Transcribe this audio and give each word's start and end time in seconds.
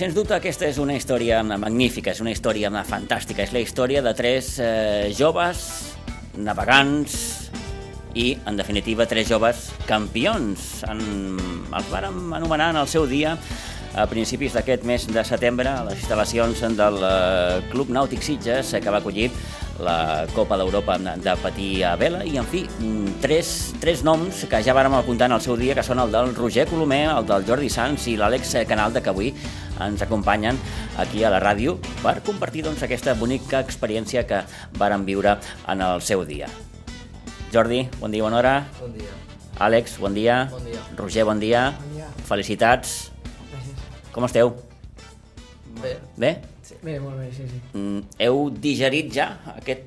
sens 0.00 0.14
dubte 0.16 0.32
aquesta 0.32 0.64
és 0.64 0.78
una 0.80 0.94
història 0.96 1.42
magnífica, 1.44 2.14
és 2.14 2.22
una 2.24 2.32
història 2.32 2.70
fantàstica. 2.88 3.44
És 3.44 3.52
la 3.52 3.60
història 3.60 4.00
de 4.00 4.14
tres 4.16 4.54
eh, 4.56 5.10
joves 5.12 5.66
navegants 6.40 7.16
i, 8.16 8.30
en 8.48 8.56
definitiva, 8.56 9.04
tres 9.10 9.28
joves 9.28 9.68
campions. 9.90 10.86
En, 10.88 11.36
els 11.68 11.92
vàrem 11.92 12.32
anomenar 12.32 12.70
en 12.72 12.80
el 12.80 12.88
seu 12.88 13.04
dia 13.10 13.36
a 13.92 14.06
principis 14.08 14.56
d'aquest 14.56 14.88
mes 14.88 15.04
de 15.10 15.26
setembre 15.26 15.68
a 15.68 15.84
les 15.90 16.00
instal·lacions 16.00 16.64
del 16.80 17.00
eh, 17.04 17.60
Club 17.68 17.92
Nàutic 17.92 18.24
Sitges 18.24 18.72
que 18.80 18.88
va 18.94 19.04
acollir 19.04 19.28
la 19.84 20.26
Copa 20.32 20.56
d'Europa 20.60 20.96
de 21.00 21.38
patir 21.40 21.70
a 21.88 21.94
vela 22.00 22.20
i, 22.24 22.38
en 22.40 22.48
fi, 22.48 22.66
tres, 23.20 23.74
tres 23.80 24.04
noms 24.04 24.46
que 24.48 24.60
ja 24.64 24.76
vàrem 24.76 24.96
apuntar 24.96 25.28
en 25.28 25.36
el 25.36 25.44
seu 25.44 25.60
dia, 25.60 25.76
que 25.76 25.84
són 25.84 26.00
el 26.00 26.12
del 26.12 26.32
Roger 26.36 26.68
Colomer, 26.68 27.06
el 27.18 27.28
del 27.28 27.48
Jordi 27.48 27.72
Sanz 27.72 28.08
i 28.08 28.16
l'Àlex 28.20 28.56
Canalda, 28.68 29.04
que 29.04 29.12
avui 29.12 29.34
ens 29.80 30.02
acompanyen 30.04 30.58
aquí 31.00 31.24
a 31.24 31.30
la 31.32 31.40
ràdio 31.42 31.78
per 32.02 32.18
compartir 32.26 32.64
doncs, 32.66 32.82
aquesta 32.86 33.14
bonica 33.18 33.62
experiència 33.64 34.26
que 34.28 34.42
vàrem 34.78 35.06
viure 35.08 35.38
en 35.68 35.84
el 35.86 36.04
seu 36.04 36.24
dia. 36.28 36.50
Jordi, 37.52 37.86
bon 37.98 38.12
dia, 38.12 38.22
bona 38.22 38.38
hora. 38.38 38.54
Bon 38.78 38.92
dia. 38.94 39.10
Àlex, 39.60 39.98
bon 40.00 40.14
dia. 40.14 40.44
Bon 40.52 40.64
dia. 40.64 40.80
Roger, 40.96 41.24
bon 41.28 41.40
dia. 41.42 41.64
Bon 41.80 41.96
dia. 41.96 42.08
Felicitats. 42.28 43.10
Gràcies. 43.50 43.88
Com 44.14 44.28
esteu? 44.28 44.54
Bé, 45.80 45.96
Bé? 46.16 46.36
Bé, 46.80 46.98
molt 47.00 47.18
bé, 47.18 47.26
sí, 47.34 47.44
sí. 47.44 47.58
Mm, 47.76 48.04
heu 48.24 48.46
digerit 48.56 49.10
ja 49.12 49.26
aquest, 49.52 49.82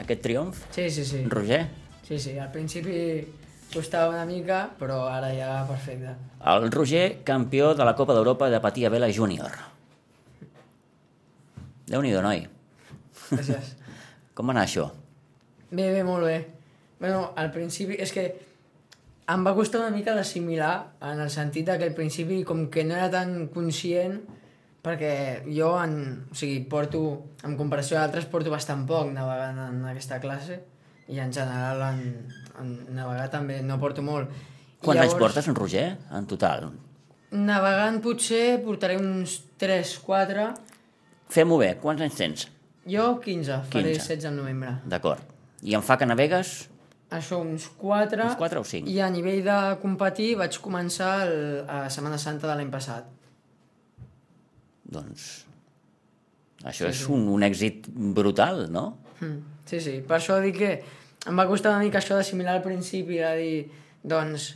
aquest 0.00 0.22
triomf? 0.24 0.62
Sí, 0.72 0.86
sí, 0.90 1.04
sí. 1.04 1.24
Roger? 1.28 1.66
Sí, 2.06 2.18
sí, 2.22 2.38
al 2.38 2.48
principi 2.54 3.26
costava 3.72 4.12
una 4.12 4.24
mica, 4.28 4.66
però 4.78 5.04
ara 5.10 5.32
ja 5.34 5.64
perfecte. 5.68 6.14
El 6.46 6.70
Roger, 6.72 7.22
campió 7.24 7.74
de 7.74 7.84
la 7.84 7.96
Copa 7.98 8.14
d'Europa 8.14 8.50
de 8.52 8.60
patir 8.60 8.86
a 8.86 8.92
vela 8.92 9.10
júnior. 9.12 9.52
Déu-n'hi-do, 11.86 12.22
noi. 12.22 12.46
Gràcies. 13.30 13.74
Com 14.36 14.50
va 14.50 14.56
anar 14.56 14.66
això? 14.66 14.90
bé, 15.70 15.90
bé, 15.92 16.02
molt 16.04 16.24
bé. 16.24 16.36
Bueno, 17.00 17.32
al 17.36 17.50
principi, 17.52 17.96
és 18.00 18.12
que 18.12 18.26
em 19.28 19.42
va 19.44 19.54
costar 19.56 19.82
una 19.82 19.92
mica 19.94 20.14
d'assimilar, 20.14 20.72
en 21.02 21.20
el 21.20 21.30
sentit 21.34 21.68
que 21.68 21.88
al 21.88 21.94
principi 21.96 22.42
com 22.44 22.68
que 22.70 22.84
no 22.84 22.94
era 22.94 23.10
tan 23.10 23.48
conscient, 23.52 24.20
perquè 24.86 25.42
jo, 25.48 25.72
en, 25.82 25.96
o 26.30 26.38
sigui, 26.38 26.60
porto, 26.70 27.02
en 27.44 27.56
comparació 27.58 27.98
a 27.98 28.04
altres, 28.06 28.28
porto 28.30 28.52
bastant 28.52 28.86
poc 28.86 29.10
navegant 29.12 29.58
en 29.64 29.84
aquesta 29.90 30.20
classe, 30.22 30.60
i 31.08 31.20
en 31.22 31.32
general 31.32 31.82
en, 31.90 32.02
en 32.60 32.74
navegar 32.96 33.28
també 33.32 33.60
no 33.62 33.78
porto 33.82 34.02
molt. 34.02 34.32
Quants 34.82 35.02
anys 35.02 35.16
portes, 35.18 35.48
en 35.48 35.56
Roger, 35.56 35.86
en 36.14 36.26
total? 36.30 36.68
Navegant 37.36 37.98
potser 38.04 38.58
portaré 38.64 38.98
uns 39.00 39.40
3-4. 39.60 40.46
Fem-ho 41.32 41.58
bé, 41.58 41.72
quants 41.82 42.04
anys 42.06 42.20
tens? 42.20 42.46
Jo 42.86 43.16
15, 43.22 43.62
faré 43.72 43.96
15. 43.96 44.06
16 44.06 44.30
al 44.30 44.36
novembre. 44.38 44.76
D'acord. 44.86 45.34
I 45.66 45.74
en 45.74 45.82
fa 45.82 45.96
que 45.98 46.06
navegues? 46.06 46.54
Això, 47.16 47.40
uns 47.42 47.68
4. 47.78 48.22
Uns 48.26 48.38
quatre 48.38 48.60
o 48.60 48.66
cinc? 48.66 48.88
I 48.90 49.00
a 49.02 49.08
nivell 49.10 49.42
de 49.46 49.56
competir 49.82 50.32
vaig 50.38 50.58
començar 50.62 51.10
el, 51.26 51.36
a 51.70 51.86
Setmana 51.90 52.18
Santa 52.18 52.50
de 52.50 52.54
l'any 52.58 52.70
passat. 52.70 53.10
Doncs... 54.86 55.26
Això 56.66 56.88
és 56.88 57.02
un, 57.12 57.26
un 57.30 57.44
èxit 57.46 57.84
brutal, 58.16 58.64
no? 58.72 58.88
Mm. 59.20 59.55
Sí, 59.66 59.80
sí. 59.82 59.98
Per 60.06 60.18
això 60.18 60.38
dic 60.42 60.60
que 60.60 60.70
em 61.26 61.38
va 61.38 61.48
costar 61.48 61.74
una 61.74 61.84
mica 61.84 61.98
això 61.98 62.18
d'assimilar 62.18 62.56
al 62.56 62.64
principi, 62.64 63.18
de 63.18 63.32
dir, 63.40 63.56
doncs, 64.06 64.52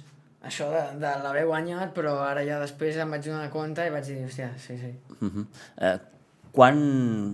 això 0.46 0.70
de, 0.72 0.84
de 1.02 1.14
l'haver 1.24 1.44
guanyat, 1.48 1.92
però 1.96 2.14
ara 2.24 2.44
ja 2.46 2.60
després 2.62 2.96
em 2.96 3.10
vaig 3.10 3.26
donar 3.26 3.50
compte 3.52 3.84
i 3.84 3.92
vaig 3.92 4.06
dir, 4.06 4.22
hòstia, 4.24 4.52
sí, 4.56 4.78
sí. 4.78 4.94
Uh 5.20 5.28
-huh. 5.28 5.46
eh, 5.76 5.98
quan... 6.52 7.32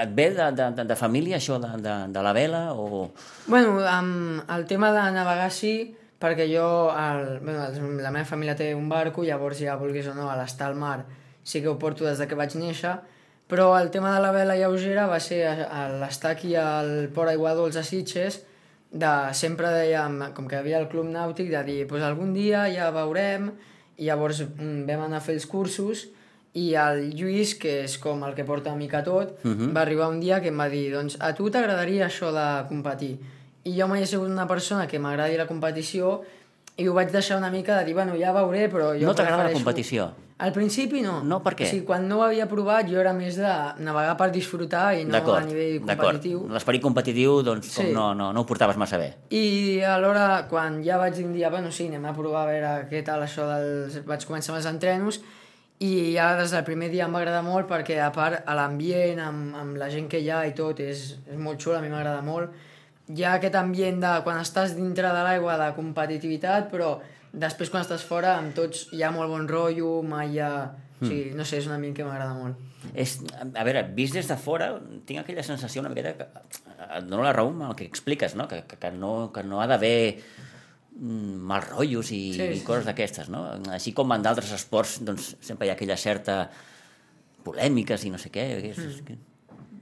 Et 0.00 0.10
ve 0.14 0.30
de, 0.30 0.50
de, 0.52 0.70
de, 0.76 0.84
de 0.84 0.96
família 0.96 1.36
això 1.36 1.58
de, 1.58 1.70
de, 1.82 1.94
de 2.12 2.22
la 2.22 2.32
vela 2.32 2.72
o... 2.74 3.10
Bueno, 3.46 3.80
amb 3.86 4.42
el 4.48 4.66
tema 4.66 4.92
de 4.92 5.10
navegar 5.12 5.50
sí, 5.50 5.96
perquè 6.20 6.46
jo, 6.46 6.90
el, 6.94 7.40
bueno, 7.40 7.66
la 8.00 8.10
meva 8.10 8.24
família 8.24 8.54
té 8.54 8.74
un 8.74 8.88
barco, 8.88 9.24
llavors 9.24 9.58
ja 9.58 9.76
vulguis 9.76 10.06
o 10.06 10.14
no, 10.14 10.30
a 10.30 10.36
l'estar 10.36 10.68
al 10.68 10.76
mar 10.76 11.04
sí 11.42 11.60
que 11.60 11.68
ho 11.68 11.78
porto 11.78 12.04
des 12.04 12.18
de 12.18 12.28
que 12.28 12.38
vaig 12.38 12.54
néixer, 12.54 13.00
però 13.50 13.74
el 13.80 13.90
tema 13.90 14.14
de 14.14 14.20
la 14.22 14.30
vela 14.30 14.54
lleugera 14.54 15.08
va 15.10 15.18
ser 15.20 15.42
l'estar 15.98 16.36
aquí 16.36 16.54
al 16.54 17.10
Port 17.14 17.32
Aigua 17.32 17.56
Dolç 17.58 17.80
a 17.80 17.82
Sitges, 17.82 18.44
de, 18.90 19.10
sempre 19.34 19.72
dèiem, 19.74 20.20
com 20.34 20.46
que 20.46 20.56
hi 20.56 20.60
havia 20.62 20.78
el 20.78 20.88
club 20.90 21.10
nàutic, 21.10 21.50
de 21.50 21.62
dir, 21.66 21.80
pues 21.90 22.06
algun 22.06 22.32
dia 22.34 22.68
ja 22.70 22.90
veurem, 22.94 23.50
i 23.98 24.06
llavors 24.06 24.44
mm, 24.46 24.86
vam 24.86 25.04
anar 25.08 25.18
a 25.18 25.24
fer 25.24 25.36
els 25.38 25.46
cursos, 25.50 26.06
i 26.54 26.72
el 26.74 27.10
Lluís, 27.14 27.54
que 27.58 27.84
és 27.84 27.96
com 28.02 28.22
el 28.26 28.34
que 28.34 28.46
porta 28.46 28.72
una 28.72 28.78
mica 28.78 29.02
tot, 29.06 29.38
uh 29.44 29.50
-huh. 29.50 29.74
va 29.74 29.82
arribar 29.82 30.08
un 30.08 30.20
dia 30.20 30.40
que 30.40 30.48
em 30.48 30.58
va 30.58 30.68
dir 30.68 30.92
doncs 30.92 31.16
a 31.20 31.34
tu 31.34 31.50
t'agradaria 31.50 32.06
això 32.06 32.32
de 32.32 32.68
competir? 32.68 33.18
I 33.64 33.78
jo 33.78 33.86
mai 33.86 34.02
he 34.02 34.06
sigut 34.06 34.28
una 34.28 34.46
persona 34.46 34.86
que 34.86 34.98
m'agradi 34.98 35.36
la 35.36 35.46
competició 35.46 36.22
i 36.80 36.88
ho 36.88 36.94
vaig 36.96 37.12
deixar 37.12 37.36
una 37.38 37.50
mica 37.52 37.76
de 37.78 37.84
dir, 37.90 37.94
bueno, 37.94 38.16
ja 38.18 38.32
veuré, 38.32 38.66
però 38.72 38.94
jo 38.96 39.06
No 39.06 39.14
t'agrada 39.14 39.44
la 39.50 39.52
competició? 39.52 40.10
Al 40.40 40.54
principi 40.56 41.02
no. 41.04 41.18
No, 41.22 41.42
per 41.44 41.52
què? 41.52 41.66
O 41.66 41.68
sigui, 41.68 41.82
quan 41.84 42.06
no 42.08 42.16
ho 42.16 42.22
havia 42.24 42.46
provat 42.48 42.86
jo 42.88 42.96
era 43.02 43.10
més 43.12 43.36
de 43.36 43.50
navegar 43.84 44.14
per 44.16 44.30
disfrutar 44.32 44.94
i 44.96 45.02
no 45.04 45.12
a 45.12 45.18
D'acord, 45.18 45.44
nivell 45.50 45.82
d'acord. 45.84 46.14
competitiu. 46.16 46.46
L'esperit 46.48 46.80
competitiu, 46.80 47.34
doncs, 47.44 47.74
com 47.76 47.84
Sí. 47.84 47.92
no, 47.92 48.14
no, 48.16 48.30
no 48.32 48.40
ho 48.40 48.46
portaves 48.48 48.78
massa 48.80 48.96
bé. 48.96 49.10
I 49.36 49.82
alhora, 49.84 50.46
quan 50.48 50.80
ja 50.82 50.96
vaig 50.96 51.12
dir 51.18 51.26
un 51.26 51.34
dia, 51.36 51.50
bueno, 51.52 51.70
sí, 51.70 51.88
anem 51.92 52.06
a 52.08 52.14
provar 52.16 52.46
a 52.46 52.50
veure 52.54 52.72
què 52.88 53.04
tal 53.04 53.20
això 53.26 53.44
dels... 53.50 54.00
Vaig 54.08 54.24
començar 54.24 54.54
amb 54.54 54.62
els 54.62 54.70
entrenos 54.72 55.20
i 55.80 56.14
ja 56.16 56.30
des 56.40 56.50
del 56.56 56.64
primer 56.64 56.88
dia 56.90 57.04
em 57.04 57.12
va 57.12 57.20
agradar 57.20 57.42
molt 57.44 57.68
perquè, 57.68 58.00
a 58.00 58.08
part, 58.12 58.40
a 58.46 58.54
l'ambient, 58.56 59.20
amb, 59.20 59.54
amb 59.56 59.76
la 59.76 59.90
gent 59.92 60.08
que 60.08 60.20
hi 60.24 60.30
ha 60.32 60.46
i 60.48 60.54
tot, 60.56 60.80
és, 60.80 61.18
és 61.28 61.36
molt 61.36 61.60
xulo, 61.60 61.76
a 61.76 61.84
mi 61.84 61.88
m'agrada 61.92 62.22
molt. 62.24 62.48
Hi 63.10 63.24
ha 63.26 63.34
aquest 63.38 63.56
ambient 63.58 63.98
de 64.02 64.10
quan 64.26 64.38
estàs 64.40 64.76
dintre 64.76 65.10
de 65.10 65.22
l'aigua 65.26 65.56
de 65.58 65.70
competitivitat, 65.76 66.68
però 66.70 66.98
després 67.32 67.70
quan 67.70 67.82
estàs 67.82 68.04
fora 68.06 68.36
amb 68.38 68.54
tots 68.54 68.88
hi 68.94 69.02
ha 69.02 69.10
molt 69.14 69.30
bon 69.32 69.48
rotllo, 69.50 70.00
mai 70.06 70.36
hi 70.36 70.40
ha... 70.44 70.52
O 71.00 71.06
sigui, 71.08 71.30
no 71.32 71.46
sé, 71.48 71.56
és 71.62 71.66
un 71.66 71.72
ambient 71.72 71.94
que 71.96 72.04
m'agrada 72.04 72.34
molt. 72.36 72.58
És, 72.92 73.14
a 73.40 73.64
veure, 73.64 73.86
vist 73.96 74.12
des 74.12 74.26
de 74.28 74.36
fora, 74.36 74.66
tinc 75.08 75.22
aquella 75.22 75.40
sensació 75.46 75.80
una 75.80 75.88
miqueta 75.88 76.12
que 76.18 76.26
et 76.98 77.06
dono 77.08 77.24
la 77.24 77.32
raó 77.32 77.48
amb 77.48 77.62
el 77.70 77.72
que 77.78 77.86
expliques, 77.88 78.34
no? 78.36 78.44
Que, 78.50 78.58
que, 78.68 78.76
que 78.76 78.90
no, 78.92 79.30
que 79.32 79.40
no 79.48 79.62
ha 79.62 79.66
d'haver 79.70 80.18
mm, 80.98 81.38
mal 81.48 81.64
rotllos 81.64 82.12
i, 82.12 82.20
Sí, 82.36 82.42
i 82.44 82.58
sí, 82.60 82.66
coses 82.68 82.84
d'aquestes, 82.84 83.32
no? 83.32 83.46
Així 83.72 83.94
com 83.96 84.12
en 84.12 84.26
d'altres 84.26 84.52
esports, 84.58 84.98
doncs 85.08 85.34
sempre 85.40 85.64
hi 85.68 85.72
ha 85.72 85.78
aquella 85.78 85.96
certa 85.96 86.42
polèmiques 87.48 88.04
i 88.04 88.12
no 88.12 88.20
sé 88.20 88.32
què. 88.34 88.46
És, 88.74 88.84
Mm. 89.00 89.26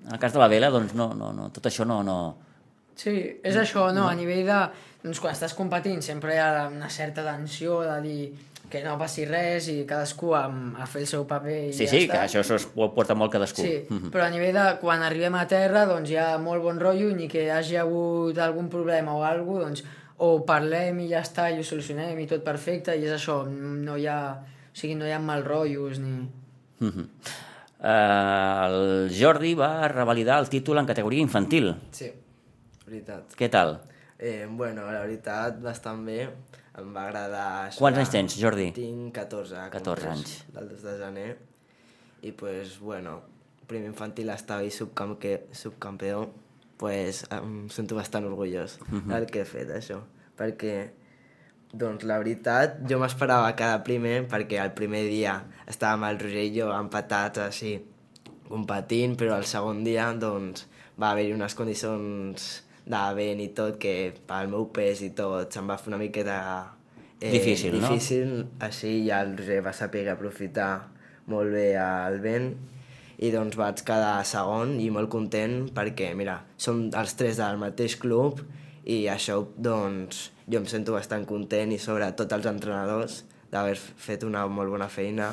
En 0.08 0.14
el 0.14 0.20
cas 0.22 0.32
de 0.32 0.38
la 0.40 0.48
vela, 0.48 0.70
doncs 0.72 0.94
no, 0.96 1.10
no, 1.12 1.34
no, 1.36 1.50
tot 1.52 1.66
això 1.68 1.84
no... 1.84 1.98
no... 2.06 2.18
Sí, 2.98 3.12
és 3.46 3.56
això, 3.56 3.88
no? 3.94 4.08
A 4.10 4.14
nivell 4.18 4.44
de... 4.48 4.60
Doncs 5.04 5.20
quan 5.22 5.30
estàs 5.36 5.52
competint 5.54 6.00
sempre 6.02 6.34
hi 6.34 6.38
ha 6.42 6.66
una 6.66 6.88
certa 6.90 7.22
tensió 7.22 7.76
de 7.86 8.00
dir 8.02 8.22
que 8.68 8.80
no 8.84 8.96
passi 9.00 9.22
res 9.24 9.68
i 9.70 9.76
cadascú 9.88 10.32
a, 10.36 10.40
a 10.82 10.86
fer 10.90 11.04
el 11.04 11.06
seu 11.08 11.22
paper 11.30 11.54
i 11.68 11.72
Sí, 11.72 11.86
ja 11.86 11.90
sí, 11.92 12.00
està. 12.02 12.18
que 12.26 12.40
això 12.40 12.58
ho 12.74 12.88
porta 12.96 13.14
molt 13.14 13.30
cadascú. 13.32 13.62
Sí, 13.62 13.86
Mhm. 13.88 14.10
però 14.12 14.26
a 14.26 14.30
nivell 14.34 14.52
de 14.58 14.64
quan 14.82 15.00
arribem 15.06 15.34
a 15.38 15.46
terra 15.48 15.86
doncs 15.86 16.10
hi 16.10 16.16
ha 16.18 16.36
molt 16.42 16.60
bon 16.66 16.80
rotllo 16.82 17.08
i 17.10 17.14
ni 17.14 17.28
que 17.30 17.44
hi 17.46 17.48
hagi 17.54 17.76
hagut 17.80 18.36
algun 18.42 18.68
problema 18.68 19.14
o 19.14 19.22
alguna 19.24 19.68
doncs 19.70 19.84
o 20.18 20.44
parlem 20.44 20.98
i 21.00 21.08
ja 21.14 21.22
està 21.22 21.46
i 21.54 21.60
ho 21.60 21.64
solucionem 21.64 22.18
i 22.18 22.26
tot 22.26 22.42
perfecte 22.44 22.96
i 22.98 23.06
és 23.06 23.14
això, 23.14 23.46
no 23.46 23.96
hi 23.96 24.06
ha, 24.10 24.18
o 24.34 24.74
sigui, 24.76 24.96
no 24.98 25.06
hi 25.06 25.12
ha 25.14 25.20
mal 25.22 25.44
rotllos 25.46 26.00
ni... 26.02 26.26
Mhm. 26.80 27.08
Eh, 27.80 28.66
el 28.66 29.10
Jordi 29.14 29.54
va 29.54 29.86
revalidar 29.86 30.40
el 30.40 30.48
títol 30.50 30.78
en 30.78 30.86
categoria 30.86 31.20
infantil. 31.22 31.76
sí, 31.92 32.10
veritat. 32.88 33.34
Què 33.38 33.48
tal? 33.52 33.78
Eh, 34.18 34.46
bueno, 34.50 34.86
la 34.90 35.04
veritat, 35.04 35.60
bastant 35.62 36.04
bé. 36.06 36.22
Em 36.78 36.92
va 36.94 37.04
agradar... 37.08 37.46
això 37.68 37.82
Quants 37.82 37.98
anys 37.98 38.10
tens, 38.14 38.36
Jordi? 38.38 38.68
Tinc 38.76 39.12
14. 39.14 39.64
14 39.72 39.84
compleix 39.84 40.12
anys. 40.12 40.34
Del 40.54 40.68
2 40.74 40.84
de 40.86 40.94
gener. 41.04 41.30
I, 42.22 42.32
pues, 42.32 42.76
bueno, 42.82 43.20
primer 43.70 43.90
infantil 43.92 44.30
estava 44.34 44.64
i 44.66 44.70
subcampe, 44.74 45.34
subcampeó. 45.54 46.28
Pues, 46.78 47.24
em 47.34 47.66
sento 47.74 47.96
bastant 47.98 48.26
orgullós 48.28 48.78
Mhm. 48.86 49.08
del 49.10 49.26
que 49.26 49.40
he 49.42 49.44
fet, 49.44 49.70
això. 49.74 50.00
Perquè, 50.38 50.90
doncs, 51.72 52.04
la 52.06 52.18
veritat, 52.18 52.78
jo 52.88 52.98
m'esperava 53.02 53.50
cada 53.58 53.82
primer, 53.84 54.28
perquè 54.30 54.60
el 54.62 54.70
primer 54.78 55.02
dia 55.10 55.40
estàvem 55.66 56.04
el 56.10 56.18
Roger 56.22 56.44
i 56.46 56.52
jo 56.60 56.70
empatats 56.72 57.38
així, 57.42 57.74
competint, 58.48 59.16
però 59.18 59.36
el 59.36 59.44
segon 59.44 59.82
dia, 59.84 60.06
doncs, 60.14 60.66
va 61.00 61.10
haver-hi 61.10 61.34
unes 61.34 61.54
condicions 61.58 62.64
de 62.88 63.04
vent 63.18 63.42
i 63.44 63.50
tot, 63.56 63.76
que 63.80 63.94
pel 64.28 64.50
meu 64.52 64.68
pes 64.74 65.02
i 65.04 65.12
tot 65.16 65.52
se'm 65.52 65.68
va 65.68 65.76
fer 65.80 65.92
una 65.92 66.00
miqueta 66.00 66.38
eh, 67.20 67.32
Difícil, 67.34 67.76
no? 67.76 67.88
difícil, 67.88 68.32
així 68.64 68.94
ja 69.06 69.20
el 69.26 69.36
Roger 69.38 69.60
va 69.66 69.74
saber 69.76 70.06
aprofitar 70.12 70.72
molt 71.28 71.52
bé 71.52 71.68
el 71.82 72.20
vent 72.24 72.52
i 73.18 73.32
doncs 73.34 73.58
vaig 73.58 73.82
quedar 73.86 74.22
segon 74.26 74.76
i 74.80 74.88
molt 74.94 75.10
content 75.10 75.66
perquè, 75.74 76.12
mira, 76.16 76.38
som 76.56 76.86
els 76.88 77.16
tres 77.18 77.40
del 77.40 77.58
mateix 77.60 77.98
club 78.00 78.44
i 78.88 79.02
això, 79.10 79.40
doncs, 79.58 80.28
jo 80.48 80.62
em 80.62 80.68
sento 80.70 80.94
bastant 80.94 81.26
content 81.28 81.74
i 81.74 81.80
sobretot 81.82 82.32
els 82.38 82.46
entrenadors 82.48 83.24
d'haver 83.52 83.76
fet 83.76 84.24
una 84.24 84.46
molt 84.48 84.72
bona 84.72 84.88
feina 84.92 85.32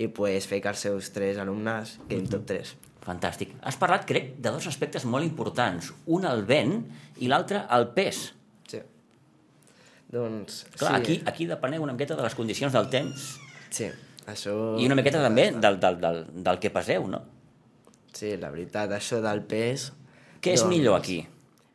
i 0.00 0.08
pues, 0.08 0.46
fer 0.48 0.62
que 0.64 0.72
els 0.72 0.86
seus 0.86 1.10
tres 1.12 1.40
alumnes 1.42 1.98
quedin 2.06 2.30
top 2.30 2.46
3. 2.48 2.76
Fantàstic. 3.04 3.54
Has 3.64 3.78
parlat, 3.80 4.04
crec, 4.08 4.34
de 4.38 4.50
dos 4.52 4.66
aspectes 4.68 5.06
molt 5.08 5.24
importants. 5.24 5.92
Un 6.06 6.26
el 6.28 6.42
vent 6.44 6.74
i 7.24 7.28
l'altre 7.32 7.62
el 7.72 7.88
pes. 7.96 8.34
Sí. 8.68 8.80
Doncs, 10.10 10.64
Clar, 10.76 10.96
sí. 10.96 11.00
aquí, 11.00 11.14
aquí 11.26 11.46
depeneu 11.46 11.82
una 11.84 11.94
miqueta 11.94 12.16
de 12.18 12.24
les 12.26 12.34
condicions 12.34 12.74
del 12.74 12.88
temps 12.90 13.28
Sí, 13.70 13.86
això... 14.26 14.54
i 14.82 14.88
una 14.88 14.96
miqueta 14.98 15.20
també 15.22 15.44
del, 15.54 15.78
del, 15.78 16.00
del, 16.02 16.24
del 16.42 16.58
que 16.58 16.72
peseu, 16.74 17.06
no? 17.06 17.20
Sí, 18.12 18.32
la 18.42 18.50
veritat, 18.50 18.90
això 18.96 19.20
del 19.22 19.44
pes... 19.46 19.92
Què 20.42 20.56
és 20.56 20.64
millor 20.66 20.96
aquí? 20.98 21.20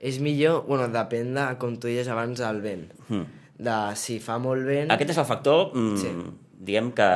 És 0.03 0.17
millor, 0.19 0.65
bueno, 0.67 0.89
depèn 0.91 1.31
de, 1.37 1.45
com 1.61 1.77
tu 1.79 1.87
deies 1.87 2.09
abans, 2.11 2.41
del 2.43 2.59
vent. 2.65 2.87
Mm. 3.07 3.23
De 3.65 3.75
si 3.95 4.17
fa 4.19 4.35
molt 4.43 4.65
vent... 4.67 4.91
Aquest 4.91 5.13
és 5.15 5.19
el 5.21 5.27
factor, 5.29 5.69
mm, 5.71 5.95
Sí. 6.01 6.11
diguem 6.67 6.89
que 6.97 7.07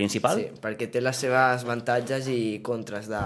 principal. 0.00 0.40
Sí, 0.40 0.48
perquè 0.64 0.88
té 0.92 1.02
les 1.04 1.20
seves 1.26 1.66
avantatges 1.66 2.30
i 2.32 2.40
contres 2.66 3.10
de, 3.12 3.20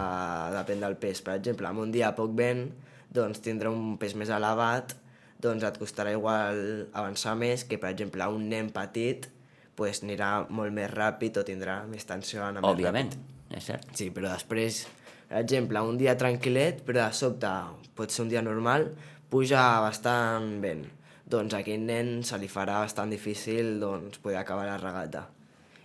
depèn 0.57 0.83
del 0.83 0.99
pes. 1.01 1.23
Per 1.25 1.39
exemple, 1.39 1.71
amb 1.71 1.87
un 1.87 1.95
dia 1.95 2.13
poc 2.19 2.35
vent, 2.37 2.67
doncs 3.15 3.43
tindrà 3.45 3.71
un 3.71 3.95
pes 4.01 4.17
més 4.19 4.33
elevat, 4.35 4.97
doncs 5.45 5.65
et 5.67 5.79
costarà 5.79 6.15
igual 6.15 6.89
avançar 6.97 7.37
més 7.39 7.67
que, 7.69 7.79
per 7.81 7.93
exemple, 7.93 8.27
un 8.33 8.49
nen 8.51 8.71
petit 8.75 9.29
pues, 9.77 10.03
anirà 10.05 10.47
molt 10.55 10.75
més 10.75 10.91
ràpid 10.93 11.41
o 11.41 11.47
tindrà 11.47 11.83
més 11.91 12.07
tensió 12.09 12.45
anar 12.47 12.63
més 12.63 12.71
Òbviament, 12.73 13.15
és 13.51 13.71
cert. 13.71 13.89
Sí, 13.99 14.11
però 14.15 14.31
després, 14.33 14.85
per 15.29 15.41
exemple, 15.43 15.83
un 15.83 15.99
dia 16.01 16.17
tranquil·let, 16.19 16.85
però 16.87 17.03
de 17.03 17.19
sobte 17.19 17.53
pot 17.99 18.11
ser 18.15 18.25
un 18.27 18.33
dia 18.33 18.43
normal, 18.43 18.89
puja 19.31 19.63
bastant 19.85 20.59
vent. 20.63 20.87
Doncs 21.31 21.57
a 21.57 21.63
aquell 21.63 21.87
nen 21.87 22.21
se 22.27 22.39
li 22.39 22.51
farà 22.53 22.83
bastant 22.85 23.11
difícil 23.11 23.79
doncs, 23.83 24.21
poder 24.23 24.39
acabar 24.43 24.69
la 24.69 24.79
regata. 24.79 25.29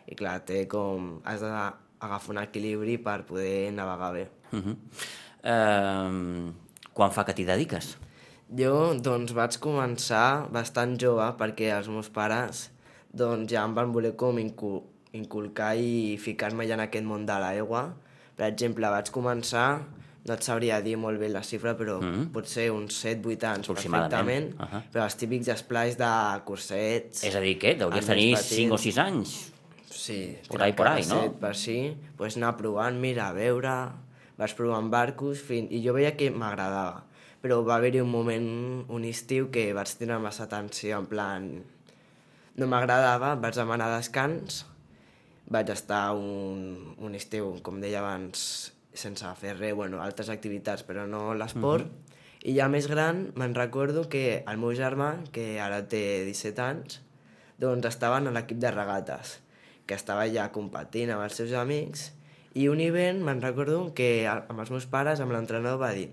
I 0.09 0.17
clar, 0.17 0.39
té 0.45 0.65
com... 0.67 1.19
has 1.23 1.41
d'agafar 1.45 2.35
un 2.35 2.41
equilibri 2.41 2.97
per 2.97 3.21
poder 3.29 3.71
navegar 3.71 4.13
bé. 4.13 4.27
Uh 4.51 4.59
-huh. 4.59 4.75
uh, 5.53 6.51
quan 6.93 7.11
fa 7.11 7.25
que 7.25 7.33
t'hi 7.33 7.45
dediques? 7.45 7.97
Jo, 8.49 8.93
doncs, 8.97 9.31
vaig 9.37 9.59
començar 9.61 10.49
bastant 10.49 10.97
jove 10.97 11.25
perquè 11.37 11.69
els 11.77 11.87
meus 11.87 12.09
pares 12.09 12.71
doncs, 13.13 13.51
ja 13.51 13.63
em 13.63 13.75
van 13.77 13.91
voler 13.93 14.15
com 14.15 14.37
incu 14.41 14.83
inculcar 15.11 15.75
i 15.77 16.17
ficar-me 16.21 16.67
ja 16.69 16.75
en 16.77 16.83
aquest 16.85 17.05
món 17.05 17.25
de 17.25 17.37
l'aigua. 17.41 17.87
Per 18.37 18.45
exemple, 18.45 18.89
vaig 18.93 19.09
començar, 19.13 19.81
no 20.25 20.35
et 20.35 20.45
sabria 20.45 20.79
dir 20.85 20.95
molt 21.01 21.19
bé 21.19 21.31
la 21.33 21.41
xifra, 21.41 21.75
però 21.77 21.99
mm 21.99 22.09
-hmm. 22.11 22.27
potser 22.31 22.69
uns 22.71 23.05
7-8 23.05 23.43
anys 23.43 23.67
perfectament, 23.67 24.53
Uh 24.53 24.65
-huh. 24.65 24.81
però 24.93 25.03
els 25.03 25.15
típics 25.15 25.47
esplais 25.47 25.97
de 25.97 26.41
cursets... 26.45 27.23
És 27.23 27.35
a 27.35 27.39
dir, 27.39 27.57
què? 27.57 27.77
Deuries 27.77 28.05
tenir 28.05 28.31
més 28.31 28.41
petits. 28.41 28.55
5 28.55 28.73
o 28.73 28.77
6 28.77 28.97
anys. 28.97 29.51
Sí, 29.89 30.37
Por 30.47 30.61
ahí, 30.61 30.73
por 30.73 30.87
ahí, 30.87 31.03
no? 31.05 31.53
si, 31.53 31.97
pues 32.15 32.37
anar 32.37 32.57
provant, 32.57 32.99
mira, 32.99 33.29
a 33.29 33.33
veure, 33.33 33.73
vas 34.37 34.53
provant 34.53 34.89
barcos, 34.91 35.41
fin... 35.41 35.67
i 35.73 35.81
jo 35.83 35.95
veia 35.97 36.15
que 36.15 36.29
m'agradava. 36.29 37.05
Però 37.41 37.61
va 37.65 37.77
haver-hi 37.79 38.01
un 38.03 38.11
moment, 38.11 38.49
un 38.91 39.05
estiu, 39.07 39.49
que 39.49 39.71
vaig 39.73 39.91
tenir 39.97 40.19
massa 40.21 40.45
atenció, 40.45 40.99
en 40.99 41.07
plan... 41.09 41.49
No 42.59 42.67
m'agradava, 42.67 43.33
vaig 43.39 43.55
demanar 43.55 43.89
descans, 43.95 44.65
vaig 45.49 45.71
estar 45.73 46.13
un, 46.13 46.93
un 46.99 47.15
estiu, 47.15 47.55
com 47.63 47.79
deia 47.81 48.03
abans, 48.03 48.73
sense 48.93 49.33
fer 49.39 49.55
res, 49.57 49.73
bueno, 49.73 50.03
altres 50.03 50.29
activitats, 50.29 50.85
però 50.85 51.07
no 51.07 51.33
l'esport. 51.33 51.85
Mm 51.85 51.89
-hmm. 51.89 52.05
I 52.49 52.55
ja 52.55 52.69
més 52.71 52.87
gran, 52.87 53.31
me'n 53.35 53.55
recordo 53.55 54.07
que 54.07 54.43
el 54.47 54.57
meu 54.57 54.71
germà, 54.71 55.23
que 55.31 55.59
ara 55.59 55.81
té 55.87 56.23
17 56.25 56.61
anys, 56.61 57.01
doncs 57.59 57.85
estaven 57.85 58.27
a 58.27 58.31
l'equip 58.31 58.59
de 58.59 58.71
regates, 58.71 59.39
que 59.89 59.97
estava 59.97 60.29
ja 60.29 60.51
competint 60.53 61.09
amb 61.15 61.25
els 61.25 61.41
seus 61.41 61.57
amics, 61.57 62.11
i 62.53 62.69
un 62.69 62.81
hivern 62.81 63.23
me'n 63.25 63.41
recordo 63.41 63.87
que 63.97 64.27
amb 64.29 64.57
els 64.61 64.69
meus 64.73 64.85
pares, 64.89 65.21
amb 65.21 65.33
l'entrenador, 65.33 65.81
va 65.81 65.93
dir 65.97 66.09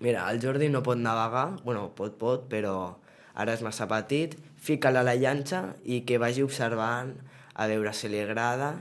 mira, 0.00 0.24
el 0.30 0.40
Jordi 0.40 0.68
no 0.68 0.82
pot 0.82 0.98
navegar, 0.98 1.60
bueno, 1.64 1.90
pot, 1.96 2.16
pot, 2.18 2.46
però 2.50 2.96
ara 3.34 3.54
és 3.54 3.62
massa 3.62 3.86
petit, 3.90 4.34
fica-la 4.60 5.04
a 5.04 5.06
la 5.06 5.16
llanxa 5.16 5.62
i 5.84 6.02
que 6.08 6.18
vagi 6.20 6.42
observant 6.44 7.12
a 7.60 7.66
veure 7.68 7.92
si 7.96 8.08
li 8.08 8.20
agrada 8.22 8.72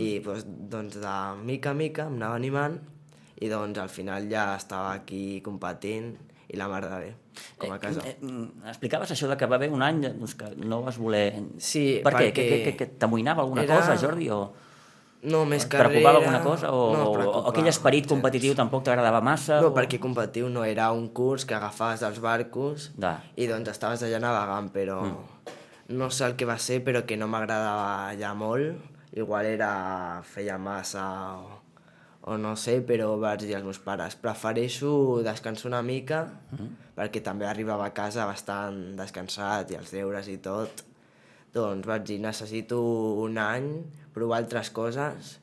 i 0.00 0.18
doncs, 0.24 0.46
doncs 0.72 0.98
de 1.02 1.16
mica 1.44 1.72
a 1.72 1.76
mica 1.76 2.06
em 2.08 2.16
anava 2.16 2.38
animant 2.40 2.78
i 3.42 3.48
doncs 3.52 3.78
al 3.82 3.90
final 3.92 4.28
ja 4.30 4.52
estava 4.56 4.92
aquí 4.96 5.40
competint 5.44 6.14
i 6.52 6.58
la 6.60 6.66
mar 6.68 6.82
de 6.84 6.96
bé, 7.00 7.12
com 7.58 7.72
a 7.72 7.78
casa. 7.80 8.02
Eh, 8.04 8.18
eh, 8.20 8.48
explicaves 8.68 9.10
això 9.14 9.28
de 9.30 9.36
que 9.40 9.46
va 9.48 9.56
haver 9.56 9.70
un 9.72 9.82
any 9.82 10.02
doncs, 10.04 10.34
que 10.36 10.50
no 10.60 10.82
vas 10.84 10.98
voler... 11.00 11.30
Sí, 11.58 12.00
per 12.04 12.12
què? 12.12 12.26
perquè- 12.28 12.32
Que, 12.36 12.44
que, 12.50 12.58
que, 12.64 12.76
que 12.76 12.86
t'amoïnava 13.00 13.40
alguna 13.42 13.64
Era- 13.64 13.78
cosa, 13.80 13.96
Jordi? 13.96 14.28
O 14.30 14.52
No, 15.22 15.44
més 15.46 15.64
carrera... 15.70 15.88
preocupava 15.92 16.18
alguna 16.18 16.40
cosa? 16.42 16.72
O, 16.74 16.96
no, 16.98 17.04
o 17.14 17.42
aquell 17.52 17.68
esperit 17.70 18.02
gens. 18.04 18.10
competitiu 18.10 18.56
tampoc 18.58 18.82
t'agradava 18.82 19.20
massa? 19.22 19.60
No, 19.62 19.68
o... 19.70 19.74
perquè 19.76 20.00
competiu 20.02 20.48
no 20.50 20.64
era 20.66 20.90
un 20.92 21.08
curs 21.14 21.44
que 21.46 21.54
agafaves 21.54 22.00
dels 22.02 22.18
barcos 22.20 22.88
Da. 22.98 23.20
i 23.38 23.46
doncs 23.46 23.70
estaves 23.70 24.02
allà 24.02 24.18
navegant, 24.18 24.72
però 24.74 24.98
mm. 25.06 25.94
no 25.94 26.10
sé 26.10 26.26
el 26.26 26.34
que 26.34 26.44
va 26.44 26.58
ser, 26.58 26.80
però 26.82 27.04
que 27.06 27.16
no 27.16 27.28
m'agradava 27.30 28.10
ja 28.18 28.34
molt. 28.34 28.82
Igual 29.14 29.46
era... 29.46 30.20
feia 30.26 30.58
massa 30.58 31.06
o, 31.38 31.61
o 32.22 32.36
no 32.38 32.54
sé, 32.54 32.78
però 32.86 33.16
vaig 33.18 33.42
dir 33.42 33.56
als 33.56 33.66
meus 33.66 33.80
pares 33.82 34.14
prefereixo 34.22 35.22
descansar 35.26 35.70
una 35.72 35.82
mica 35.82 36.22
mm. 36.54 36.68
perquè 36.94 37.22
també 37.24 37.48
arribava 37.48 37.88
a 37.88 37.94
casa 37.96 38.28
bastant 38.28 38.94
descansat 38.98 39.72
i 39.72 39.78
els 39.80 39.90
deures 39.94 40.28
i 40.30 40.38
tot. 40.42 40.84
Doncs 41.52 41.88
vaig 41.88 42.06
dir, 42.08 42.20
necessito 42.22 42.78
un 43.20 43.40
any, 43.42 43.66
provar 44.14 44.38
altres 44.40 44.70
coses 44.70 45.36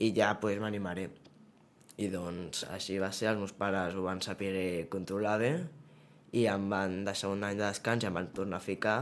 i 0.00 0.10
ja 0.16 0.32
pues, 0.40 0.58
m'animaré. 0.62 1.10
I 2.00 2.08
doncs 2.10 2.64
així 2.74 2.96
va 2.98 3.12
ser, 3.14 3.28
els 3.30 3.42
meus 3.42 3.52
pares 3.54 3.94
ho 3.94 4.06
van 4.08 4.22
saber 4.24 4.88
controlar 4.90 5.36
bé 5.42 5.52
i 6.34 6.48
em 6.50 6.64
van 6.72 7.04
deixar 7.06 7.30
un 7.30 7.44
any 7.46 7.60
de 7.60 7.68
descans 7.68 8.02
i 8.02 8.08
em 8.08 8.16
van 8.16 8.32
tornar 8.34 8.58
a 8.58 8.64
ficar 8.64 8.98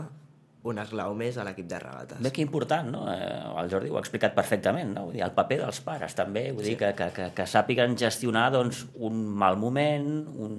un 0.71 0.79
esglau 0.79 1.15
més 1.19 1.37
a 1.37 1.45
l'equip 1.47 1.67
de 1.67 1.79
regates. 1.83 2.21
Bé, 2.23 2.31
que 2.31 2.43
important, 2.45 2.87
no? 2.95 3.03
Eh, 3.11 3.41
el 3.63 3.71
Jordi 3.73 3.91
ho 3.91 3.97
ha 3.99 4.03
explicat 4.05 4.35
perfectament, 4.37 4.93
no? 4.95 5.09
Vull 5.09 5.17
dir, 5.17 5.25
el 5.27 5.35
paper 5.35 5.59
dels 5.65 5.81
pares 5.83 6.15
també, 6.15 6.45
vull 6.55 6.69
dir, 6.69 6.77
que, 6.79 6.93
que, 6.99 7.09
que, 7.17 7.29
que 7.35 7.47
sàpiguen 7.51 7.97
gestionar 7.99 8.47
doncs, 8.55 8.85
un 9.03 9.25
mal 9.43 9.59
moment, 9.59 10.09
un... 10.39 10.57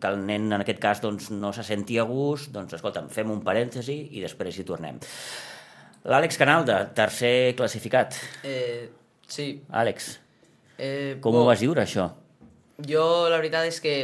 que 0.00 0.12
el 0.12 0.22
nen 0.22 0.46
en 0.52 0.62
aquest 0.62 0.78
cas 0.82 1.02
doncs, 1.02 1.32
no 1.34 1.50
se 1.56 1.66
senti 1.66 1.98
a 1.98 2.06
gust, 2.06 2.52
doncs 2.54 2.78
escolta'm, 2.78 3.10
fem 3.10 3.34
un 3.34 3.42
parèntesi 3.46 3.98
i 4.14 4.22
després 4.22 4.58
hi 4.60 4.66
tornem. 4.68 5.02
L'Àlex 6.06 6.38
Canalda, 6.40 6.84
tercer 6.96 7.52
classificat. 7.58 8.16
Eh, 8.46 8.88
sí. 9.28 9.52
Àlex, 9.68 10.14
Eh, 10.80 11.18
com 11.20 11.34
bo, 11.34 11.42
ho 11.42 11.48
vas 11.50 11.60
viure, 11.60 11.82
això? 11.84 12.06
Jo 12.88 13.04
la 13.28 13.36
veritat 13.36 13.66
és 13.68 13.80
que 13.84 13.94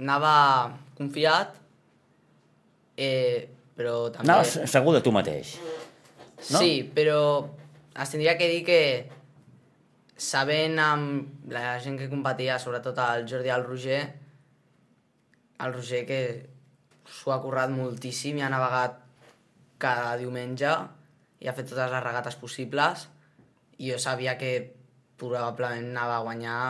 anava 0.00 0.72
confiat, 0.96 1.58
eh, 2.96 3.51
però 3.78 3.96
també... 4.12 4.28
Anaves 4.28 4.58
segur 4.70 4.94
de 4.96 5.02
tu 5.04 5.12
mateix. 5.14 5.56
no? 6.50 6.60
Sí, 6.60 6.82
però 6.94 7.18
es 7.92 8.14
tindria 8.14 8.36
que 8.38 8.48
dir 8.50 8.62
que 8.66 8.80
sabent 10.22 10.78
amb 10.78 11.52
la 11.52 11.78
gent 11.82 11.98
que 11.98 12.10
competia, 12.10 12.58
sobretot 12.62 12.98
el 13.04 13.26
Jordi 13.28 13.50
i 13.50 13.54
el 13.54 13.64
Roger, 13.66 14.02
el 15.62 15.74
Roger 15.74 16.02
que 16.06 16.20
s'ho 17.12 17.32
ha 17.34 17.40
currat 17.42 17.72
moltíssim 17.72 18.38
i 18.38 18.44
ha 18.44 18.50
navegat 18.52 19.00
cada 19.82 20.14
diumenge 20.20 20.70
i 21.42 21.50
ha 21.50 21.56
fet 21.56 21.68
totes 21.68 21.90
les 21.90 22.04
regates 22.04 22.38
possibles 22.38 23.08
i 23.82 23.90
jo 23.90 23.98
sabia 23.98 24.36
que 24.38 24.52
probablement 25.18 25.90
anava 25.90 26.18
a 26.18 26.26
guanyar 26.26 26.60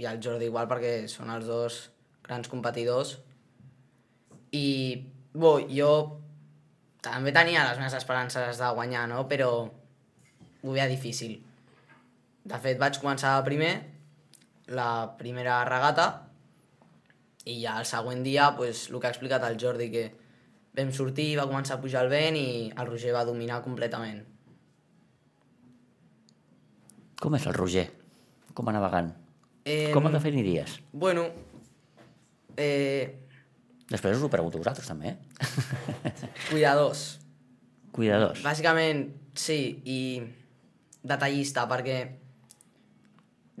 i 0.00 0.06
el 0.06 0.20
Jordi 0.22 0.46
igual 0.46 0.68
perquè 0.70 1.08
són 1.10 1.32
els 1.34 1.48
dos 1.50 1.80
grans 2.26 2.50
competidors 2.50 3.16
i 4.54 4.68
bo, 5.34 5.58
jo 5.70 5.90
també 7.04 7.32
tenia 7.32 7.66
les 7.68 7.78
meves 7.80 7.96
esperances 7.96 8.58
de 8.60 8.72
guanyar, 8.76 9.06
no? 9.08 9.26
però 9.28 9.50
ho 9.66 10.72
veia 10.74 10.88
difícil. 10.90 11.38
De 12.44 12.58
fet, 12.60 12.78
vaig 12.80 12.98
començar 13.00 13.36
primer, 13.44 13.72
la 14.68 15.16
primera 15.18 15.62
regata, 15.68 16.08
i 17.48 17.60
ja 17.62 17.78
el 17.80 17.86
següent 17.88 18.24
dia, 18.24 18.50
pues, 18.56 18.88
el 18.90 19.00
que 19.00 19.08
ha 19.08 19.14
explicat 19.14 19.44
el 19.48 19.56
Jordi, 19.60 19.88
que 19.92 20.04
vam 20.76 20.92
sortir, 20.92 21.32
va 21.38 21.48
començar 21.48 21.78
a 21.78 21.82
pujar 21.82 22.04
el 22.04 22.12
vent 22.12 22.36
i 22.36 22.50
el 22.70 22.90
Roger 22.90 23.14
va 23.16 23.24
dominar 23.28 23.62
completament. 23.64 24.20
Com 27.20 27.36
és 27.36 27.46
el 27.48 27.56
Roger? 27.56 27.86
Com 28.56 28.68
a 28.68 28.76
navegant? 28.76 29.10
Eh, 29.64 29.90
Com 29.92 30.06
el 30.08 30.14
definiries? 30.16 30.78
Bueno, 30.92 31.26
eh, 32.56 33.29
Després 33.90 34.16
us 34.16 34.22
ho 34.22 34.30
pregunto 34.30 34.58
a 34.58 34.62
vosaltres, 34.62 34.86
també, 34.86 35.16
eh? 35.16 35.16
cuidadors. 36.50 37.18
Cuidadors. 37.90 38.42
Bàsicament, 38.46 39.08
sí, 39.34 39.58
i 39.82 40.00
detallista, 41.02 41.66
perquè 41.70 41.98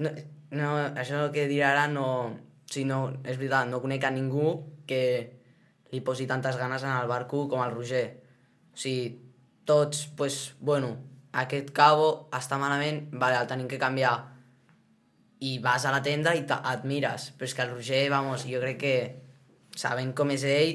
no, 0.00 0.12
no, 0.54 0.70
això 0.94 1.26
que 1.34 1.48
diré 1.50 1.66
ara 1.66 1.88
no... 1.90 2.06
Sí, 2.70 2.84
no, 2.86 3.08
és 3.26 3.34
veritat, 3.34 3.66
no 3.66 3.80
conec 3.82 4.04
a 4.06 4.12
ningú 4.14 4.52
que 4.86 5.02
li 5.90 6.00
posi 6.06 6.28
tantes 6.30 6.54
ganes 6.54 6.84
en 6.86 6.92
el 6.92 7.08
barco 7.10 7.48
com 7.50 7.64
el 7.64 7.72
Roger. 7.74 8.04
O 8.70 8.78
sigui, 8.78 9.08
tots, 9.66 10.04
pues, 10.14 10.52
bueno, 10.60 10.92
aquest 11.42 11.72
cabo 11.74 12.28
està 12.36 12.60
malament, 12.62 13.08
vale, 13.10 13.40
el 13.40 13.50
tenim 13.50 13.66
que 13.70 13.80
canviar. 13.82 14.14
I 15.42 15.56
vas 15.64 15.88
a 15.88 15.90
la 15.96 16.02
tenda 16.06 16.36
i 16.38 16.44
et 16.46 16.86
mires. 16.86 17.32
Però 17.34 17.50
és 17.50 17.56
que 17.58 17.66
el 17.66 17.74
Roger, 17.74 18.04
vamos, 18.14 18.46
jo 18.46 18.62
crec 18.62 18.78
que 18.78 18.94
sabent 19.80 20.12
com 20.16 20.30
és 20.34 20.44
ell, 20.48 20.74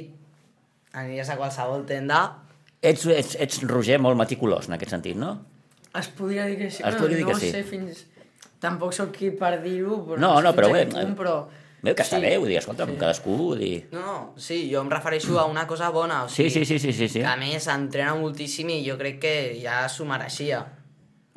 aniries 0.96 1.30
a 1.30 1.38
qualsevol 1.40 1.86
tenda 1.90 2.24
Ets, 2.86 3.06
ets, 3.10 3.36
ets 3.42 3.62
Roger 3.66 3.98
molt 4.04 4.18
meticulós 4.20 4.68
en 4.70 4.76
aquest 4.76 4.92
sentit, 4.94 5.16
no? 5.18 5.32
Es 5.98 6.10
podria 6.14 6.44
dir 6.46 6.58
que 6.60 6.68
sí. 6.70 6.84
Es 6.86 6.96
podria 7.00 7.18
dir 7.18 7.26
no 7.26 7.32
que 7.34 7.40
sí. 7.42 7.50
sé 7.54 7.64
fins... 7.66 8.04
Tampoc 8.62 8.94
sóc 8.94 9.10
qui 9.16 9.32
per 9.36 9.56
dir-ho, 9.64 9.98
però 10.06 10.20
No, 10.22 10.30
no, 10.44 10.52
però 10.58 10.70
bé, 10.74 10.84
punt, 10.92 11.16
però... 11.18 11.34
Veu 11.86 11.94
que 11.98 12.04
està 12.06 12.18
Sí. 12.20 12.24
bé, 12.24 12.36
vull 12.42 12.50
dir, 12.52 12.60
escolta, 12.60 12.86
sí. 12.86 12.96
cadascú... 13.02 13.34
Vull 13.40 13.60
dir... 13.64 13.72
No, 13.94 14.04
no, 14.06 14.16
sí, 14.42 14.60
jo 14.72 14.82
em 14.86 14.90
refereixo 14.94 15.40
a 15.42 15.46
una 15.50 15.66
cosa 15.70 15.90
bona. 15.94 16.24
O 16.26 16.30
Sí, 16.30 16.48
sigui, 16.50 16.66
sí, 16.66 16.78
sí, 16.78 16.80
sí, 16.80 16.94
sí, 17.00 17.10
sí. 17.16 17.20
Que 17.24 17.30
a 17.32 17.36
més 17.42 17.66
entrena 17.74 18.14
moltíssim 18.20 18.70
i 18.76 18.80
jo 18.86 18.98
crec 19.02 19.18
que 19.24 19.34
ja 19.64 19.80
s'ho 19.90 20.06
mereixia. 20.10 20.62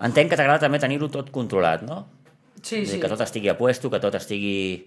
Entenc 0.05 0.31
que 0.35 0.39
t'agrada 0.41 0.63
també 0.67 0.81
tenir-ho 0.83 1.09
tot 1.13 1.31
controlat, 1.35 1.83
no? 1.85 2.03
Sí, 2.63 2.83
dir, 2.83 2.87
sí. 2.95 3.01
Que 3.01 3.09
tot 3.13 3.25
estigui 3.25 3.49
a 3.53 3.57
puesto, 3.59 3.89
que 3.93 4.01
tot 4.05 4.15
estigui... 4.21 4.85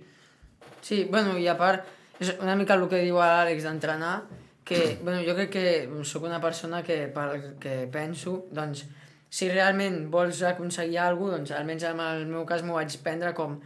Sí, 0.81 1.03
bueno, 1.09 1.37
i 1.37 1.47
a 1.49 1.57
part, 1.57 1.85
és 2.21 2.35
una 2.37 2.55
mica 2.55 2.77
el 2.77 2.87
que 2.89 3.01
diu 3.01 3.17
l'Àlex 3.17 3.65
d'entrenar, 3.65 4.15
que, 4.63 4.99
bueno, 5.01 5.23
jo 5.25 5.33
crec 5.35 5.49
que 5.55 6.03
sóc 6.05 6.27
una 6.29 6.39
persona 6.39 6.83
que, 6.85 7.07
pel 7.11 7.55
que 7.59 7.87
penso, 7.91 8.45
doncs, 8.53 8.85
si 9.31 9.47
realment 9.49 10.03
vols 10.13 10.41
aconseguir 10.45 10.99
alguna 11.01 11.39
cosa, 11.39 11.39
doncs, 11.39 11.53
almenys 11.57 11.85
en 11.89 12.01
el 12.05 12.25
meu 12.29 12.45
cas 12.45 12.61
m'ho 12.67 12.77
vaig 12.77 12.97
prendre 13.03 13.33
com 13.33 13.57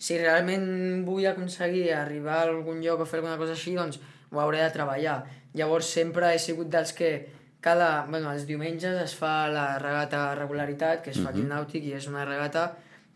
si 0.00 0.16
realment 0.18 1.04
vull 1.06 1.28
aconseguir 1.28 1.90
arribar 1.92 2.38
a 2.40 2.48
algun 2.48 2.80
lloc 2.82 3.04
o 3.04 3.06
fer 3.08 3.20
alguna 3.20 3.36
cosa 3.38 3.54
així, 3.54 3.76
doncs 3.76 4.00
ho 4.30 4.40
hauré 4.40 4.62
de 4.64 4.70
treballar. 4.74 5.20
Llavors 5.54 5.90
sempre 5.92 6.32
he 6.34 6.40
sigut 6.40 6.70
dels 6.72 6.94
que 6.96 7.12
cada, 7.60 8.06
bueno, 8.08 8.32
els 8.32 8.46
diumenges 8.48 8.96
es 9.02 9.14
fa 9.14 9.46
la 9.52 9.78
regata 9.78 10.34
regularitat, 10.38 11.04
que 11.04 11.12
es 11.12 11.20
fa 11.20 11.30
aquí 11.30 11.44
al 11.44 11.50
Nàutic, 11.52 11.84
i 11.84 11.94
és 11.98 12.08
una 12.08 12.24
regata 12.24 12.70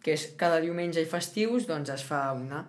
que 0.05 0.13
és 0.13 0.27
cada 0.37 0.61
diumenge 0.61 1.01
i 1.01 1.09
festius, 1.09 1.65
doncs 1.67 1.91
es 1.95 2.05
fa 2.05 2.27
una. 2.37 2.67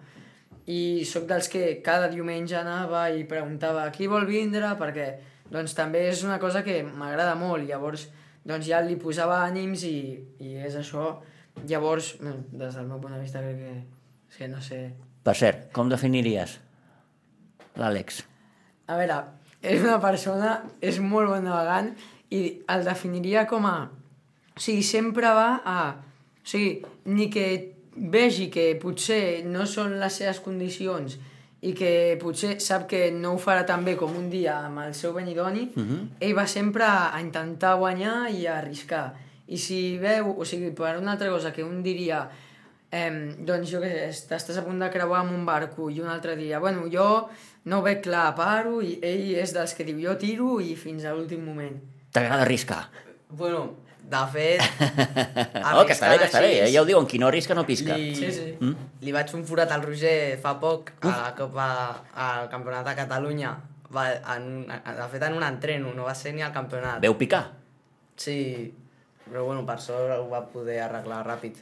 I 0.71 1.05
sóc 1.05 1.27
dels 1.29 1.47
que 1.51 1.79
cada 1.85 2.09
diumenge 2.09 2.57
anava 2.57 3.05
i 3.13 3.25
preguntava 3.29 3.85
qui 3.93 4.09
vol 4.09 4.25
vindre, 4.25 4.71
perquè 4.79 5.09
doncs 5.51 5.75
també 5.77 6.07
és 6.09 6.23
una 6.25 6.39
cosa 6.41 6.63
que 6.65 6.79
m'agrada 6.85 7.35
molt, 7.37 7.67
llavors 7.67 8.07
doncs 8.45 8.65
ja 8.69 8.81
li 8.81 8.97
posava 9.01 9.41
ànims 9.45 9.85
i, 9.85 9.97
i 10.41 10.55
és 10.65 10.77
això. 10.77 11.15
Llavors, 11.69 12.15
des 12.19 12.75
del 12.75 12.87
meu 12.89 12.99
punt 12.99 13.13
de 13.15 13.21
vista 13.21 13.41
crec 13.41 13.61
que, 13.61 13.75
és 14.29 14.39
que 14.41 14.49
no 14.51 14.61
sé... 14.61 14.79
Per 15.25 15.33
cert, 15.37 15.69
com 15.73 15.89
definiries 15.89 16.59
l'Àlex? 17.79 18.23
A 18.89 18.97
veure, 18.99 19.21
és 19.65 19.81
una 19.81 19.97
persona, 20.01 20.57
és 20.81 20.99
molt 21.01 21.31
bon 21.31 21.45
navegant 21.47 21.93
i 22.33 22.41
el 22.69 22.85
definiria 22.85 23.45
com 23.49 23.65
a... 23.69 23.77
O 24.55 24.61
sigui, 24.61 24.83
sempre 24.85 25.31
va 25.35 25.47
a... 25.65 25.79
O 26.41 26.47
sigui, 26.47 26.83
ni 27.09 27.29
que 27.33 27.47
vegi 27.95 28.49
que 28.51 28.73
potser 28.81 29.45
no 29.47 29.65
són 29.65 29.97
les 29.99 30.19
seves 30.21 30.41
condicions 30.43 31.17
i 31.65 31.73
que 31.73 31.91
potser 32.21 32.59
sap 32.61 32.85
que 32.89 33.07
no 33.11 33.33
ho 33.33 33.41
farà 33.41 33.65
tan 33.65 33.85
bé 33.85 33.95
com 33.97 34.13
un 34.15 34.29
dia 34.29 34.59
amb 34.67 34.83
el 34.83 34.93
seu 34.93 35.13
Benidoni, 35.13 35.71
uh 35.75 35.83
-huh. 35.83 36.01
ell 36.19 36.37
va 36.37 36.47
sempre 36.47 36.83
a 36.83 37.19
intentar 37.21 37.77
guanyar 37.77 38.29
i 38.29 38.45
a 38.47 38.57
arriscar. 38.57 39.13
I 39.47 39.57
si 39.57 39.97
veu, 39.97 40.35
o 40.37 40.45
sigui, 40.45 40.71
per 40.71 40.97
una 40.97 41.11
altra 41.13 41.29
cosa 41.29 41.51
que 41.53 41.63
un 41.63 41.81
diria 41.83 42.29
eh, 42.91 43.35
doncs 43.39 43.71
jo 43.71 43.81
què 43.81 44.11
sé, 44.11 44.27
t'estàs 44.29 44.57
a 44.57 44.63
punt 44.63 44.79
de 44.79 44.89
creuar 44.89 45.21
amb 45.21 45.33
un 45.35 45.45
barco 45.45 45.89
i 45.89 46.01
un 46.01 46.07
altre 46.07 46.35
dia, 46.35 46.59
bueno, 46.59 46.87
jo 46.91 47.29
no 47.65 47.79
ho 47.79 47.81
veig 47.81 48.01
clar, 48.01 48.35
paro, 48.35 48.81
i 48.81 48.99
ell 49.01 49.35
és 49.41 49.53
dels 49.53 49.73
que 49.73 49.83
diu 49.83 49.99
jo 49.99 50.15
tiro 50.21 50.59
i 50.61 50.75
fins 50.75 51.05
a 51.05 51.13
l'últim 51.13 51.43
moment. 51.45 51.81
T'agrada 52.11 52.43
arriscar? 52.45 52.89
Bueno, 53.29 53.84
de 54.05 54.21
fet... 54.31 54.61
Oh, 55.75 55.83
que 55.87 55.95
està 55.95 56.07
bé, 56.11 56.17
que 56.21 56.27
està 56.29 56.39
bé. 56.43 56.51
Eh? 56.63 56.67
Ja 56.71 56.81
ho 56.83 56.85
diuen, 56.87 57.07
qui 57.09 57.17
no 57.19 57.27
arrisca 57.27 57.55
no 57.57 57.63
pisca. 57.67 57.95
Li, 57.97 58.13
Sí, 58.15 58.31
sí. 58.31 58.45
Mm? 58.61 58.89
li 59.01 59.11
vaig 59.15 59.31
fer 59.31 59.39
un 59.39 59.45
forat 59.49 59.71
al 59.73 59.83
Roger 59.83 60.37
fa 60.41 60.53
poc 60.61 60.91
a 61.01 61.11
la 61.11 61.31
Copa, 61.37 61.65
al 62.13 62.47
Campionat 62.53 62.85
de 62.87 62.95
Catalunya. 63.01 63.55
Va, 63.95 64.05
en 64.35 64.65
de 64.67 65.07
fet, 65.11 65.23
en 65.27 65.37
un 65.37 65.43
entreno, 65.47 65.93
no 65.97 66.03
va 66.07 66.13
ser 66.17 66.33
ni 66.35 66.43
al 66.45 66.51
campionat. 66.53 66.99
Veu 67.03 67.15
picar? 67.17 67.43
Sí, 68.19 68.73
però 69.25 69.43
bueno, 69.47 69.65
per 69.67 69.77
sort 69.81 70.13
ho 70.19 70.29
va 70.31 70.41
poder 70.51 70.79
arreglar 70.85 71.23
ràpid. 71.27 71.61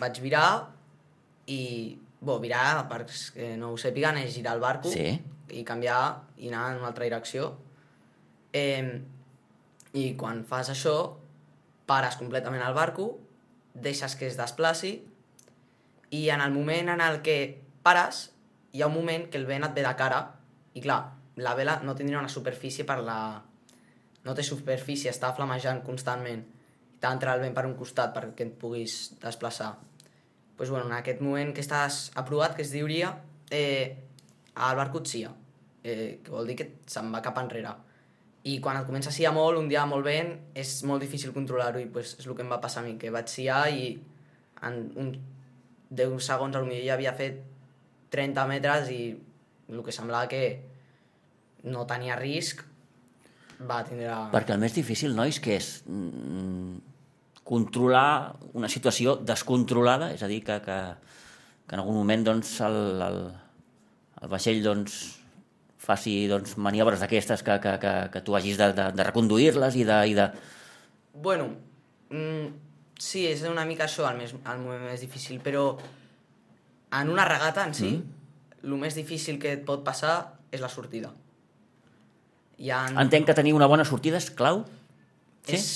Vaig 0.00 0.20
virar 0.24 0.46
i... 1.50 1.60
Bo, 2.20 2.34
virar, 2.36 2.82
perquè 2.90 3.54
no 3.56 3.70
ho 3.72 3.78
sàpiguen, 3.80 4.18
és 4.20 4.34
girar 4.34 4.52
el 4.58 4.60
barco 4.60 4.90
Sí. 4.92 5.14
i 5.56 5.62
canviar 5.64 6.00
i 6.36 6.50
anar 6.50 6.66
en 6.74 6.82
una 6.82 6.90
altra 6.90 7.06
direcció. 7.06 7.46
Eh, 8.52 9.00
I 9.96 10.14
quan 10.16 10.44
fas 10.46 10.70
això, 10.70 10.96
pares 11.90 12.18
completament 12.20 12.62
el 12.62 12.76
barco, 12.76 13.12
deixes 13.74 14.14
que 14.18 14.28
es 14.30 14.36
desplaci 14.38 14.92
i 16.14 16.20
en 16.30 16.42
el 16.42 16.52
moment 16.54 16.90
en 16.94 17.02
el 17.02 17.20
que 17.26 17.36
pares, 17.82 18.30
hi 18.72 18.82
ha 18.82 18.90
un 18.90 18.94
moment 18.94 19.28
que 19.30 19.38
el 19.38 19.46
vent 19.46 19.66
et 19.66 19.74
ve 19.74 19.82
de 19.86 19.94
cara 19.98 20.20
i 20.74 20.82
clar, 20.82 21.00
la 21.40 21.54
vela 21.58 21.80
no 21.82 21.96
tindria 21.98 22.20
una 22.20 22.30
superfície 22.32 22.86
per 22.86 23.00
la... 23.02 23.20
No 24.20 24.34
té 24.36 24.44
superfície, 24.44 25.08
està 25.10 25.30
flamejant 25.32 25.80
constantment. 25.86 26.42
T'ha 27.00 27.08
d'entrar 27.08 27.38
el 27.38 27.46
vent 27.46 27.54
per 27.56 27.64
un 27.64 27.78
costat 27.78 28.12
perquè 28.12 28.44
et 28.44 28.58
puguis 28.60 29.14
desplaçar. 29.22 29.78
pues, 30.60 30.68
bueno, 30.68 30.84
en 30.88 30.92
aquest 30.92 31.22
moment 31.24 31.54
que 31.56 31.62
estàs 31.64 32.10
aprovat, 32.20 32.52
que 32.52 32.60
es 32.60 32.68
diuria, 32.68 33.14
eh, 33.48 33.96
el 34.68 34.76
barco 34.76 35.00
et 35.00 35.06
sia, 35.08 35.30
eh, 35.82 36.20
que 36.22 36.30
vol 36.30 36.50
dir 36.50 36.56
que 36.58 36.66
se'n 36.84 37.08
va 37.14 37.22
cap 37.24 37.38
enrere. 37.40 37.70
I 38.48 38.56
quan 38.64 38.78
et 38.78 38.86
comença 38.88 39.10
a 39.10 39.12
siar 39.12 39.34
molt, 39.36 39.58
un 39.60 39.68
dia 39.68 39.82
molt 39.88 40.06
vent, 40.06 40.32
és 40.56 40.78
molt 40.88 41.02
difícil 41.04 41.34
controlar-ho 41.36 41.80
i 41.82 41.88
pues, 41.92 42.14
és 42.20 42.26
el 42.26 42.36
que 42.36 42.44
em 42.46 42.52
va 42.52 42.60
passar 42.62 42.80
a 42.80 42.86
mi, 42.86 42.96
que 43.00 43.12
vaig 43.12 43.28
siar 43.28 43.66
i 43.68 43.92
en 44.64 44.80
un 45.00 45.12
10 45.90 46.22
segons 46.24 46.56
potser 46.56 46.80
ja 46.86 46.94
havia 46.94 47.12
fet 47.18 47.42
30 48.14 48.46
metres 48.48 48.90
i 48.94 49.02
el 49.70 49.82
que 49.86 49.94
semblava 49.94 50.30
que 50.30 50.44
no 51.68 51.84
tenia 51.86 52.16
risc 52.18 52.64
va 53.68 53.82
tindre... 53.84 54.14
Perquè 54.32 54.56
el 54.56 54.62
més 54.62 54.74
difícil, 54.74 55.12
nois, 55.16 55.38
que 55.42 55.58
és 55.58 55.68
mm, 55.84 56.78
controlar 57.44 58.36
una 58.56 58.70
situació 58.72 59.18
descontrolada, 59.20 60.12
és 60.14 60.24
a 60.24 60.30
dir, 60.30 60.40
que, 60.46 60.56
que, 60.64 60.78
que 61.66 61.76
en 61.76 61.82
algun 61.82 62.00
moment 62.00 62.24
doncs, 62.24 62.54
el, 62.64 62.78
el, 63.04 63.20
el 64.22 64.32
vaixell 64.32 64.62
doncs, 64.64 65.00
faci 65.80 66.14
doncs, 66.28 66.56
maniobres 66.60 67.00
d'aquestes 67.00 67.42
que, 67.46 67.56
que, 67.62 67.76
que, 67.80 67.94
que 68.12 68.20
tu 68.24 68.36
hagis 68.36 68.58
de, 68.60 68.70
de, 68.76 68.88
de 68.96 69.06
reconduir-les 69.06 69.78
i 69.80 69.86
de, 69.88 69.98
i 70.12 70.16
de... 70.18 70.26
Bueno, 71.24 71.48
mm, 72.12 72.50
sí, 73.00 73.24
és 73.30 73.46
una 73.48 73.64
mica 73.68 73.86
això 73.88 74.04
el, 74.10 74.18
més, 74.20 74.34
el 74.36 74.60
moment 74.60 74.84
més 74.90 75.00
difícil, 75.00 75.40
però 75.44 75.64
en 77.00 77.12
una 77.12 77.24
regata 77.28 77.64
en 77.64 77.72
si, 77.78 77.94
mm. 77.96 78.60
el 78.66 78.76
més 78.82 78.98
difícil 78.98 79.40
que 79.40 79.56
et 79.56 79.64
pot 79.66 79.82
passar 79.86 80.18
és 80.52 80.60
la 80.60 80.68
sortida. 80.68 81.14
Hi 82.60 82.70
ha... 82.74 82.84
Entenc 83.00 83.30
que 83.30 83.38
tenir 83.38 83.56
una 83.56 83.70
bona 83.70 83.86
sortida 83.88 84.20
és 84.20 84.28
clau? 84.36 84.66
Sí? 85.48 85.56
És 85.56 85.68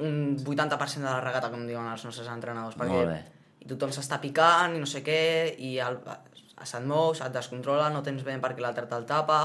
un 0.00 0.38
80% 0.40 1.04
de 1.04 1.10
la 1.10 1.20
regata, 1.20 1.52
com 1.52 1.66
diuen 1.68 1.92
els 1.92 2.08
nostres 2.08 2.30
entrenadors, 2.32 2.78
perquè 2.80 3.68
tothom 3.68 3.92
s'està 3.94 4.16
picant 4.22 4.72
i 4.74 4.80
no 4.80 4.88
sé 4.88 5.04
què, 5.06 5.20
i 5.60 5.76
el, 5.84 6.00
se't 6.68 6.86
mou, 6.88 7.14
se't 7.18 7.34
descontrola, 7.34 7.90
no 7.92 8.02
tens 8.02 8.24
vent 8.26 8.42
perquè 8.42 8.64
l'altre 8.64 8.86
te'l 8.90 9.06
tapa, 9.08 9.40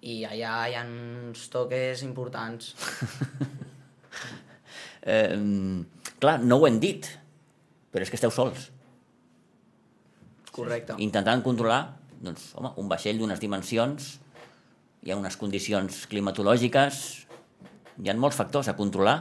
i 0.00 0.22
allà 0.24 0.54
hi 0.68 0.76
ha 0.78 0.84
uns 0.86 1.48
toques 1.52 2.04
importants. 2.06 2.74
Eh, 5.00 5.32
clar, 6.20 6.34
no 6.44 6.58
ho 6.60 6.66
hem 6.68 6.74
dit, 6.76 7.06
però 7.88 8.04
és 8.04 8.10
que 8.12 8.18
esteu 8.18 8.28
sols. 8.28 8.66
Correcte. 10.52 10.98
intentant 11.00 11.40
controlar 11.40 11.78
doncs, 12.20 12.50
home, 12.58 12.72
un 12.82 12.88
vaixell 12.90 13.20
d'unes 13.20 13.40
dimensions, 13.40 14.10
hi 15.00 15.12
ha 15.12 15.16
unes 15.16 15.36
condicions 15.40 16.02
climatològiques, 16.10 16.98
hi 18.00 18.10
ha 18.10 18.16
molts 18.20 18.36
factors 18.36 18.68
a 18.68 18.76
controlar 18.76 19.16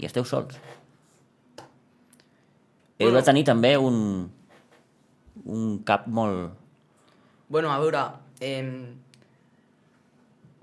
i 0.00 0.08
esteu 0.08 0.24
sols. 0.28 0.56
Heu 3.02 3.12
de 3.12 3.22
tenir 3.26 3.44
també 3.44 3.74
un, 3.76 4.30
un 5.46 5.78
cap 5.86 6.06
molt... 6.06 6.52
Bueno, 7.52 7.72
a 7.72 7.78
veure, 7.82 8.02
eh, 8.40 8.62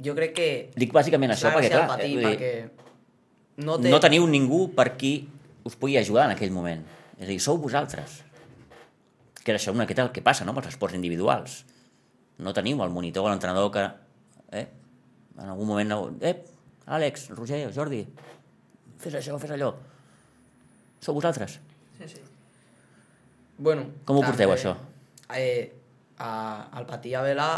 jo 0.04 0.16
crec 0.18 0.36
que... 0.38 0.50
Dic 0.80 0.94
bàsicament 0.96 1.36
això 1.36 1.52
perquè, 1.54 1.72
clar, 1.74 1.88
patir, 1.92 2.10
eh, 2.10 2.16
vull 2.16 2.24
dir, 2.24 2.32
perquè 2.34 3.66
no 3.66 3.76
té... 3.82 3.92
no 3.92 4.00
teniu 4.00 4.28
ningú 4.30 4.62
per 4.76 4.94
qui 5.00 5.14
us 5.68 5.76
pugui 5.76 5.98
ajudar 6.00 6.30
en 6.30 6.38
aquell 6.38 6.54
moment. 6.56 6.86
És 7.20 7.28
a 7.28 7.32
dir, 7.32 7.40
sou 7.44 7.60
vosaltres. 7.60 8.22
Que 9.44 9.52
és 9.52 9.60
això 9.60 9.74
una 9.76 9.84
miqueta 9.84 10.06
el 10.08 10.14
que 10.16 10.24
passa, 10.26 10.48
no?, 10.48 10.56
amb 10.56 10.64
els 10.64 10.72
esports 10.72 10.96
individuals. 10.98 11.64
No 12.40 12.56
teniu 12.56 12.80
el 12.86 12.96
monitor 12.96 13.28
o 13.28 13.34
l'entrenador 13.34 13.72
que... 13.76 13.86
Eh? 14.56 14.66
En 15.40 15.52
algun 15.52 15.68
moment... 15.68 15.92
No, 15.92 16.00
eh, 16.24 16.38
Àlex, 16.90 17.30
Roger, 17.38 17.68
Jordi, 17.76 18.02
fes 19.04 19.20
això, 19.20 19.36
fes 19.42 19.52
allò. 19.54 19.74
Sou 21.04 21.14
vosaltres. 21.16 21.60
Sí, 22.00 22.08
sí. 22.16 22.29
Bueno, 23.60 23.84
Com 24.08 24.18
ho 24.18 24.24
porteu, 24.24 24.48
també, 24.50 24.56
això? 24.56 24.76
Eh, 25.36 25.72
a, 26.24 26.32
el 26.80 26.86
patir 26.90 27.14
a 27.20 27.24
vela, 27.26 27.50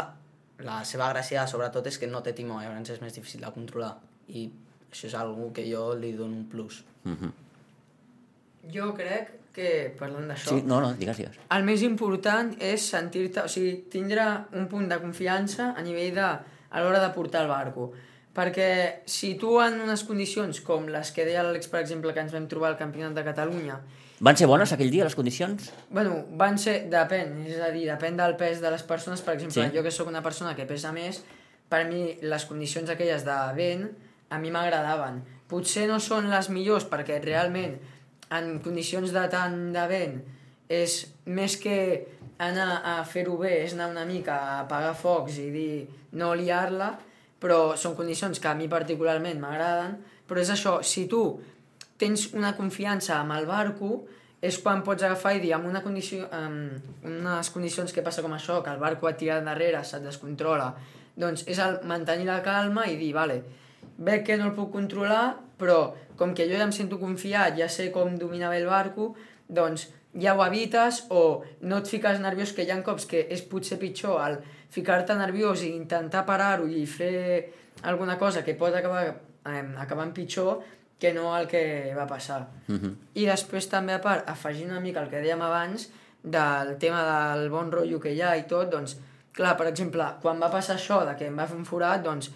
la 0.66 0.80
seva 0.86 1.08
gràcia 1.12 1.46
sobretot 1.50 1.86
és 1.90 1.98
que 1.98 2.08
no 2.10 2.20
té 2.22 2.34
timó, 2.36 2.58
llavors 2.62 2.90
és 2.94 3.00
més 3.02 3.14
difícil 3.16 3.40
de 3.46 3.52
controlar. 3.54 3.94
I 4.28 4.48
això 4.90 5.06
és 5.08 5.14
algo 5.18 5.48
que 5.54 5.64
jo 5.70 5.92
li 5.98 6.12
dono 6.18 6.36
un 6.42 6.48
plus. 6.50 6.82
Jo 8.72 8.92
crec 8.94 9.32
que, 9.52 9.68
parlant 9.98 10.28
d'això, 10.30 10.54
Sí, 10.54 10.62
no, 10.64 10.78
no, 10.80 10.92
digues, 10.96 11.18
digues. 11.18 11.38
el 11.50 11.64
més 11.66 11.82
important 11.82 12.54
és 12.62 12.84
sentir-te, 12.94 13.42
o 13.42 13.48
sigui, 13.50 13.74
tindre 13.92 14.24
un 14.56 14.68
punt 14.70 14.86
de 14.88 14.98
confiança 15.02 15.72
a 15.76 15.82
nivell 15.84 16.14
de, 16.16 16.28
a 16.70 16.80
l'hora 16.84 17.00
de 17.02 17.10
portar 17.14 17.42
el 17.42 17.50
barco. 17.50 17.90
Perquè 18.32 19.02
si 19.04 19.34
tu 19.36 19.58
en 19.60 19.80
unes 19.84 20.04
condicions 20.08 20.62
com 20.64 20.86
les 20.88 21.10
que 21.12 21.26
deia 21.28 21.42
l'Àlex, 21.44 21.68
per 21.68 21.82
exemple, 21.82 22.14
que 22.16 22.22
ens 22.24 22.32
vam 22.32 22.46
trobar 22.48 22.70
al 22.70 22.78
Campionat 22.78 23.12
de 23.18 23.24
Catalunya, 23.26 23.76
Van 24.22 24.36
ser 24.38 24.46
bones 24.46 24.70
aquell 24.70 24.90
dia, 24.92 25.02
les 25.04 25.16
condicions? 25.18 25.72
bueno, 25.90 26.20
van 26.38 26.58
ser, 26.58 26.88
depèn, 26.90 27.32
és 27.48 27.58
a 27.58 27.72
dir, 27.74 27.88
depèn 27.90 28.16
del 28.16 28.36
pes 28.38 28.60
de 28.62 28.70
les 28.70 28.82
persones, 28.86 29.20
per 29.20 29.34
exemple, 29.34 29.64
Sí. 29.68 29.76
jo 29.76 29.82
que 29.82 29.90
sóc 29.90 30.06
una 30.08 30.22
persona 30.22 30.54
que 30.54 30.64
pesa 30.66 30.92
més, 30.92 31.24
per 31.68 31.86
mi 31.88 32.16
les 32.22 32.44
condicions 32.44 32.88
aquelles 32.90 33.24
de 33.24 33.38
vent 33.56 33.88
a 34.30 34.38
mi 34.38 34.50
m'agradaven. 34.50 35.22
Potser 35.48 35.88
no 35.88 35.98
són 36.00 36.30
les 36.30 36.48
millors 36.50 36.86
perquè 36.88 37.18
realment 37.22 37.78
en 38.30 38.60
condicions 38.60 39.10
de 39.12 39.28
tant 39.28 39.72
de 39.72 39.86
vent 39.88 40.22
és 40.68 41.12
més 41.26 41.56
que 41.56 42.06
anar 42.38 42.80
a 42.84 43.04
fer-ho 43.04 43.36
bé, 43.38 43.64
és 43.64 43.74
anar 43.74 43.90
una 43.90 44.04
mica 44.04 44.34
a 44.38 44.60
apagar 44.60 44.94
focs 44.94 45.38
i 45.38 45.50
dir 45.50 45.88
no 46.12 46.34
liar-la, 46.34 46.98
però 47.40 47.76
són 47.76 47.96
condicions 47.96 48.38
que 48.38 48.48
a 48.48 48.54
mi 48.54 48.68
particularment 48.68 49.40
m'agraden, 49.40 49.98
però 50.28 50.40
és 50.40 50.50
això, 50.50 50.82
si 50.82 51.06
tu 51.08 51.40
tens 52.02 52.32
una 52.34 52.52
confiança 52.58 53.20
amb 53.20 53.36
el 53.38 53.46
barco, 53.46 54.02
és 54.42 54.58
quan 54.58 54.82
pots 54.82 55.04
agafar 55.06 55.36
i 55.36 55.40
dir, 55.44 55.52
amb 55.54 55.68
una 55.70 55.84
condició, 55.84 56.26
amb 56.34 57.06
unes 57.06 57.50
condicions 57.54 57.94
que 57.94 58.02
passa 58.02 58.24
com 58.24 58.34
això, 58.34 58.58
que 58.64 58.72
el 58.74 58.82
barco 58.82 59.06
et 59.08 59.20
tira 59.20 59.38
endarrere, 59.38 59.84
se't 59.86 60.02
descontrola, 60.02 60.72
doncs 61.14 61.46
és 61.46 61.60
el 61.62 61.78
mantenir 61.86 62.26
la 62.26 62.40
calma 62.42 62.88
i 62.90 62.98
dir, 62.98 63.12
vale, 63.14 63.38
veig 64.02 64.26
que 64.26 64.38
no 64.40 64.50
el 64.50 64.56
puc 64.56 64.72
controlar, 64.74 65.36
però 65.60 65.92
com 66.18 66.34
que 66.34 66.48
jo 66.50 66.58
ja 66.58 66.66
em 66.66 66.74
sento 66.74 66.98
confiat, 66.98 67.54
ja 67.58 67.68
sé 67.70 67.92
com 67.94 68.16
dominar 68.18 68.50
bé 68.50 68.58
el 68.64 68.66
barco, 68.66 69.12
doncs 69.46 69.86
ja 70.18 70.34
ho 70.34 70.42
evites 70.44 71.04
o 71.10 71.44
no 71.62 71.78
et 71.78 71.88
fiques 71.88 72.18
nerviós, 72.20 72.52
que 72.52 72.66
hi 72.66 72.72
ha 72.74 72.82
cops 72.82 73.06
que 73.08 73.26
és 73.30 73.46
potser 73.48 73.78
pitjor 73.78 74.20
el 74.26 74.40
ficar-te 74.72 75.14
nerviós 75.16 75.62
i 75.62 75.72
intentar 75.76 76.26
parar-ho 76.26 76.66
i 76.66 76.84
fer 76.86 77.52
alguna 77.88 78.18
cosa 78.18 78.42
que 78.44 78.56
pot 78.58 78.74
acabar 78.74 79.06
eh, 79.06 79.64
acabant 79.78 80.12
pitjor 80.16 80.64
que 81.02 81.10
no 81.16 81.32
el 81.34 81.48
que 81.50 81.92
va 81.96 82.06
passar. 82.06 82.46
Uh 82.68 82.76
-huh. 82.78 82.94
I 83.14 83.26
després 83.26 83.68
també, 83.68 83.94
a 83.94 84.00
part, 84.00 84.28
afegir 84.28 84.66
una 84.66 84.80
mica 84.80 85.02
el 85.02 85.10
que 85.10 85.22
dèiem 85.22 85.42
abans 85.42 85.88
del 86.22 86.76
tema 86.78 87.02
del 87.10 87.50
bon 87.50 87.72
rotllo 87.72 87.98
que 88.00 88.12
hi 88.14 88.22
ha 88.22 88.36
i 88.36 88.46
tot, 88.46 88.70
doncs, 88.70 88.96
clar, 89.32 89.56
per 89.56 89.66
exemple, 89.66 90.04
quan 90.22 90.40
va 90.40 90.50
passar 90.50 90.76
això 90.76 91.04
de 91.04 91.16
que 91.16 91.26
em 91.26 91.36
va 91.36 91.46
fer 91.46 91.56
un 91.56 91.64
forat, 91.64 92.02
doncs, 92.02 92.30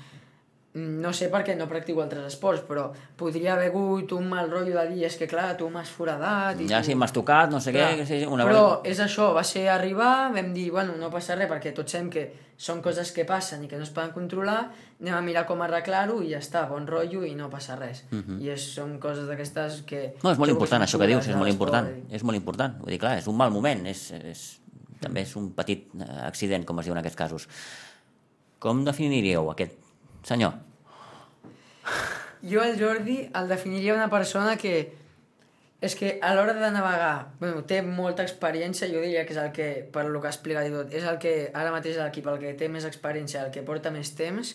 no 0.77 1.11
sé 1.17 1.31
per 1.33 1.41
què 1.47 1.55
no 1.57 1.65
practico 1.71 2.03
altres 2.03 2.27
esports, 2.29 2.61
però 2.69 2.91
podria 3.17 3.55
haver 3.55 3.71
hagut 3.71 4.11
un 4.13 4.27
mal 4.29 4.51
rotllo 4.51 4.77
de 4.77 4.91
dir, 4.91 5.05
és 5.09 5.15
que 5.17 5.29
clar, 5.31 5.55
tu 5.57 5.71
m'has 5.73 5.89
foradat... 5.89 6.61
I 6.61 6.67
Ja 6.69 6.83
tu... 6.83 6.91
si 6.91 6.97
m'has 6.99 7.15
tocat, 7.17 7.49
no 7.53 7.63
sé 7.65 7.73
Clar, 7.73 7.95
què... 7.97 8.05
Sí, 8.09 8.19
una... 8.29 8.45
Però 8.45 8.83
és 8.85 9.01
això, 9.01 9.31
va 9.33 9.45
ser 9.47 9.71
arribar, 9.73 10.35
vam 10.35 10.51
dir, 10.53 10.67
bueno, 10.75 10.99
no 11.01 11.09
passa 11.13 11.39
res, 11.39 11.49
perquè 11.49 11.73
tots 11.77 11.97
sabem 11.97 12.11
que 12.13 12.27
són 12.61 12.83
coses 12.85 13.13
que 13.17 13.25
passen 13.29 13.65
i 13.65 13.71
que 13.71 13.81
no 13.81 13.87
es 13.89 13.93
poden 13.97 14.13
controlar, 14.13 14.59
anem 15.01 15.17
a 15.17 15.23
mirar 15.25 15.47
com 15.49 15.65
arreglar-ho 15.65 16.19
i 16.25 16.35
ja 16.35 16.43
està, 16.45 16.67
bon 16.69 16.85
rotllo 16.89 17.25
i 17.25 17.33
no 17.39 17.49
passa 17.53 17.79
res. 17.81 18.05
I 18.13 18.53
és, 18.53 18.69
són 18.77 18.99
coses 19.01 19.25
d'aquestes 19.31 19.81
que... 19.89 20.03
Mhm. 20.11 20.27
No, 20.27 20.35
és 20.35 20.45
molt 20.45 20.53
que 20.53 20.59
important, 20.59 20.85
això 20.85 21.01
que 21.01 21.09
dius, 21.09 21.25
és 21.33 21.41
molt 21.41 21.53
important. 21.55 21.89
És 22.13 22.25
molt 22.25 22.37
important. 22.37 22.77
Vull 22.83 22.93
dir, 22.93 23.01
clar, 23.01 23.17
és 23.23 23.33
un 23.33 23.41
mal 23.41 23.55
moment, 23.55 23.87
és, 23.89 24.11
és, 24.21 24.45
també 25.01 25.25
és 25.25 25.35
un 25.41 25.51
petit 25.57 25.89
eh, 25.97 26.13
accident, 26.29 26.69
com 26.69 26.85
es 26.85 26.89
diu 26.89 26.97
en 26.97 27.01
aquests 27.01 27.23
casos. 27.25 27.49
Com 28.61 28.85
definiríeu 28.85 29.49
aquest 29.57 29.81
senyor? 30.27 30.66
Jo, 32.43 32.63
el 32.63 32.79
Jordi, 32.79 33.19
el 33.35 33.49
definiria 33.49 33.95
una 33.95 34.11
persona 34.11 34.57
que 34.61 34.77
és 35.81 35.95
que 35.95 36.19
a 36.25 36.33
l'hora 36.35 36.55
de 36.57 36.71
navegar, 36.73 37.33
bueno, 37.41 37.63
té 37.69 37.83
molta 37.85 38.25
experiència, 38.25 38.89
jo 38.89 39.03
diria 39.05 39.27
que 39.29 39.35
és 39.35 39.41
el 39.41 39.53
que, 39.53 39.69
per 39.93 40.07
lo 40.09 40.23
que 40.23 40.31
ha 40.31 40.33
explicat 40.33 40.69
i 40.69 40.73
tot, 40.73 40.93
és 40.95 41.05
el 41.05 41.19
que 41.21 41.35
ara 41.53 41.73
mateix 41.75 41.99
a 41.99 42.07
l'equip, 42.07 42.29
el 42.33 42.41
que 42.41 42.55
té 42.57 42.69
més 42.73 42.87
experiència, 42.89 43.45
el 43.45 43.53
que 43.53 43.65
porta 43.67 43.93
més 43.93 44.15
temps, 44.17 44.55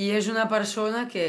i 0.00 0.10
és 0.16 0.28
una 0.32 0.48
persona 0.48 1.04
que 1.10 1.26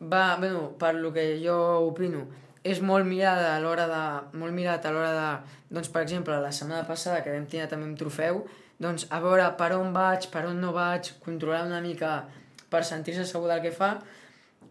va, 0.00 0.36
bueno, 0.40 0.70
per 0.80 0.94
lo 0.96 1.12
que 1.12 1.34
jo 1.44 1.58
opino, 1.84 2.24
és 2.64 2.80
molt 2.84 3.06
mirada 3.08 3.54
a 3.54 3.60
l'hora 3.60 3.86
de, 3.88 4.02
molt 4.40 4.56
mirat 4.56 4.84
a 4.84 4.92
l'hora 4.92 5.12
de, 5.16 5.28
doncs 5.76 5.92
per 5.92 6.02
exemple, 6.04 6.36
la 6.40 6.52
setmana 6.52 6.86
passada 6.88 7.22
que 7.24 7.32
vam 7.32 7.46
tenir 7.48 7.68
també 7.68 7.88
un 7.88 7.96
trofeu, 8.00 8.44
doncs 8.80 9.06
a 9.12 9.20
veure 9.20 9.46
per 9.60 9.74
on 9.76 9.92
vaig, 9.92 10.30
per 10.32 10.46
on 10.48 10.60
no 10.60 10.72
vaig, 10.76 11.12
controlar 11.24 11.66
una 11.68 11.80
mica 11.84 12.22
per 12.72 12.84
sentir-se 12.88 13.26
segur 13.28 13.50
del 13.50 13.60
que 13.64 13.72
fa, 13.76 13.98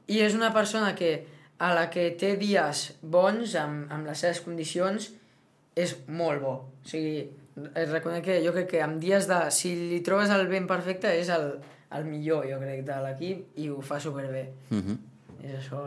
i 0.10 0.22
és 0.26 0.36
una 0.38 0.52
persona 0.54 0.96
que 0.98 1.12
a 1.60 1.74
la 1.76 1.90
que 1.92 2.10
té 2.20 2.36
dies 2.40 2.86
bons 3.02 3.56
amb, 3.60 3.90
amb 3.92 4.08
les 4.08 4.22
seves 4.24 4.40
condicions 4.46 5.10
és 5.80 5.96
molt 6.08 6.42
bo. 6.44 6.56
O 6.82 6.88
sigui, 6.88 7.28
es 7.76 7.90
reconec 7.92 8.26
que 8.26 8.40
jo 8.44 8.54
crec 8.56 8.70
que 8.74 8.84
amb 8.84 9.00
dies 9.02 9.28
de... 9.30 9.40
Si 9.54 9.74
li 9.76 10.00
trobes 10.06 10.32
el 10.34 10.48
ben 10.52 10.68
perfecte 10.70 11.12
és 11.20 11.32
el, 11.36 11.52
el 11.96 12.08
millor, 12.08 12.48
jo 12.50 12.60
crec, 12.62 12.84
de 12.88 13.00
l'equip 13.04 13.60
i 13.60 13.70
ho 13.70 13.80
fa 13.86 14.00
superbé. 14.00 14.46
Uh 14.72 14.78
-huh. 14.80 14.98
És 15.44 15.56
això. 15.60 15.84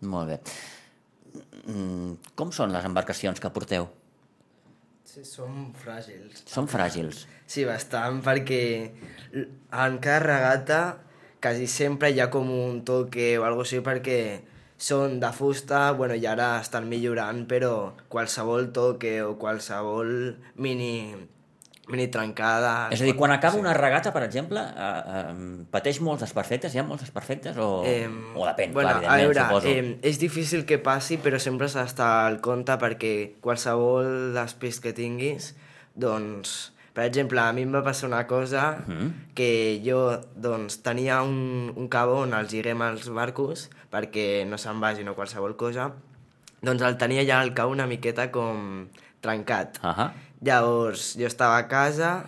Molt 0.00 0.28
bé. 0.28 0.40
Mm, 1.66 2.16
Com 2.34 2.52
són 2.52 2.72
les 2.72 2.84
embarcacions 2.84 3.40
que 3.40 3.50
porteu? 3.50 3.88
Sí, 5.04 5.24
som 5.24 5.72
fràgils. 5.72 6.44
Són 6.46 6.68
fràgils. 6.68 7.26
Sí, 7.46 7.64
bastant, 7.64 8.22
perquè 8.22 8.90
en 9.72 9.98
cada 9.98 10.18
regata 10.18 10.98
quasi 11.46 11.68
sempre 11.70 12.10
hi 12.10 12.18
ha 12.18 12.26
com 12.26 12.48
un 12.50 12.82
toque 12.82 13.36
o 13.38 13.44
alguna 13.46 13.62
així 13.62 13.78
perquè 13.86 14.18
són 14.76 15.20
de 15.22 15.30
fusta, 15.32 15.92
bueno, 15.96 16.16
i 16.18 16.26
ara 16.26 16.56
estan 16.58 16.88
millorant, 16.90 17.44
però 17.46 17.94
qualsevol 18.12 18.72
toque 18.74 19.20
o 19.22 19.36
qualsevol 19.38 20.10
mini, 20.60 21.14
mini 21.88 22.08
trencada... 22.12 22.90
És 22.92 23.00
a 23.00 23.06
dir, 23.06 23.14
quan 23.16 23.32
acaba 23.32 23.60
una 23.62 23.72
regata, 23.78 24.10
per 24.12 24.26
exemple, 24.26 24.60
eh, 24.60 24.90
eh, 25.20 25.32
pateix 25.70 26.02
molts 26.02 26.26
desperfectes? 26.26 26.74
Hi 26.74 26.82
ha 26.82 26.86
molts 26.88 27.06
desperfectes? 27.06 27.56
O, 27.56 27.80
o 27.86 28.50
depèn, 28.50 28.74
bueno, 28.74 28.98
clar, 28.98 29.14
a 29.14 29.18
veure, 29.22 29.46
suposo. 29.46 29.72
eh, 29.72 29.96
és 30.10 30.20
difícil 30.20 30.66
que 30.68 30.82
passi, 30.82 31.22
però 31.22 31.40
sempre 31.40 31.70
s'ha 31.70 31.86
d'estar 31.86 32.12
al 32.26 32.42
compte 32.44 32.76
perquè 32.82 33.16
qualsevol 33.40 34.34
despist 34.36 34.82
que 34.84 34.96
tinguis, 34.98 35.54
doncs... 35.94 36.58
Per 36.96 37.04
exemple, 37.04 37.42
a 37.42 37.52
mi 37.52 37.66
em 37.66 37.72
va 37.74 37.82
passar 37.84 38.08
una 38.08 38.22
cosa 38.26 38.78
Mhm. 38.86 39.08
que 39.36 39.82
jo 39.84 39.98
doncs, 40.34 40.78
tenia 40.82 41.20
un, 41.22 41.72
un 41.76 41.88
cabó 41.92 42.22
on 42.22 42.32
els 42.32 42.52
lliguem 42.54 42.80
els 42.86 43.10
barcos 43.12 43.68
perquè 43.92 44.46
no 44.48 44.56
se'n 44.56 44.80
vagin 44.80 45.08
o 45.12 45.14
qualsevol 45.14 45.56
cosa, 45.60 45.90
doncs 46.62 46.82
el 46.82 46.96
tenia 46.96 47.26
ja 47.28 47.40
al 47.42 47.52
cau 47.52 47.70
una 47.70 47.86
miqueta 47.86 48.30
com 48.32 48.88
trencat. 49.20 49.76
Uh 49.82 49.92
-huh. 49.92 50.10
Llavors, 50.40 51.16
jo 51.20 51.26
estava 51.26 51.58
a 51.58 51.68
casa 51.68 52.24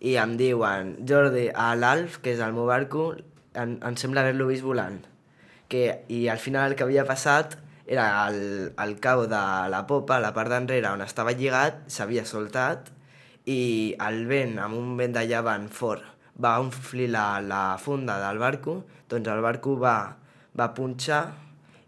i 0.00 0.16
em 0.16 0.36
diuen, 0.36 0.96
Jordi, 1.06 1.50
a 1.54 1.74
l'Alf, 1.76 2.18
que 2.18 2.32
és 2.32 2.40
el 2.40 2.52
meu 2.52 2.66
barco, 2.66 3.14
em, 3.54 3.78
em 3.82 3.96
sembla 3.96 4.20
haver-lo 4.22 4.46
vist 4.48 4.62
volant. 4.62 5.04
Que, 5.68 6.04
I 6.08 6.28
al 6.28 6.38
final 6.38 6.70
el 6.70 6.76
que 6.76 6.82
havia 6.82 7.04
passat 7.04 7.56
era 7.86 8.26
el, 8.28 8.72
el 8.78 9.00
cau 9.00 9.26
de 9.26 9.68
la 9.70 9.86
popa, 9.86 10.18
la 10.20 10.32
part 10.32 10.50
d'enrere 10.50 10.88
on 10.88 11.02
estava 11.02 11.32
lligat, 11.32 11.74
s'havia 11.86 12.24
soltat 12.24 12.90
i 13.48 13.94
el 14.06 14.26
vent, 14.28 14.58
amb 14.60 14.76
un 14.76 14.96
vent 14.98 15.14
de 15.16 15.22
llevant 15.30 15.68
fort, 15.72 16.04
va 16.38 16.58
omplir 16.60 17.08
la, 17.10 17.40
la 17.40 17.62
funda 17.80 18.18
del 18.20 18.38
barco, 18.38 18.82
doncs 19.08 19.28
el 19.32 19.40
barco 19.40 19.76
va, 19.80 19.96
va 20.58 20.68
punxar 20.76 21.22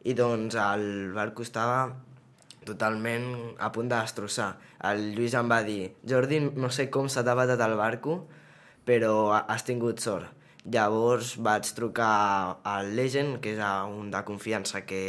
i 0.09 0.15
doncs 0.17 0.57
el 0.57 1.13
barco 1.13 1.43
estava 1.45 1.83
totalment 2.65 3.57
a 3.59 3.71
punt 3.73 3.89
de 3.91 3.97
destrossar. 4.01 4.55
El 4.89 5.11
Lluís 5.17 5.35
em 5.37 5.49
va 5.51 5.63
dir, 5.67 5.93
Jordi, 6.09 6.41
no 6.57 6.71
sé 6.73 6.89
com 6.93 7.09
se 7.13 7.23
t'ha 7.25 7.35
batat 7.37 7.61
el 7.67 7.77
barco, 7.79 8.23
però 8.87 9.33
ha- 9.37 9.45
has 9.53 9.65
tingut 9.69 10.01
sort. 10.01 10.29
Llavors 10.65 11.37
vaig 11.41 11.69
trucar 11.77 12.59
al 12.69 12.91
Legend, 12.97 13.39
que 13.41 13.55
és 13.57 13.61
un 13.89 14.11
de 14.13 14.21
confiança 14.29 14.83
que 14.85 15.03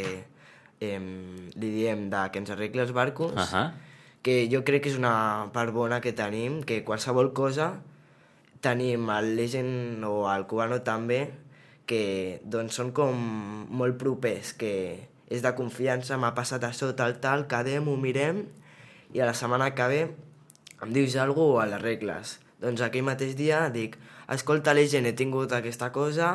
eh, 0.80 0.98
li 1.54 1.70
diem 1.74 2.08
de 2.12 2.22
que 2.32 2.40
ens 2.40 2.50
arregli 2.54 2.80
els 2.80 2.92
barcos, 2.92 3.32
Uh 3.32 3.38
-huh. 3.48 3.70
Que 4.22 4.48
jo 4.50 4.62
crec 4.66 4.84
que 4.84 4.92
és 4.92 4.98
una 4.98 5.50
part 5.54 5.74
bona 5.74 6.00
que 6.00 6.14
tenim, 6.14 6.60
que 6.62 6.82
qualsevol 6.86 7.32
cosa 7.34 7.72
tenim 8.62 9.10
el 9.10 9.34
Legend 9.36 10.04
o 10.06 10.28
el 10.30 10.46
Cubano 10.46 10.78
també, 10.86 11.24
que 11.90 12.38
doncs 12.46 12.78
són 12.78 12.92
com 12.94 13.18
molt 13.74 13.98
propers, 13.98 14.54
que 14.54 14.72
és 15.32 15.42
de 15.42 15.52
confiança, 15.58 16.18
m'ha 16.20 16.34
passat 16.36 16.62
això, 16.68 16.92
tal, 16.94 17.18
tal, 17.24 17.48
quedem, 17.50 17.88
ho 17.90 17.96
mirem, 17.98 18.44
i 19.12 19.20
a 19.20 19.26
la 19.28 19.34
setmana 19.36 19.72
que 19.74 19.88
ve 19.90 20.02
em 20.82 20.94
dius 20.94 21.16
alguna 21.16 21.58
cosa 21.58 21.66
a 21.66 21.70
les 21.74 21.82
regles. 21.82 22.38
Doncs 22.62 22.82
aquell 22.82 23.06
mateix 23.06 23.34
dia 23.38 23.66
dic, 23.74 23.98
escolta 24.30 24.74
Legend, 24.74 25.10
he 25.10 25.18
tingut 25.18 25.52
aquesta 25.54 25.90
cosa, 25.94 26.34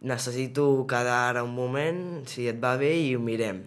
necessito 0.00 0.86
quedar 0.86 1.42
un 1.42 1.54
moment, 1.54 2.26
si 2.30 2.46
et 2.50 2.62
va 2.62 2.76
bé, 2.78 2.94
i 3.02 3.14
ho 3.16 3.22
mirem. 3.22 3.64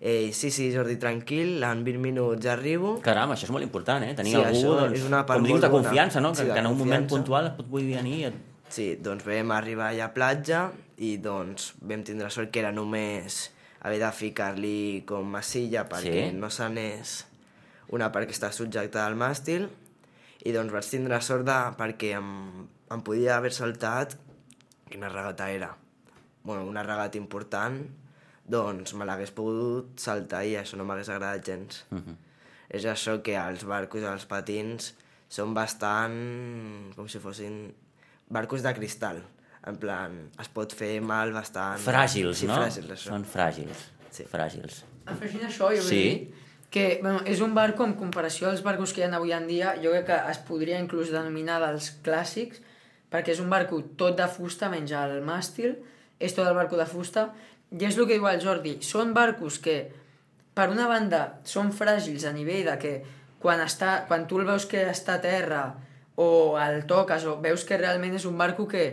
Eh, 0.00 0.30
sí, 0.32 0.50
sí, 0.50 0.70
Jordi, 0.74 0.96
tranquil, 0.96 1.62
en 1.62 1.84
20 1.84 1.98
minuts 2.00 2.46
arribo. 2.48 2.94
Caram, 3.04 3.34
això 3.34 3.44
és 3.44 3.52
molt 3.52 3.66
important, 3.66 4.02
eh? 4.06 4.14
Tenir 4.16 4.32
Sí, 4.32 4.40
algú, 4.40 4.70
doncs, 4.78 4.96
és 4.96 5.04
una 5.04 5.26
part 5.28 5.42
com 5.42 5.46
dius, 5.50 5.60
de 5.60 5.68
confiança, 5.68 6.22
no? 6.24 6.30
Sí, 6.34 6.46
que, 6.46 6.54
que 6.54 6.62
en 6.62 6.68
un 6.70 6.78
moment 6.78 7.04
puntual 7.10 7.50
et 7.50 7.58
pot 7.58 7.68
vull 7.68 7.84
venir 7.90 8.14
i 8.22 8.24
et... 8.30 8.38
Sí, 8.72 8.86
doncs 9.02 9.26
vam 9.26 9.50
arribar 9.52 9.90
allà 9.90 10.06
a 10.08 10.14
platja 10.14 10.62
i 11.04 11.16
doncs 11.20 11.74
vam 11.82 12.04
tindre 12.06 12.30
sort 12.32 12.48
que 12.54 12.62
era 12.62 12.70
només 12.72 13.50
haver 13.82 13.98
de 14.00 14.10
ficar-li 14.14 15.02
com 15.08 15.26
massilla 15.36 15.84
perquè 15.90 16.30
Sí. 16.30 16.36
no 16.38 16.48
s'anés 16.52 17.26
una 17.90 18.08
part 18.14 18.28
que 18.30 18.32
està 18.36 18.52
subjectada 18.54 19.04
al 19.10 19.16
màstil 19.20 19.66
i 20.46 20.52
doncs 20.54 20.72
vaig 20.72 20.86
tindre 20.88 21.18
sort 21.20 21.44
de, 21.48 21.58
perquè 21.76 22.14
em, 22.16 22.28
em 22.92 23.02
podia 23.04 23.36
haver 23.36 23.52
saltat 23.52 24.14
quina 24.88 25.08
regata 25.12 25.50
era 25.50 25.74
bueno, 26.44 26.64
una 26.64 26.82
regata 26.86 27.18
important 27.18 27.82
doncs 28.50 28.94
me 28.98 29.06
l'hagués 29.08 29.30
pogut 29.36 29.98
saltar 30.00 30.42
i 30.46 30.56
això 30.60 30.76
no 30.80 30.84
m'hagués 30.88 31.08
agradat 31.12 31.46
gens 31.46 31.84
Mhm. 31.90 32.16
és 32.70 32.84
això 32.86 33.20
que 33.22 33.34
els 33.36 33.64
barcos 33.64 34.02
i 34.02 34.08
els 34.10 34.26
patins 34.26 34.92
són 35.28 35.54
bastant 35.54 36.92
com 36.96 37.08
si 37.08 37.18
fossin 37.22 37.72
barcos 38.28 38.62
de 38.62 38.72
cristal 38.74 39.22
en 39.66 39.76
plan, 39.76 40.14
es 40.40 40.48
pot 40.48 40.72
fer 40.72 41.00
mal 41.04 41.32
bastant... 41.36 41.78
Fràgils, 41.84 42.38
sí, 42.40 42.46
no? 42.48 42.54
fràgils, 42.56 42.88
això. 42.94 43.10
Són 43.12 43.26
fràgils. 43.28 43.82
Sí. 44.10 44.24
Fràgils. 44.24 44.78
Afegint 45.04 45.42
això, 45.44 45.68
jo 45.74 45.82
vull 45.82 45.90
Sí. 45.90 45.98
dir 46.00 46.34
que 46.70 46.98
bueno, 47.02 47.20
és 47.26 47.40
un 47.44 47.52
barco 47.54 47.84
en 47.84 47.92
comparació 47.98 48.48
als 48.48 48.62
barcos 48.62 48.92
que 48.94 49.02
hi 49.02 49.04
ha 49.04 49.14
avui 49.18 49.32
en 49.36 49.46
dia, 49.46 49.74
jo 49.82 49.90
crec 49.90 50.06
que 50.06 50.18
es 50.30 50.38
podria 50.46 50.78
inclús 50.80 51.10
denominar 51.12 51.58
dels 51.60 51.90
clàssics, 52.02 52.60
perquè 53.10 53.34
és 53.34 53.40
un 53.42 53.50
barco 53.50 53.82
tot 53.98 54.16
de 54.16 54.28
fusta, 54.28 54.70
menys 54.70 54.92
el 54.92 55.20
màstil, 55.26 55.76
és 56.20 56.32
tot 56.34 56.46
el 56.46 56.54
barco 56.54 56.76
de 56.78 56.86
fusta, 56.86 57.32
i 57.70 57.86
és 57.86 57.96
el 57.96 58.06
que 58.06 58.16
diu 58.18 58.26
el 58.26 58.40
Jordi, 58.42 58.78
són 58.82 59.14
barcos 59.14 59.60
que, 59.62 59.76
per 60.54 60.68
una 60.72 60.88
banda, 60.90 61.22
són 61.46 61.70
fràgils 61.74 62.26
a 62.26 62.34
nivell 62.34 62.66
de 62.66 62.76
que 62.82 62.94
quan, 63.40 63.62
està, 63.62 64.04
quan 64.08 64.26
tu 64.26 64.40
el 64.40 64.48
veus 64.48 64.66
que 64.68 64.82
està 64.90 65.18
a 65.18 65.22
terra 65.22 65.62
o 66.20 66.58
el 66.60 66.82
toques 66.90 67.24
o 67.24 67.38
veus 67.40 67.64
que 67.64 67.78
realment 67.78 68.18
és 68.18 68.26
un 68.28 68.36
barco 68.36 68.66
que 68.68 68.88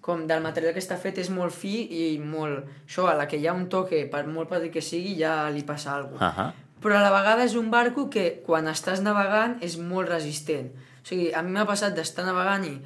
com 0.00 0.22
del 0.26 0.40
material 0.42 0.72
que 0.72 0.80
està 0.80 0.96
fet 0.96 1.18
és 1.20 1.28
molt 1.30 1.52
fi 1.52 1.82
i 1.92 2.04
molt... 2.22 2.64
Això, 2.86 3.04
a 3.10 3.16
la 3.18 3.26
que 3.28 3.36
hi 3.36 3.46
ha 3.50 3.54
un 3.54 3.66
toque, 3.68 4.06
per 4.10 4.24
molt 4.26 4.48
petit 4.48 4.72
que 4.72 4.82
sigui, 4.82 5.12
ja 5.18 5.50
li 5.52 5.66
passa 5.68 5.92
alguna 5.98 6.18
cosa. 6.18 6.30
Ahà. 6.30 6.68
Però 6.80 6.96
a 6.96 7.02
la 7.04 7.12
vegada 7.12 7.44
és 7.44 7.54
un 7.60 7.68
barco 7.68 8.06
que 8.08 8.40
quan 8.46 8.70
estàs 8.70 9.02
navegant 9.04 9.58
és 9.60 9.76
molt 9.76 10.08
resistent. 10.08 10.70
O 11.02 11.04
sigui, 11.04 11.28
a 11.36 11.42
mi 11.44 11.52
m'ha 11.52 11.66
passat 11.68 11.92
d'estar 11.96 12.24
navegant 12.24 12.64
i 12.64 12.78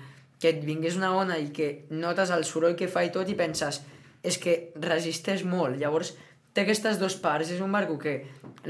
que 0.43 0.51
et 0.51 0.65
vingués 0.67 0.99
una 0.99 1.13
ona 1.15 1.39
i 1.39 1.53
que 1.55 1.87
notes 1.95 2.33
el 2.35 2.43
soroll 2.45 2.75
que 2.77 2.91
fa 2.91 3.05
i 3.07 3.13
tot 3.15 3.31
i 3.31 3.39
penses 3.39 3.85
és 4.25 4.39
que 4.41 4.57
resisteix 4.81 5.45
molt. 5.45 5.77
Llavors 5.81 6.15
té 6.55 6.65
aquestes 6.65 6.99
dues 7.01 7.17
parts. 7.21 7.53
És 7.53 7.63
un 7.63 7.73
barco 7.75 7.99
que 8.01 8.17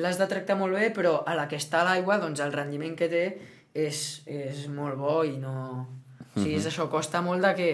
l'has 0.01 0.19
de 0.19 0.29
tractar 0.31 0.59
molt 0.59 0.75
bé, 0.77 0.90
però 0.95 1.21
a 1.27 1.37
la 1.38 1.47
que 1.51 1.61
està 1.61 1.83
a 1.83 1.88
l'aigua 1.90 2.19
doncs 2.23 2.43
el 2.43 2.55
rendiment 2.55 2.97
que 2.99 3.11
té 3.12 3.25
és, 3.75 4.01
és 4.27 4.67
molt 4.73 4.99
bo 5.01 5.21
i 5.27 5.37
no... 5.38 5.55
O 6.35 6.40
sigui, 6.40 6.57
és 6.59 6.67
això, 6.67 6.88
costa 6.90 7.23
molt 7.23 7.45
de 7.47 7.53
que... 7.55 7.69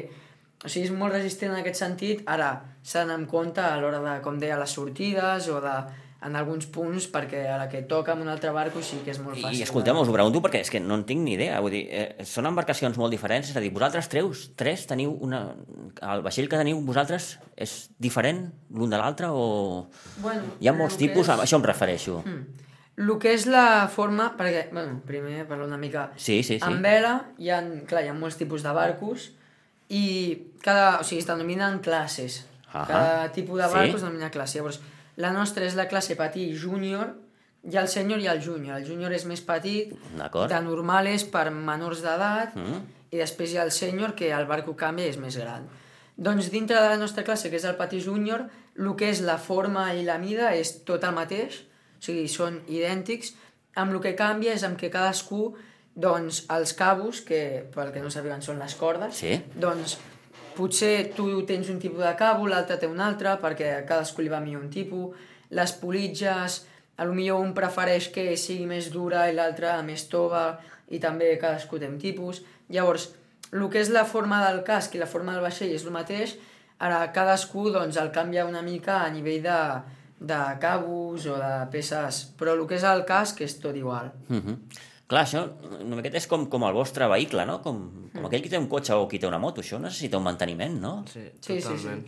O 0.60 0.68
sigui, 0.68 0.90
és 0.90 0.92
molt 0.92 1.14
resistent 1.16 1.54
en 1.54 1.62
aquest 1.62 1.80
sentit. 1.80 2.20
Ara, 2.28 2.50
s'ha 2.84 3.00
d'anar 3.00 3.22
amb 3.22 3.30
compte 3.30 3.64
a 3.64 3.78
l'hora 3.80 4.02
de, 4.04 4.18
com 4.24 4.36
deia, 4.40 4.58
les 4.60 4.74
sortides 4.76 5.48
o 5.48 5.62
de 5.64 5.76
en 6.22 6.36
alguns 6.36 6.66
punts, 6.68 7.06
perquè 7.08 7.46
a 7.48 7.56
la 7.56 7.68
que 7.72 7.80
toca 7.88 8.12
amb 8.12 8.20
un 8.22 8.28
altre 8.28 8.50
barco 8.52 8.82
sí 8.84 8.98
que 9.04 9.10
és 9.14 9.18
molt 9.24 9.38
fàcil. 9.40 9.58
I 9.58 9.62
escolteu, 9.64 9.96
us 9.96 10.08
ho 10.08 10.12
pregunto 10.12 10.42
perquè 10.44 10.60
és 10.60 10.68
que 10.70 10.80
no 10.80 10.94
en 10.98 11.04
tinc 11.08 11.22
ni 11.24 11.32
idea. 11.38 11.60
Vull 11.64 11.72
dir, 11.72 11.86
eh, 11.88 12.24
són 12.28 12.44
embarcacions 12.50 12.98
molt 13.00 13.10
diferents, 13.14 13.48
és 13.48 13.56
a 13.56 13.60
dir, 13.64 13.70
vosaltres 13.72 14.08
treus, 14.12 14.50
tres, 14.54 14.86
teniu 14.86 15.14
una... 15.24 15.54
El 16.02 16.20
vaixell 16.26 16.48
que 16.48 16.58
teniu 16.60 16.80
vosaltres 16.84 17.38
és 17.56 17.88
diferent 17.98 18.50
l'un 18.74 18.90
de 18.92 18.98
l'altre 19.00 19.28
o... 19.32 19.86
Bueno, 20.20 20.42
Hi 20.60 20.68
ha 20.68 20.74
molts 20.76 20.98
tipus, 21.00 21.24
és- 21.28 21.32
a 21.32 21.38
això 21.46 21.56
em 21.56 21.64
refereixo. 21.64 22.20
El 23.00 23.14
que 23.18 23.32
és 23.32 23.46
la 23.48 23.88
forma, 23.88 24.34
perquè, 24.36 24.66
bueno, 24.74 25.00
primer 25.08 25.46
parlo 25.48 25.64
una 25.64 25.78
mica... 25.80 26.10
Sí, 26.16 26.42
sí, 26.42 26.58
sí. 26.58 26.66
En 26.68 26.82
vela 26.84 27.30
hi 27.38 27.48
ha, 27.48 27.62
clar, 27.88 28.04
hi 28.04 28.08
ha 28.12 28.14
molts 28.18 28.36
tipus 28.36 28.60
de 28.66 28.72
barcos 28.76 29.30
i 29.88 30.04
cada, 30.60 30.98
o 31.00 31.04
sigui, 31.04 31.22
es 31.24 31.26
denominen 31.26 31.78
classes. 31.80 32.42
Ahà. 32.70 32.84
Cada 32.86 33.32
tipus 33.32 33.56
de 33.58 33.68
Sí. 33.68 33.74
barco 33.74 33.96
es 33.96 34.02
denomina 34.02 34.28
classe. 34.30 34.58
Llavors, 34.58 34.82
la 35.20 35.32
nostra 35.36 35.66
és 35.68 35.76
la 35.78 35.86
classe 35.90 36.16
patí 36.18 36.48
júnior, 36.56 37.12
ha 37.76 37.82
el 37.82 37.88
sènior 37.92 38.20
i 38.22 38.26
el 38.32 38.40
júnior. 38.40 38.78
El 38.80 38.86
júnior 38.88 39.12
és 39.12 39.26
més 39.28 39.42
petit, 39.44 39.92
de 40.48 40.60
normal 40.64 41.06
és 41.10 41.24
per 41.28 41.50
menors 41.52 42.00
d'edat, 42.02 42.56
Mm. 42.56 42.80
i 43.12 43.18
després 43.18 43.52
hi 43.52 43.58
ha 43.58 43.64
el 43.66 43.70
sènior, 43.74 44.14
que 44.14 44.30
el 44.32 44.46
barco 44.46 44.74
canvia 44.76 45.06
i 45.06 45.10
és 45.10 45.18
més 45.18 45.36
gran. 45.36 45.68
Doncs 46.16 46.50
dintre 46.50 46.76
de 46.80 46.88
la 46.88 46.96
nostra 47.00 47.24
classe, 47.24 47.50
que 47.50 47.56
és 47.56 47.64
el 47.64 47.76
patí 47.76 48.00
júnior, 48.00 48.46
el 48.78 48.94
que 48.96 49.10
és 49.10 49.20
la 49.20 49.38
forma 49.38 49.94
i 49.94 50.04
la 50.04 50.18
mida 50.18 50.54
és 50.54 50.84
tot 50.84 51.04
el 51.04 51.14
mateix, 51.16 51.62
o 51.98 52.02
sigui, 52.02 52.28
són 52.28 52.60
idèntics, 52.68 53.34
amb 53.74 53.92
el 53.92 54.00
que 54.00 54.14
canvia 54.16 54.52
és 54.54 54.62
amb 54.64 54.78
que 54.78 54.90
cadascú, 54.90 55.54
doncs, 55.94 56.44
els 56.48 56.72
cabos, 56.72 57.20
que 57.20 57.66
pel 57.74 57.90
que 57.92 58.00
no 58.00 58.10
sabien 58.10 58.40
són 58.42 58.58
les 58.58 58.74
cordes, 58.74 59.16
Sí. 59.16 59.42
doncs 59.54 59.98
potser 60.60 61.10
tu 61.16 61.26
tens 61.48 61.70
un 61.72 61.78
tipus 61.80 62.04
de 62.04 62.12
cabo, 62.18 62.48
l'altre 62.48 62.76
té 62.80 62.88
un 62.88 63.00
altre, 63.00 63.38
perquè 63.40 63.70
a 63.78 63.86
cadascú 63.88 64.22
li 64.22 64.32
va 64.32 64.42
millor 64.44 64.66
un 64.66 64.72
tipus, 64.72 65.16
les 65.56 65.72
politges, 65.80 66.60
a 67.00 67.06
lo 67.08 67.16
millor 67.16 67.40
un 67.40 67.54
prefereix 67.56 68.10
que 68.12 68.26
sigui 68.36 68.68
més 68.68 68.90
dura 68.92 69.24
i 69.30 69.34
l'altre 69.36 69.72
més 69.86 70.04
tova, 70.12 70.44
i 70.90 71.00
també 71.00 71.32
cadascú 71.40 71.80
té 71.80 71.88
un 71.88 71.96
tipus. 72.02 72.42
Llavors, 72.68 73.08
el 73.52 73.64
que 73.72 73.80
és 73.80 73.90
la 73.94 74.04
forma 74.04 74.42
del 74.44 74.60
casc 74.66 74.94
i 74.94 75.00
la 75.00 75.08
forma 75.10 75.32
del 75.34 75.46
vaixell 75.46 75.72
és 75.72 75.86
el 75.86 75.94
mateix, 75.94 76.36
ara 76.80 77.00
cadascú 77.14 77.70
doncs, 77.72 77.96
el 77.96 78.12
canvia 78.12 78.46
una 78.48 78.62
mica 78.62 79.00
a 79.00 79.08
nivell 79.12 79.42
de, 79.46 79.58
de 80.20 80.42
cabos 80.60 81.26
o 81.26 81.40
de 81.40 81.54
peces, 81.72 82.22
però 82.38 82.54
el 82.54 82.66
que 82.68 82.78
és 82.78 82.86
el 82.86 83.06
casc 83.08 83.40
és 83.46 83.58
tot 83.62 83.76
igual. 83.76 84.12
Mm 84.28 84.86
Clar, 85.10 85.24
això 85.26 85.40
una 85.82 85.96
miqueta 85.98 86.20
és 86.20 86.26
com, 86.30 86.44
com 86.52 86.62
el 86.68 86.74
vostre 86.76 87.08
vehicle, 87.10 87.42
no? 87.48 87.56
Com, 87.64 87.80
com 88.14 88.26
aquell 88.28 88.44
que 88.44 88.50
té 88.52 88.58
un 88.60 88.68
cotxe 88.70 88.94
o 88.94 89.08
qui 89.10 89.18
té 89.18 89.26
una 89.26 89.40
moto. 89.42 89.60
Això 89.64 89.80
necessita 89.82 90.20
un 90.20 90.26
manteniment, 90.28 90.76
no? 90.80 90.92
Sí, 91.10 91.24
Sí, 91.40 91.56
sí, 91.60 91.62
sí. 91.62 91.88
totalment. 91.88 92.06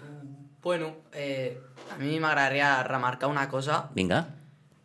Bueno, 0.62 0.93
eh, 1.12 1.59
a 1.91 1.97
mi 1.99 2.21
m'agradaria 2.23 2.85
remarcar 2.87 3.29
una 3.29 3.49
cosa. 3.51 3.88
Vinga. 3.97 4.21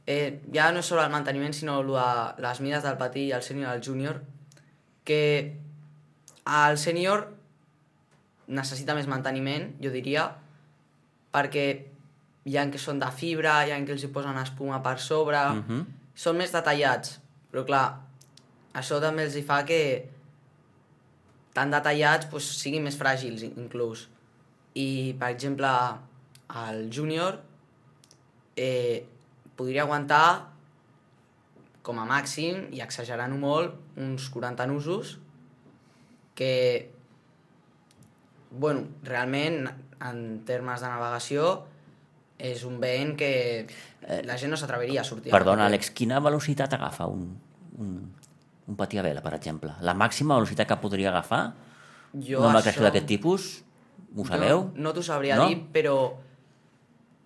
Eh, 0.07 0.41
ja 0.55 0.71
no 0.71 0.79
és 0.81 0.85
sobre 0.89 1.03
el 1.05 1.11
manteniment, 1.13 1.53
sinó 1.53 1.83
lo 1.83 1.99
de 1.99 2.41
les 2.41 2.61
mides 2.65 2.81
del 2.83 2.97
patí, 2.97 3.27
el 3.35 3.43
sènior 3.45 3.69
i 3.69 3.75
el 3.75 3.83
júnior, 3.85 4.21
que 5.03 5.19
el 6.47 6.77
sènior 6.81 7.27
necessita 8.47 8.95
més 8.95 9.05
manteniment, 9.11 9.73
jo 9.83 9.91
diria, 9.91 10.25
perquè 11.35 11.67
hi 12.47 12.57
ha 12.57 12.65
que 12.71 12.79
són 12.79 12.97
de 13.03 13.09
fibra, 13.11 13.59
hi 13.67 13.73
ha 13.75 13.79
que 13.85 13.91
els 13.93 14.03
hi 14.07 14.09
posen 14.15 14.37
espuma 14.41 14.81
per 14.81 14.97
sobre, 15.03 15.37
Mhm. 15.53 15.85
són 16.15 16.37
més 16.37 16.51
detallats, 16.55 17.19
però 17.51 17.65
clar, 17.65 18.06
això 18.77 19.01
també 19.03 19.25
els 19.27 19.35
hi 19.37 19.43
fa 19.45 19.63
que 19.67 19.81
tan 21.57 21.73
detallats 21.73 22.29
pues, 22.29 22.47
siguin 22.61 22.85
més 22.85 22.97
fràgils 22.99 23.45
inclús. 23.47 24.07
I, 24.77 25.15
per 25.17 25.31
exemple, 25.33 25.71
el 26.67 26.83
júnior 26.93 27.39
eh, 28.55 29.01
podria 29.57 29.87
aguantar 29.87 30.53
com 31.87 32.01
a 32.03 32.05
màxim, 32.05 32.67
i 32.75 32.83
exagerant-ho 32.83 33.39
molt, 33.39 33.77
uns 34.03 34.27
40 34.33 34.67
nusos, 34.67 35.15
que, 36.35 36.51
bueno, 38.51 38.83
realment, 39.07 39.69
en 40.03 40.19
termes 40.45 40.83
de 40.83 40.91
navegació, 40.91 41.47
és 42.37 42.61
un 42.67 42.75
vent 42.83 43.15
que 43.17 43.31
la 44.27 44.35
gent 44.37 44.51
no 44.53 44.59
s'atreviria 44.59 45.01
a 45.01 45.07
sortir. 45.07 45.31
Perdona, 45.33 45.65
Àlex, 45.71 45.89
quina 45.95 46.19
velocitat 46.21 46.75
agafa 46.77 47.07
un, 47.09 47.31
un, 47.79 47.95
un 48.67 48.75
patí 48.75 48.97
a 48.97 49.01
vela, 49.05 49.21
per 49.23 49.33
exemple? 49.37 49.71
La 49.81 49.93
màxima 49.95 50.35
velocitat 50.35 50.67
que 50.67 50.77
podria 50.81 51.09
agafar 51.09 51.53
Jo 52.13 52.39
una 52.41 52.59
això- 52.59 52.81
d'aquest 52.83 53.05
tipus? 53.07 53.63
Ho 54.15 54.25
sabeu? 54.25 54.71
No, 54.75 54.81
no 54.89 54.93
t'ho 54.93 55.03
sabria 55.03 55.35
No? 55.37 55.47
dir, 55.47 55.59
però, 55.73 56.13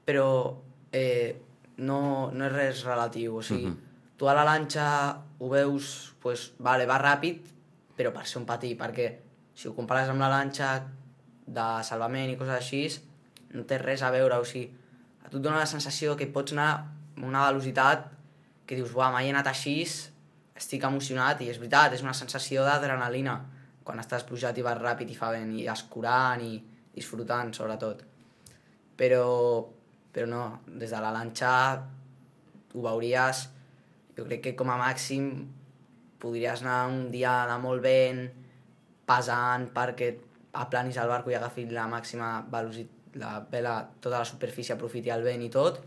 però 0.06 0.58
eh, 0.92 1.42
no, 1.78 2.32
no 2.34 2.46
és 2.46 2.52
res 2.54 2.84
relatiu. 2.86 3.38
O 3.38 3.42
sigui, 3.44 3.68
Mhm. 3.68 3.78
tu 4.18 4.28
a 4.30 4.34
la 4.34 4.44
lanxa 4.44 5.18
ho 5.40 5.50
veus, 5.50 6.14
pues, 6.22 6.54
vale, 6.60 6.86
va 6.86 7.00
ràpid, 7.00 7.42
però 7.98 8.12
per 8.14 8.26
ser 8.28 8.40
un 8.40 8.46
patí, 8.46 8.76
perquè 8.78 9.18
si 9.54 9.68
ho 9.68 9.74
compares 9.76 10.10
amb 10.10 10.20
la 10.20 10.30
lanxa 10.30 10.84
de 11.48 11.84
salvament 11.84 12.30
i 12.32 12.36
coses 12.38 12.56
així, 12.56 12.88
no 13.54 13.64
té 13.64 13.78
res 13.78 14.02
a 14.02 14.12
veure, 14.12 14.36
o 14.38 14.46
sigui, 14.46 14.72
a 15.26 15.30
tu 15.30 15.38
et 15.38 15.44
dona 15.44 15.58
la 15.58 15.66
sensació 15.66 16.16
que 16.16 16.28
pots 16.28 16.52
anar 16.54 16.86
amb 17.18 17.26
una 17.26 17.48
velocitat 17.50 18.08
que 18.66 18.76
dius, 18.76 18.94
uah, 18.96 19.12
mai 19.12 19.28
he 19.28 19.30
anat 19.32 19.48
així, 19.48 19.86
estic 20.62 20.86
emocionat, 20.88 21.42
i 21.42 21.50
és 21.52 21.60
veritat, 21.62 21.96
és 21.98 22.04
una 22.06 22.16
sensació 22.18 22.66
d'adrenalina, 22.68 23.40
quan 23.84 24.02
estàs 24.02 24.26
pujat 24.28 24.58
i 24.58 24.66
vas 24.66 24.78
ràpid 24.80 25.10
i 25.10 25.18
fa 25.18 25.32
vent, 25.34 25.56
i 25.58 25.66
escurant 25.72 26.44
i 26.46 26.60
disfrutant, 26.94 27.54
sobretot. 27.56 28.04
Però, 29.00 29.26
però 30.14 30.28
no, 30.30 30.44
des 30.68 30.94
de 30.94 31.02
la 31.02 31.14
lanxa 31.16 31.54
ho 32.72 32.84
veuries, 32.86 33.48
jo 34.16 34.28
crec 34.28 34.46
que 34.46 34.56
com 34.60 34.70
a 34.70 34.78
màxim 34.80 35.32
podries 36.22 36.62
anar 36.62 36.86
un 36.92 37.08
dia 37.14 37.34
de 37.50 37.58
molt 37.64 37.82
vent, 37.84 38.28
pesant 39.10 39.72
perquè 39.74 40.12
aplanis 40.62 41.00
el 41.02 41.10
barco 41.10 41.32
i 41.32 41.38
agafi 41.40 41.66
la 41.72 41.88
màxima 41.90 42.36
velocitat, 42.52 42.98
la 43.20 43.42
vela, 43.52 43.74
tota 44.00 44.22
la 44.22 44.28
superfície 44.28 44.76
aprofiti 44.76 45.12
el 45.12 45.26
vent 45.26 45.42
i 45.44 45.50
tot, 45.52 45.82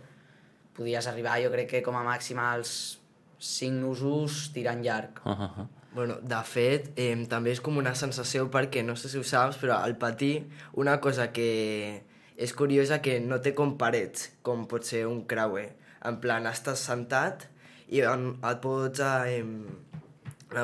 podries 0.76 1.06
arribar, 1.08 1.38
jo 1.40 1.52
crec 1.52 1.70
que 1.70 1.82
com 1.86 1.96
a 1.96 2.02
màxim 2.04 2.40
als 2.42 2.98
5 3.38 3.80
nusos 3.80 4.50
tirant 4.52 4.82
llarg. 4.84 5.20
Uh 5.24 5.32
-huh. 5.32 5.66
Bueno, 5.94 6.16
de 6.20 6.42
fet, 6.42 6.90
eh, 6.96 7.26
també 7.30 7.52
és 7.52 7.60
com 7.60 7.76
una 7.76 7.94
sensació 7.94 8.50
perquè, 8.50 8.82
no 8.82 8.96
sé 8.96 9.08
si 9.08 9.18
ho 9.18 9.22
saps, 9.22 9.56
però 9.56 9.76
al 9.78 9.96
patí 9.96 10.44
una 10.72 11.00
cosa 11.00 11.30
que, 11.30 12.02
és 12.36 12.52
curiosa 12.52 13.00
que 13.00 13.20
no 13.20 13.40
té 13.40 13.54
com 13.54 13.76
parets, 13.78 14.32
com 14.42 14.66
pot 14.66 14.84
ser 14.84 15.06
un 15.06 15.24
creuer. 15.30 15.68
En 16.04 16.18
plan, 16.20 16.46
estàs 16.46 16.78
sentat 16.78 17.48
i 17.88 18.00
et 18.00 18.60
pots... 18.60 19.00
Eh, 19.00 19.44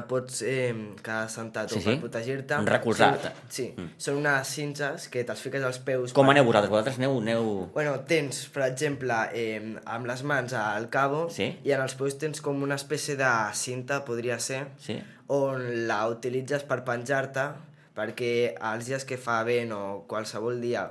pots 0.09 0.43
eh, 0.43 0.71
quedar 1.03 1.29
sentat 1.33 1.71
Sí, 1.71 1.79
o 1.79 1.83
per 1.85 1.95
sí. 1.95 2.01
protegir-te. 2.01 2.59
Recolzar-te. 2.69 3.29
Són- 3.29 3.51
Sí, 3.51 3.67
mm. 3.77 3.89
són 3.99 4.17
unes 4.23 4.49
cinces 4.49 5.09
que 5.09 5.25
te'ls 5.25 5.41
fiques 5.45 5.63
als 5.67 5.79
peus. 5.79 6.13
Com 6.13 6.27
per- 6.27 6.35
aneu 6.37 6.45
vosaltres? 6.47 6.71
Vosaltres 6.71 6.99
aneu... 6.99 7.19
aneu... 7.21 7.71
Bueno, 7.75 7.97
tens, 8.09 8.45
per 8.55 8.65
exemple, 8.69 9.15
eh, 9.35 9.77
amb 9.85 10.07
les 10.07 10.23
mans 10.23 10.53
al 10.55 10.89
cabo 10.89 11.29
Sí. 11.31 11.51
i 11.65 11.73
en 11.73 11.81
els 11.83 11.95
peus 11.99 12.17
tens 12.19 12.41
com 12.41 12.63
una 12.63 12.77
espècie 12.81 13.17
de 13.17 13.31
cinta, 13.55 14.05
podria 14.05 14.39
ser, 14.39 14.67
Sí? 14.79 15.01
on 15.29 15.87
la 15.87 16.07
utilitzes 16.09 16.65
per 16.67 16.83
penjar-te 16.85 17.49
perquè 17.95 18.55
els 18.73 18.87
dies 18.87 19.05
que 19.05 19.17
fa 19.19 19.43
vent 19.45 19.73
o 19.73 20.05
qualsevol 20.09 20.61
dia 20.61 20.89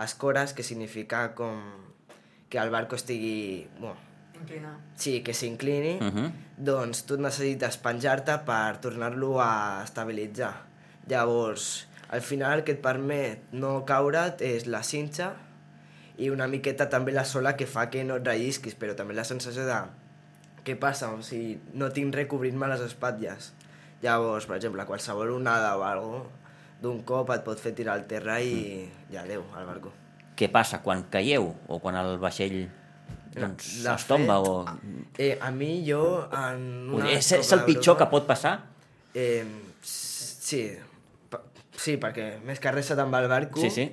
escores, 0.00 0.52
que 0.52 0.62
significa 0.62 1.34
com 1.34 1.60
que 2.48 2.58
el 2.58 2.70
barco 2.70 2.96
estigui... 2.96 3.66
Bueno, 3.78 3.96
Inclinar. 4.40 4.76
sí, 4.96 5.22
que 5.22 5.34
s'inclini, 5.34 5.98
Uh 6.00 6.04
-huh. 6.14 6.30
doncs 6.56 7.04
tu 7.04 7.16
necessites 7.16 7.76
penjar-te 7.76 8.38
per 8.46 8.78
tornar-lo 8.80 9.40
a 9.40 9.82
estabilitzar. 9.84 10.62
Llavors, 11.08 11.86
al 12.10 12.20
final 12.22 12.58
el 12.58 12.64
que 12.64 12.72
et 12.72 12.80
permet 12.82 13.40
no 13.52 13.84
caure't 13.86 14.40
és 14.40 14.66
la 14.66 14.82
cinxa 14.82 15.32
i 16.18 16.30
una 16.30 16.46
miqueta 16.48 16.88
també 16.88 17.12
la 17.12 17.24
sola 17.24 17.56
que 17.56 17.66
fa 17.66 17.88
que 17.90 18.04
no 18.04 18.16
et 18.16 18.26
rellisquis, 18.26 18.74
però 18.74 18.94
també 18.94 19.14
la 19.14 19.24
sensació 19.24 19.64
de 19.66 19.74
què 20.64 20.76
passa, 20.76 21.12
o 21.12 21.22
sigui, 21.22 21.58
no 21.74 21.90
tinc 21.90 22.14
res 22.14 22.26
cobrint-me 22.28 22.66
les 22.68 22.80
espatlles. 22.80 23.52
Llavors, 24.02 24.46
per 24.46 24.56
exemple, 24.56 24.84
qualsevol 24.84 25.30
onada 25.30 25.76
o 25.76 25.82
algo 25.84 26.26
d'un 26.82 27.02
cop 27.02 27.30
et 27.30 27.42
pot 27.44 27.58
fer 27.58 27.72
tirar 27.74 27.94
al 27.94 28.06
terra 28.06 28.40
i 28.40 28.88
ja 29.12 29.22
adeu, 29.22 29.42
al 29.56 29.66
barco. 29.66 29.92
Què 30.36 30.48
passa 30.50 30.82
quan 30.82 31.04
caieu 31.10 31.54
o 31.66 31.78
quan 31.80 31.96
el 31.96 32.18
vaixell 32.18 32.68
doncs, 33.34 33.82
De 33.84 33.92
es 33.94 34.06
tomba 34.08 34.38
fet, 34.40 34.48
o... 34.48 34.64
Eh, 35.18 35.38
a 35.40 35.50
mi, 35.50 35.82
jo, 35.88 36.02
en 36.32 36.90
una 36.94 37.10
És, 37.12 37.32
és 37.32 37.52
el 37.52 37.64
pitjor 37.66 37.96
que 38.00 38.06
pot 38.10 38.26
passar? 38.26 38.54
Eh, 39.14 39.44
sí, 39.82 40.62
pa- 41.30 41.42
sí, 41.76 41.96
perquè 42.00 42.38
més 42.46 42.60
que 42.62 42.72
res 42.74 42.86
se 42.92 42.96
te'n 42.98 43.12
va 43.12 43.20
el 43.24 43.28
barco 43.30 43.60
Sí, 43.60 43.70
sí. 43.70 43.88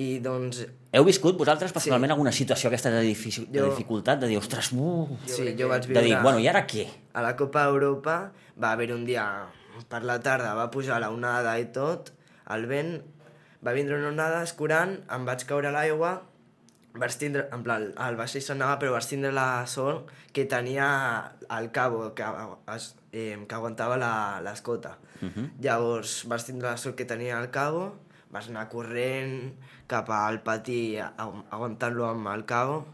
i 0.00 0.18
doncs 0.22 0.64
Heu 0.92 1.04
viscut 1.06 1.36
vosaltres 1.38 1.72
personalment 1.72 2.10
alguna 2.14 2.32
situació 2.32 2.68
aquesta 2.70 2.90
de, 2.90 3.02
difici... 3.06 3.44
de 3.46 3.60
Jo- 3.60 3.68
dificultat? 3.70 4.18
De 4.22 4.26
dir, 4.30 4.38
ostres, 4.40 4.72
uh, 4.74 5.06
sí, 5.26 5.52
jo 5.58 5.68
vaig 5.70 5.86
de 5.86 5.92
viure 5.92 6.02
dir, 6.06 6.16
bueno, 6.22 6.38
i 6.42 6.48
ara 6.50 6.64
què? 6.66 6.86
a 7.14 7.22
la 7.22 7.34
Copa 7.38 7.66
d'Europa 7.68 8.16
va 8.60 8.72
haver 8.72 8.90
un 8.94 9.04
dia 9.06 9.26
per 9.88 10.02
la 10.04 10.18
tarda 10.20 10.54
va 10.58 10.68
pujar 10.70 10.98
la 11.00 11.10
onada 11.10 11.54
i 11.58 11.68
tot 11.72 12.10
el 12.50 12.66
vent 12.70 12.98
va 13.64 13.72
vindre 13.76 13.96
una 13.98 14.08
onada 14.10 14.42
escurant 14.42 14.98
em 15.10 15.24
vaig 15.28 15.44
caure 15.48 15.68
a 15.70 15.72
l'aigua 15.74 16.10
vaig 16.94 17.14
tindre, 17.18 17.48
en 17.52 17.62
plan, 17.62 17.84
el 18.06 18.16
vaixell 18.18 18.42
s'anava 18.42 18.78
però 18.80 18.92
vaig 18.96 19.06
tindre 19.06 19.30
la 19.32 19.64
sort 19.66 20.08
que 20.32 20.44
tenia 20.44 20.86
el 21.58 21.70
cabo 21.70 22.14
que, 22.14 22.24
eh, 23.12 23.38
que 23.48 23.54
aguantava 23.54 23.96
la- 23.96 24.40
l'escota 24.42 24.98
Uh 25.22 25.28
-huh. 25.28 25.50
Llavors 25.60 26.24
vaig 26.28 26.42
tindre 26.44 26.70
la 26.70 26.76
sort 26.78 26.96
que 26.96 27.04
tenia 27.04 27.38
el 27.40 27.50
cabo, 27.50 27.94
vaig 28.30 28.48
anar 28.48 28.68
corrent 28.70 29.52
cap 29.86 30.08
al 30.10 30.40
pati 30.42 30.96
aguantant-lo 30.98 32.06
amb 32.06 32.26
el 32.28 32.44
cabo 32.46 32.86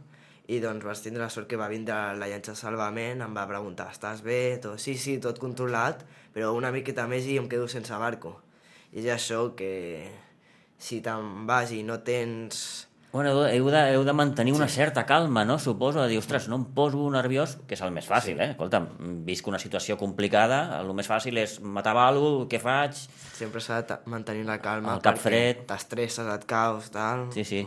i 0.48 0.58
doncs 0.60 0.84
vaig 0.84 0.98
tindre 1.00 1.22
la 1.22 1.30
sort 1.30 1.46
que 1.46 1.56
va 1.56 1.68
vindre 1.68 1.94
la 2.16 2.26
llanxa 2.26 2.52
de 2.52 2.56
salvament, 2.56 3.20
em 3.22 3.34
va 3.36 3.46
preguntar, 3.46 3.90
estàs 3.92 4.22
bé? 4.22 4.58
Tot, 4.62 4.78
sí, 4.78 4.96
sí, 4.96 5.18
tot 5.18 5.38
controlat, 5.38 6.04
però 6.34 6.52
una 6.54 6.70
miqueta 6.72 7.06
més 7.06 7.24
i 7.26 7.36
em 7.38 7.48
quedo 7.48 7.68
sense 7.68 7.94
barco. 7.96 8.40
I 8.92 8.98
és 9.06 9.14
això 9.14 9.54
que 9.54 10.10
si 10.78 11.00
te'n 11.00 11.46
vas 11.46 11.70
i 11.72 11.82
no 11.82 12.00
tens... 12.00 12.88
Bueno, 13.16 13.30
heu 13.30 13.40
de, 13.48 13.56
heu 13.56 13.70
de, 13.72 13.80
heu 13.96 14.02
de 14.04 14.12
mantenir 14.12 14.52
una 14.52 14.68
certa 14.68 15.06
calma, 15.08 15.42
no? 15.48 15.58
Suposo, 15.58 16.02
de 16.02 16.08
dir, 16.10 16.18
ostres, 16.20 16.50
no 16.52 16.56
em 16.60 16.64
poso 16.76 17.00
nerviós, 17.08 17.54
que 17.64 17.72
és 17.72 17.80
el 17.80 17.88
més 17.94 18.04
fàcil, 18.04 18.36
eh? 18.44 18.50
Escolta'm, 18.52 18.90
visc 19.24 19.46
una 19.48 19.56
situació 19.56 19.96
complicada, 19.96 20.58
el 20.82 20.90
més 20.92 21.08
fàcil 21.08 21.38
és 21.40 21.54
matar 21.64 21.94
algú, 21.96 22.44
què 22.50 22.60
faig? 22.60 22.92
Sempre 23.38 23.62
s'ha 23.64 23.78
de 23.88 23.96
mantenir 24.12 24.44
la 24.44 24.58
calma 24.60 24.98
El 24.98 25.00
cap 25.00 25.16
fred. 25.16 25.62
T'estresses, 25.70 26.28
et 26.28 26.44
caus, 26.44 26.90
tal... 26.92 27.30
Sí, 27.32 27.46
sí, 27.48 27.62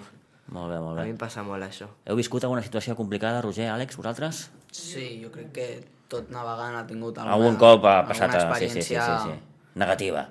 molt 0.54 0.70
bé, 0.70 0.78
molt 0.86 1.00
A 1.00 1.02
mi 1.02 1.10
bé. 1.10 1.16
em 1.16 1.18
passa 1.18 1.42
molt 1.42 1.66
això. 1.66 1.88
Heu 2.06 2.20
viscut 2.22 2.46
alguna 2.46 2.62
situació 2.62 2.94
complicada, 3.00 3.42
Roger, 3.42 3.72
Àlex, 3.74 3.98
vosaltres? 3.98 4.44
Sí, 4.70 5.16
jo 5.24 5.32
crec 5.34 5.50
que 5.58 5.68
tot 6.14 6.30
navegant 6.30 6.78
ha 6.78 6.86
tingut 6.86 7.18
alguna, 7.18 7.40
Algun 7.40 7.58
cop 7.58 7.90
ha 7.90 8.04
passat... 8.06 8.36
alguna 8.38 8.54
a- 8.54 8.60
Sí, 8.62 8.70
sí, 8.70 8.84
sí, 8.84 8.94
sí, 8.94 9.00
experiència... 9.00 9.18
sí. 9.26 9.80
Negativa. 9.82 10.28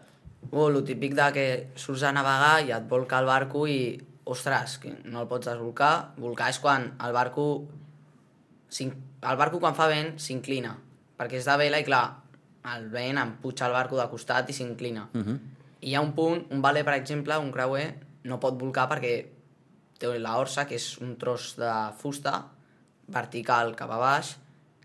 Uh, 0.53 0.69
lo 0.71 0.85
típic 0.87 1.19
de 1.19 1.27
que 1.35 1.49
surts 1.75 2.07
a 2.07 2.13
navegar 2.15 2.61
i 2.63 2.71
et 2.71 2.87
volca 2.89 3.19
el 3.19 3.27
barco 3.27 3.67
i, 3.67 3.99
ostres, 4.29 4.77
que 4.83 4.93
no 5.05 5.23
el 5.23 5.29
pots 5.31 5.49
desvolcar. 5.49 6.13
Volcar 6.21 6.51
és 6.53 6.59
quan 6.61 6.91
el 7.05 7.13
barco... 7.17 7.47
s'in- 8.71 8.95
El 9.23 9.37
barco 9.41 9.59
quan 9.59 9.75
fa 9.75 9.89
vent 9.91 10.13
s'inclina, 10.23 10.77
perquè 11.19 11.41
és 11.41 11.47
de 11.49 11.57
vela 11.59 11.81
i 11.81 11.85
clar, 11.87 12.21
el 12.75 12.85
vent 12.93 13.19
em 13.19 13.33
puja 13.43 13.67
el 13.67 13.73
barco 13.75 13.97
de 13.99 14.05
costat 14.13 14.51
i 14.51 14.53
s'inclina. 14.55 15.09
Uh 15.15 15.21
-huh. 15.25 15.39
I 15.81 15.91
hi 15.91 15.95
ha 15.97 16.01
un 16.01 16.13
punt, 16.13 16.47
un 16.53 16.63
valer, 16.63 16.85
per 16.85 16.95
exemple, 16.95 17.37
un 17.39 17.51
creuer, 17.51 17.95
no 18.25 18.39
pot 18.39 18.55
volcar 18.61 18.89
perquè 18.89 19.27
té 19.99 20.19
la 20.19 20.37
orsa, 20.39 20.67
que 20.67 20.75
és 20.77 20.99
un 21.01 21.17
tros 21.19 21.57
de 21.57 21.73
fusta 21.99 22.45
vertical 23.09 23.75
cap 23.75 23.91
a 23.91 23.97
baix, 23.99 24.37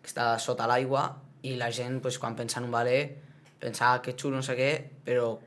que 0.02 0.08
està 0.10 0.40
sota 0.40 0.68
l'aigua, 0.68 1.16
i 1.44 1.56
la 1.56 1.70
gent, 1.72 2.02
doncs, 2.02 2.18
quan 2.20 2.36
pensa 2.36 2.60
en 2.60 2.66
un 2.66 2.72
valer, 2.72 3.18
pensa 3.60 3.94
"Ah, 3.94 4.02
que 4.02 4.14
xulo, 4.18 4.36
no 4.38 4.42
sé 4.44 4.56
què, 4.56 4.90
però 5.06 5.38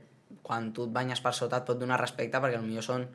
quan 0.42 0.72
tu 0.72 0.84
et 0.84 0.92
banyes 0.92 1.20
per 1.20 1.32
sota 1.34 1.56
et 1.56 1.64
pot 1.64 1.78
donar 1.78 1.98
respecte 2.00 2.38
perquè 2.38 2.58
potser 2.60 2.82
són 2.82 3.08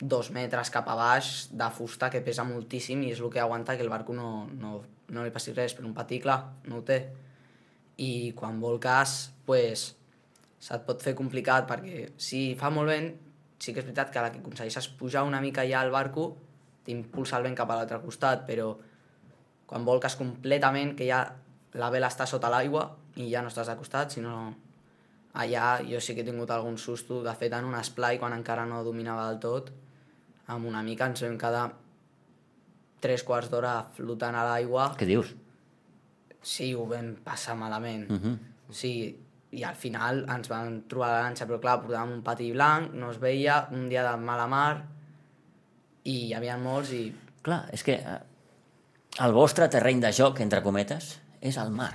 dos 0.00 0.30
metres 0.30 0.70
cap 0.70 0.88
a 0.92 0.94
baix 0.96 1.48
de 1.56 1.68
fusta 1.72 2.10
que 2.12 2.20
pesa 2.20 2.44
moltíssim 2.44 3.02
i 3.06 3.12
és 3.14 3.20
el 3.20 3.30
que 3.32 3.40
aguanta 3.40 3.76
que 3.76 3.82
el 3.82 3.88
barco 3.88 4.12
no, 4.12 4.46
no, 4.52 4.82
no 5.08 5.24
li 5.24 5.32
passi 5.32 5.54
res, 5.56 5.74
però 5.74 5.88
un 5.88 5.94
patí, 5.96 6.20
clar, 6.20 6.40
no 6.68 6.80
ho 6.80 6.84
té. 6.84 6.98
I 8.02 8.32
quan 8.36 8.60
volques, 8.60 9.16
pues, 9.46 9.86
se't 10.60 10.84
pot 10.84 11.00
fer 11.00 11.14
complicat 11.16 11.64
perquè 11.68 12.10
si 12.20 12.50
fa 12.60 12.68
molt 12.72 12.92
vent, 12.92 13.08
sí 13.58 13.72
que 13.72 13.80
és 13.80 13.86
veritat 13.86 14.12
que 14.12 14.20
a 14.20 14.26
la 14.26 14.32
que 14.34 14.42
aconsegueixes 14.42 14.90
pujar 15.00 15.24
una 15.24 15.40
mica 15.40 15.64
ja 15.64 15.80
al 15.80 15.94
barco, 15.94 16.34
t'impulsa 16.84 17.40
el 17.40 17.48
vent 17.48 17.56
cap 17.56 17.72
a 17.72 17.78
l'altre 17.80 18.02
costat, 18.04 18.44
però 18.46 18.74
quan 19.66 19.84
volques 19.86 20.14
completament, 20.20 20.92
que 20.98 21.08
ja 21.08 21.24
la 21.76 21.90
vela 21.90 22.12
està 22.12 22.26
sota 22.28 22.52
l'aigua 22.52 22.84
i 23.16 23.30
ja 23.32 23.40
no 23.42 23.48
estàs 23.48 23.72
de 23.72 23.78
costat, 23.80 24.12
sinó 24.12 24.52
allà 25.36 25.80
jo 25.88 26.00
sí 26.00 26.14
que 26.14 26.22
he 26.22 26.28
tingut 26.28 26.52
algun 26.52 26.76
susto, 26.78 27.22
de 27.24 27.34
fet 27.34 27.56
en 27.56 27.66
un 27.68 27.74
esplai 27.80 28.20
quan 28.20 28.36
encara 28.36 28.68
no 28.68 28.84
dominava 28.84 29.26
del 29.30 29.40
tot, 29.40 29.72
amb 30.52 30.68
una 30.68 30.82
mica 30.86 31.08
ens 31.10 31.22
vam 31.24 31.36
quedar 31.40 31.66
tres 33.02 33.22
quarts 33.26 33.50
d'hora 33.52 33.74
flotant 33.96 34.36
a 34.38 34.44
l'aigua 34.46 34.92
Què 34.98 35.08
dius? 35.08 35.34
Sí, 36.46 36.70
ho 36.74 36.84
vam 36.86 37.16
passar 37.24 37.56
malament. 37.58 38.06
Uh 38.10 38.20
-huh. 38.22 38.36
Sí, 38.70 39.16
i 39.50 39.64
al 39.64 39.74
final 39.74 40.24
ens 40.28 40.48
vam 40.48 40.82
trobar 40.88 41.10
la 41.10 41.22
lanxa, 41.24 41.46
però 41.46 41.58
clar, 41.60 41.80
portàvem 41.82 42.12
un 42.12 42.22
pati 42.22 42.52
blanc, 42.52 42.92
no 42.92 43.10
es 43.10 43.18
veia, 43.18 43.66
un 43.72 43.88
dia 43.88 44.02
de 44.02 44.16
mala 44.16 44.46
mar, 44.46 44.84
i 46.04 46.26
hi 46.26 46.34
havia 46.34 46.56
molts 46.56 46.92
i... 46.92 47.02
Clar, 47.42 47.68
és 47.72 47.82
que 47.82 47.94
eh, 47.94 48.18
el 49.26 49.32
vostre 49.32 49.68
terreny 49.68 50.00
de 50.00 50.12
joc, 50.12 50.40
entre 50.40 50.62
cometes, 50.62 51.20
és 51.40 51.56
el 51.56 51.70
mar. 51.70 51.94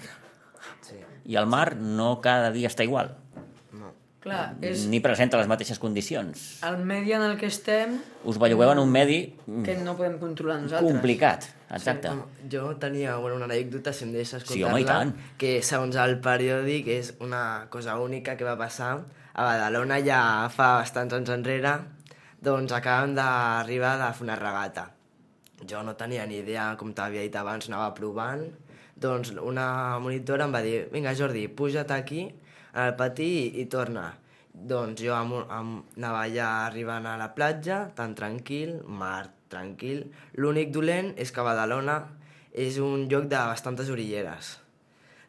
Sí. 0.81 0.97
I 1.25 1.35
el 1.35 1.45
mar 1.45 1.75
no 1.77 2.19
cada 2.21 2.51
dia 2.51 2.67
està 2.67 2.83
igual. 2.83 3.13
Clar, 4.21 4.51
és 4.61 4.83
ni 4.85 4.99
presenta 5.01 5.39
les 5.39 5.47
mateixes 5.49 5.79
condicions. 5.81 6.59
el 6.67 6.75
medi 6.85 7.13
en 7.17 7.23
el 7.25 7.39
que 7.39 7.47
estem 7.49 7.95
Us 8.23 8.37
bellugueu 8.37 8.69
en 8.71 8.77
un 8.83 8.91
medi 8.93 9.33
que 9.65 9.73
no 9.81 9.95
podem 9.97 10.19
controlar 10.21 10.59
nosaltres. 10.61 10.91
complicat, 10.93 11.47
exacte. 11.73 12.09
Home, 12.11 12.23
jo 12.51 12.75
tenia 12.77 13.15
bueno, 13.17 13.37
una 13.39 13.45
anècdota, 13.49 13.91
si 13.91 14.03
em 14.05 14.11
deixes 14.13 14.43
Sí, 14.45 14.61
contar-la, 14.61 14.85
tant. 14.85 15.15
que 15.41 15.63
segons 15.65 15.95
el 15.95 16.19
periòdic 16.21 16.87
és 16.87 17.13
una 17.19 17.65
cosa 17.71 17.97
única 17.99 18.37
que 18.37 18.43
va 18.45 18.55
passar 18.59 18.91
a 19.33 19.43
Badalona 19.43 19.97
ja 20.05 20.47
fa 20.53 20.75
bastants 20.83 21.13
anys 21.17 21.29
enrere, 21.29 21.73
doncs 22.41 22.71
acabem 22.77 23.15
d'arribar 23.15 23.97
de 23.97 24.11
fer 24.13 24.23
una 24.27 24.35
regata. 24.35 24.91
Jo 25.67 25.81
no 25.81 25.95
tenia 25.95 26.27
ni 26.27 26.37
idea, 26.43 26.75
com 26.77 26.93
t'havia 26.93 27.21
dit 27.21 27.35
abans, 27.35 27.67
anava 27.69 27.93
provant, 27.95 28.45
doncs 28.95 29.31
una 29.41 29.97
monitora 29.99 30.45
em 30.45 30.53
va 30.53 30.61
dir 30.61 30.89
vinga 30.93 31.15
Jordi, 31.15 31.47
puja't 31.47 31.89
aquí 31.89 32.27
al 32.73 32.95
patí 32.99 33.29
i, 33.41 33.45
i 33.61 33.65
torna. 33.71 34.09
Doncs 34.51 34.99
jo 35.03 35.13
amb, 35.15 35.37
amb, 35.47 35.93
anava 35.97 36.25
arribant 36.47 37.07
a 37.07 37.17
la 37.19 37.31
platja, 37.35 37.85
tan 37.95 38.15
tranquil, 38.15 38.81
mar 38.87 39.29
tranquil. 39.51 40.05
L'únic 40.39 40.71
dolent 40.75 41.13
és 41.19 41.31
que 41.31 41.45
Badalona 41.45 41.99
és 42.51 42.79
un 42.83 43.07
lloc 43.11 43.29
de 43.31 43.39
bastantes 43.51 43.89
orilleres. 43.91 44.57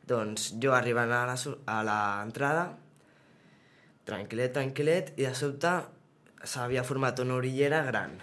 Doncs 0.07 0.53
jo 0.63 0.75
arribant 0.75 1.13
a 1.15 1.79
l'entrada, 1.87 2.65
tranquil·let, 4.07 4.55
tranquil·let, 4.59 5.15
i 5.19 5.29
de 5.29 5.35
sobte 5.39 5.77
s'havia 6.43 6.83
format 6.83 7.23
una 7.23 7.39
orillera 7.39 7.85
gran. 7.87 8.19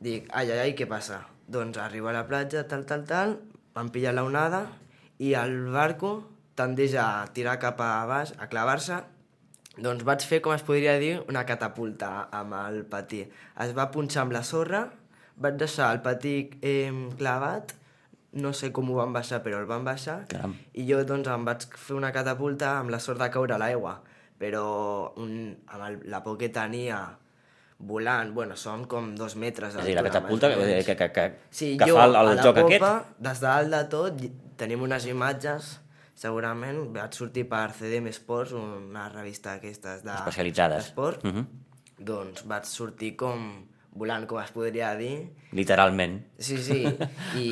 Dic, 0.00 0.30
ai, 0.32 0.48
ai, 0.48 0.60
ai, 0.64 0.74
què 0.76 0.88
passa? 0.88 1.26
Doncs 1.50 1.76
arribo 1.82 2.08
a 2.08 2.16
la 2.16 2.24
platja, 2.28 2.64
tal, 2.64 2.86
tal, 2.88 3.04
tal, 3.04 3.36
em 3.76 3.90
pilla 3.92 4.14
la 4.16 4.24
onada 4.24 4.62
i 5.20 5.34
el 5.36 5.68
barco 5.74 6.14
tendeix 6.60 6.94
a 7.00 7.08
tirar 7.36 7.56
cap 7.62 7.80
a 7.82 7.94
baix, 8.10 8.36
a 8.38 8.50
clavar-se, 8.52 9.00
Doncs 9.80 10.02
vaig 10.04 10.24
fer, 10.26 10.40
com 10.44 10.52
es 10.52 10.64
podria 10.66 10.96
dir, 11.00 11.12
una 11.30 11.44
catapulta 11.48 12.26
amb 12.36 12.56
el 12.58 12.80
patí. 12.90 13.20
Es 13.64 13.70
va 13.76 13.86
punxar 13.94 14.24
amb 14.26 14.34
la 14.34 14.42
sorra, 14.44 14.80
vaig 15.40 15.56
deixar 15.60 15.86
el 15.94 16.02
patí 16.04 16.34
eh, 16.60 16.90
clavat, 17.16 17.72
no 18.42 18.52
sé 18.52 18.72
com 18.76 18.90
ho 18.92 18.98
van 18.98 19.14
baixar, 19.14 19.40
però 19.46 19.62
el 19.62 19.68
van 19.70 19.86
baixar, 19.86 20.18
Caram. 20.28 20.56
i 20.74 20.84
jo 20.90 21.00
doncs 21.08 21.30
em 21.32 21.46
vaig 21.48 21.64
fer 21.80 21.96
una 21.96 22.10
catapulta 22.12 22.74
amb 22.82 22.92
la 22.92 23.00
sort 23.00 23.22
de 23.22 23.30
caure 23.32 23.56
a 23.56 23.60
l'aigua, 23.62 23.94
però 24.42 24.64
un, 25.22 25.32
amb 25.70 25.86
el, 25.86 25.98
la 26.12 26.20
por 26.26 26.36
que 26.42 26.50
tenia 26.52 27.00
volant, 27.80 28.34
bueno, 28.36 28.58
són 28.60 28.84
com 28.90 29.14
dos 29.16 29.38
metres 29.40 29.72
És 29.78 29.80
a 29.80 29.86
dir, 29.86 29.94
la 29.96 30.02
d'altura, 30.02 30.20
catapulta 30.20 30.50
que, 30.52 30.82
que, 30.84 30.96
que, 30.98 31.12
que, 31.14 31.28
Sí, 31.48 31.70
que 31.80 31.88
jo 31.88 31.96
fa 31.96 32.04
el, 32.10 32.18
a 32.18 32.24
el 32.26 32.34
la 32.36 32.42
joc 32.44 32.58
popa, 32.60 32.90
aquest. 32.98 33.22
des 33.30 33.40
de 33.40 33.46
dalt 33.46 33.72
de 33.78 33.82
tot, 33.94 34.26
tenim 34.60 34.82
unes 34.84 35.06
imatges, 35.08 35.70
segurament, 36.20 36.82
vaig 36.94 37.16
sortir 37.16 37.46
per 37.48 37.70
CDM 37.76 38.12
Sports, 38.12 38.52
una 38.58 39.08
revista 39.12 39.54
d'aquestes 39.54 40.04
de... 40.04 40.14
Especialitzades. 40.18 40.90
D'esport. 40.90 41.24
Mhm. 41.24 41.46
Doncs 42.10 42.44
vaig 42.48 42.68
sortir 42.68 43.14
com 43.20 43.46
volant, 43.96 44.26
com 44.28 44.40
es 44.40 44.52
podria 44.54 44.92
dir. 44.96 45.14
Literalment. 45.56 46.20
Sí, 46.38 46.58
sí, 46.62 46.82
i 47.44 47.50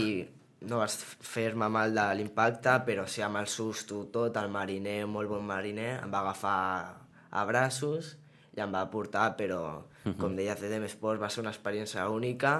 no 0.69 0.81
vaig 0.83 0.95
fer-me 1.33 1.69
mal 1.73 1.95
de 1.95 2.07
l'impacte, 2.19 2.79
però 2.87 3.07
sí 3.09 3.25
amb 3.25 3.41
el 3.41 3.49
susto 3.51 4.05
tot, 4.13 4.37
el 4.41 4.51
mariner, 4.53 5.03
molt 5.07 5.31
bon 5.31 5.45
mariner, 5.47 5.99
em 6.03 6.13
va 6.13 6.25
agafar 6.25 6.59
a 7.31 7.45
braços 7.49 8.17
i 8.57 8.63
em 8.65 8.73
va 8.75 8.83
portar, 8.91 9.31
però, 9.39 9.63
com 10.19 10.35
deia 10.37 10.57
CDM 10.59 10.89
Sports, 10.91 11.23
va 11.23 11.31
ser 11.31 11.45
una 11.45 11.53
experiència 11.55 12.09
única 12.11 12.59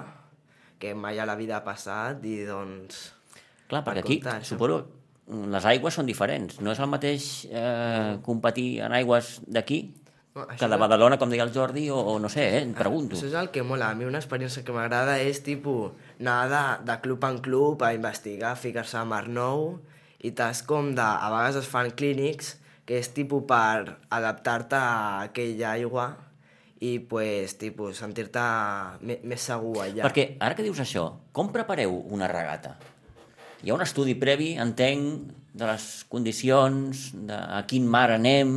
que 0.79 0.93
mai 0.95 1.19
a 1.19 1.27
la 1.27 1.35
vida 1.35 1.59
ha 1.59 1.65
passat 1.67 2.23
i 2.29 2.45
doncs... 2.47 3.09
Clar, 3.69 3.83
per 3.85 3.99
perquè 3.99 4.05
aquí, 4.05 4.21
comptar, 4.23 4.45
suposo, 4.47 4.77
les 5.29 5.65
aigües 5.69 5.95
són 5.99 6.09
diferents. 6.09 6.61
No 6.65 6.73
és 6.73 6.81
el 6.81 6.91
mateix 6.91 7.47
eh, 7.51 8.19
competir 8.25 8.81
en 8.87 8.95
aigües 8.97 9.39
d'aquí 9.47 9.83
que 10.59 10.69
de 10.71 10.77
Badalona, 10.79 11.19
com 11.19 11.31
deia 11.31 11.43
el 11.43 11.53
Jordi, 11.55 11.89
o, 11.91 11.99
o 11.99 12.19
no 12.23 12.29
sé, 12.31 12.45
eh, 12.47 12.63
em 12.63 12.73
pregunto. 12.77 13.17
Això 13.17 13.27
és 13.27 13.37
el 13.39 13.51
que 13.55 13.65
mola. 13.67 13.91
A 13.91 13.99
mi 13.99 14.07
una 14.07 14.21
experiència 14.23 14.63
que 14.65 14.75
m'agrada 14.75 15.19
és 15.19 15.43
tipus 15.45 15.91
anar 16.21 16.39
de, 16.53 16.63
de 16.87 16.97
club 17.03 17.27
en 17.27 17.41
club 17.43 17.83
a 17.83 17.93
investigar, 17.97 18.55
ficar-se 18.61 19.01
a 19.01 19.05
mar 19.09 19.27
nou 19.29 19.81
i 20.23 20.33
tas 20.39 20.63
com 20.67 20.93
de... 20.95 21.05
A 21.05 21.31
vegades 21.33 21.65
es 21.65 21.71
fan 21.71 21.91
clínics 21.99 22.57
que 22.89 23.01
és 23.03 23.11
tipus 23.13 23.45
per 23.49 23.99
adaptar-te 24.15 24.79
a 24.79 25.25
aquella 25.27 25.75
aigua 25.75 26.13
i 26.81 26.99
pues, 27.11 27.57
tipus, 27.59 27.99
sentir-te 27.99 28.45
més 29.03 29.43
segur 29.43 29.83
allà. 29.83 30.07
Perquè 30.07 30.31
ara 30.39 30.55
que 30.55 30.65
dius 30.65 30.79
això, 30.85 31.11
com 31.35 31.51
prepareu 31.53 31.99
una 32.15 32.31
regata? 32.31 32.77
Hi 33.63 33.71
ha 33.71 33.75
un 33.75 33.83
estudi 33.83 34.15
previ, 34.19 34.53
entenc, 34.63 35.33
de 35.59 35.67
les 35.67 35.85
condicions, 36.13 37.09
de 37.27 37.35
a 37.35 37.65
quin 37.67 37.87
mar 37.91 38.09
anem, 38.15 38.51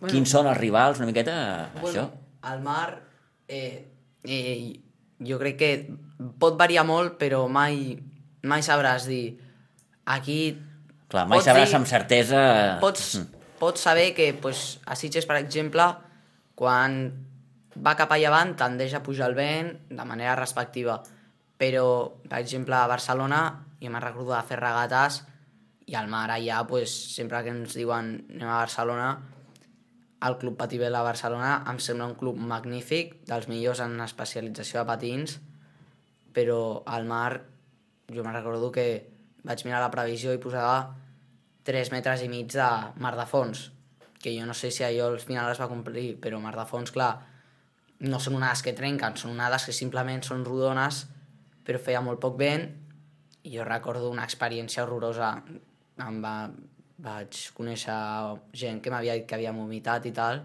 bueno, 0.00 0.10
quins 0.10 0.32
són 0.34 0.48
els 0.50 0.58
rivals, 0.58 0.98
una 0.98 1.06
miqueta 1.06 1.36
Bueno, 1.80 2.08
això. 2.08 2.52
el 2.52 2.62
mar, 2.64 2.88
eh, 3.46 3.86
eh, 4.24 4.80
jo 5.22 5.38
crec 5.38 5.56
que 5.60 5.70
pot 6.42 6.58
variar 6.58 6.82
molt, 6.88 7.14
però 7.20 7.44
mai, 7.48 7.94
mai 8.42 8.62
sabràs 8.66 9.06
dir 9.06 9.36
aquí... 10.10 10.56
Clar, 11.08 11.28
mai 11.30 11.38
sabràs 11.44 11.70
dir- 11.70 11.78
amb 11.78 11.86
certesa... 11.86 12.42
Pots, 12.82 13.20
pots 13.60 13.86
saber 13.86 14.10
que 14.18 14.32
pues, 14.34 14.80
a 14.86 14.96
Sitges, 14.98 15.28
per 15.30 15.36
exemple, 15.38 15.86
quan 16.58 16.98
va 17.78 17.94
cap 17.98 18.10
a 18.10 18.18
llevant 18.18 18.56
tendeix 18.58 18.94
a 18.98 19.02
pujar 19.06 19.28
el 19.30 19.38
vent 19.38 19.70
de 19.90 20.04
manera 20.04 20.34
respectiva. 20.34 20.98
Però, 21.58 21.86
per 22.26 22.40
exemple, 22.42 22.74
a 22.74 22.88
Barcelona, 22.90 23.44
jo 23.84 23.92
me'n 23.92 24.02
recordo 24.02 24.32
de 24.34 24.42
fer 24.48 24.58
regates 24.60 25.22
i 25.86 25.94
al 25.94 26.08
mar 26.08 26.30
allà, 26.32 26.62
pues, 26.66 26.92
sempre 27.14 27.42
que 27.44 27.52
ens 27.52 27.76
diuen 27.76 28.14
anem 28.32 28.48
a 28.48 28.60
Barcelona, 28.62 29.08
el 30.24 30.38
Club 30.40 30.56
Patibel 30.56 30.94
a 30.96 31.04
Barcelona 31.04 31.58
em 31.68 31.78
sembla 31.84 32.08
un 32.08 32.16
club 32.16 32.38
magnífic, 32.40 33.18
dels 33.28 33.48
millors 33.50 33.82
en 33.84 33.98
especialització 34.00 34.80
de 34.80 34.88
patins, 34.88 35.36
però 36.32 36.82
al 36.88 37.04
mar 37.04 37.42
jo 38.08 38.24
me'n 38.24 38.36
recordo 38.36 38.70
que 38.72 38.86
vaig 39.44 39.64
mirar 39.66 39.82
la 39.84 39.92
previsió 39.92 40.32
i 40.32 40.40
posava 40.40 40.94
3 41.68 41.92
metres 41.92 42.24
i 42.24 42.30
mig 42.32 42.48
de 42.52 42.68
mar 43.00 43.14
de 43.16 43.26
fons, 43.28 43.70
que 44.20 44.32
jo 44.32 44.46
no 44.48 44.56
sé 44.56 44.70
si 44.72 44.84
allò 44.84 45.10
al 45.12 45.20
final 45.20 45.52
es 45.52 45.60
va 45.60 45.68
complir, 45.68 46.14
però 46.20 46.40
mar 46.40 46.56
de 46.56 46.64
fons, 46.68 46.92
clar, 46.92 47.12
no 48.04 48.20
són 48.20 48.38
onades 48.40 48.64
que 48.64 48.72
trenquen, 48.76 49.16
són 49.20 49.36
onades 49.36 49.68
que 49.68 49.76
simplement 49.76 50.24
són 50.24 50.44
rodones, 50.44 51.04
però 51.64 51.80
feia 51.80 52.00
molt 52.04 52.20
poc 52.20 52.36
vent, 52.40 52.64
i 52.64 52.83
jo 53.44 53.64
recordo 53.64 54.10
una 54.10 54.24
experiència 54.24 54.84
horrorosa. 54.84 55.34
Em 56.00 56.20
va, 56.24 56.50
vaig 57.04 57.40
conèixer 57.56 57.94
gent 58.56 58.80
que 58.82 58.90
m'havia 58.90 59.14
dit 59.18 59.26
que 59.28 59.36
havia 59.36 59.52
vomitat 59.52 60.06
i 60.06 60.12
tal, 60.16 60.42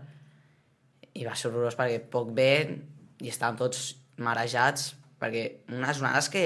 i 1.14 1.26
va 1.26 1.36
ser 1.36 1.50
horrorós 1.50 1.78
perquè 1.80 2.00
poc 2.12 2.32
vent 2.38 2.76
i 3.24 3.30
estàvem 3.32 3.58
tots 3.60 3.96
marejats, 4.20 4.94
perquè 5.20 5.46
unes 5.76 6.00
onades 6.02 6.30
que 6.32 6.44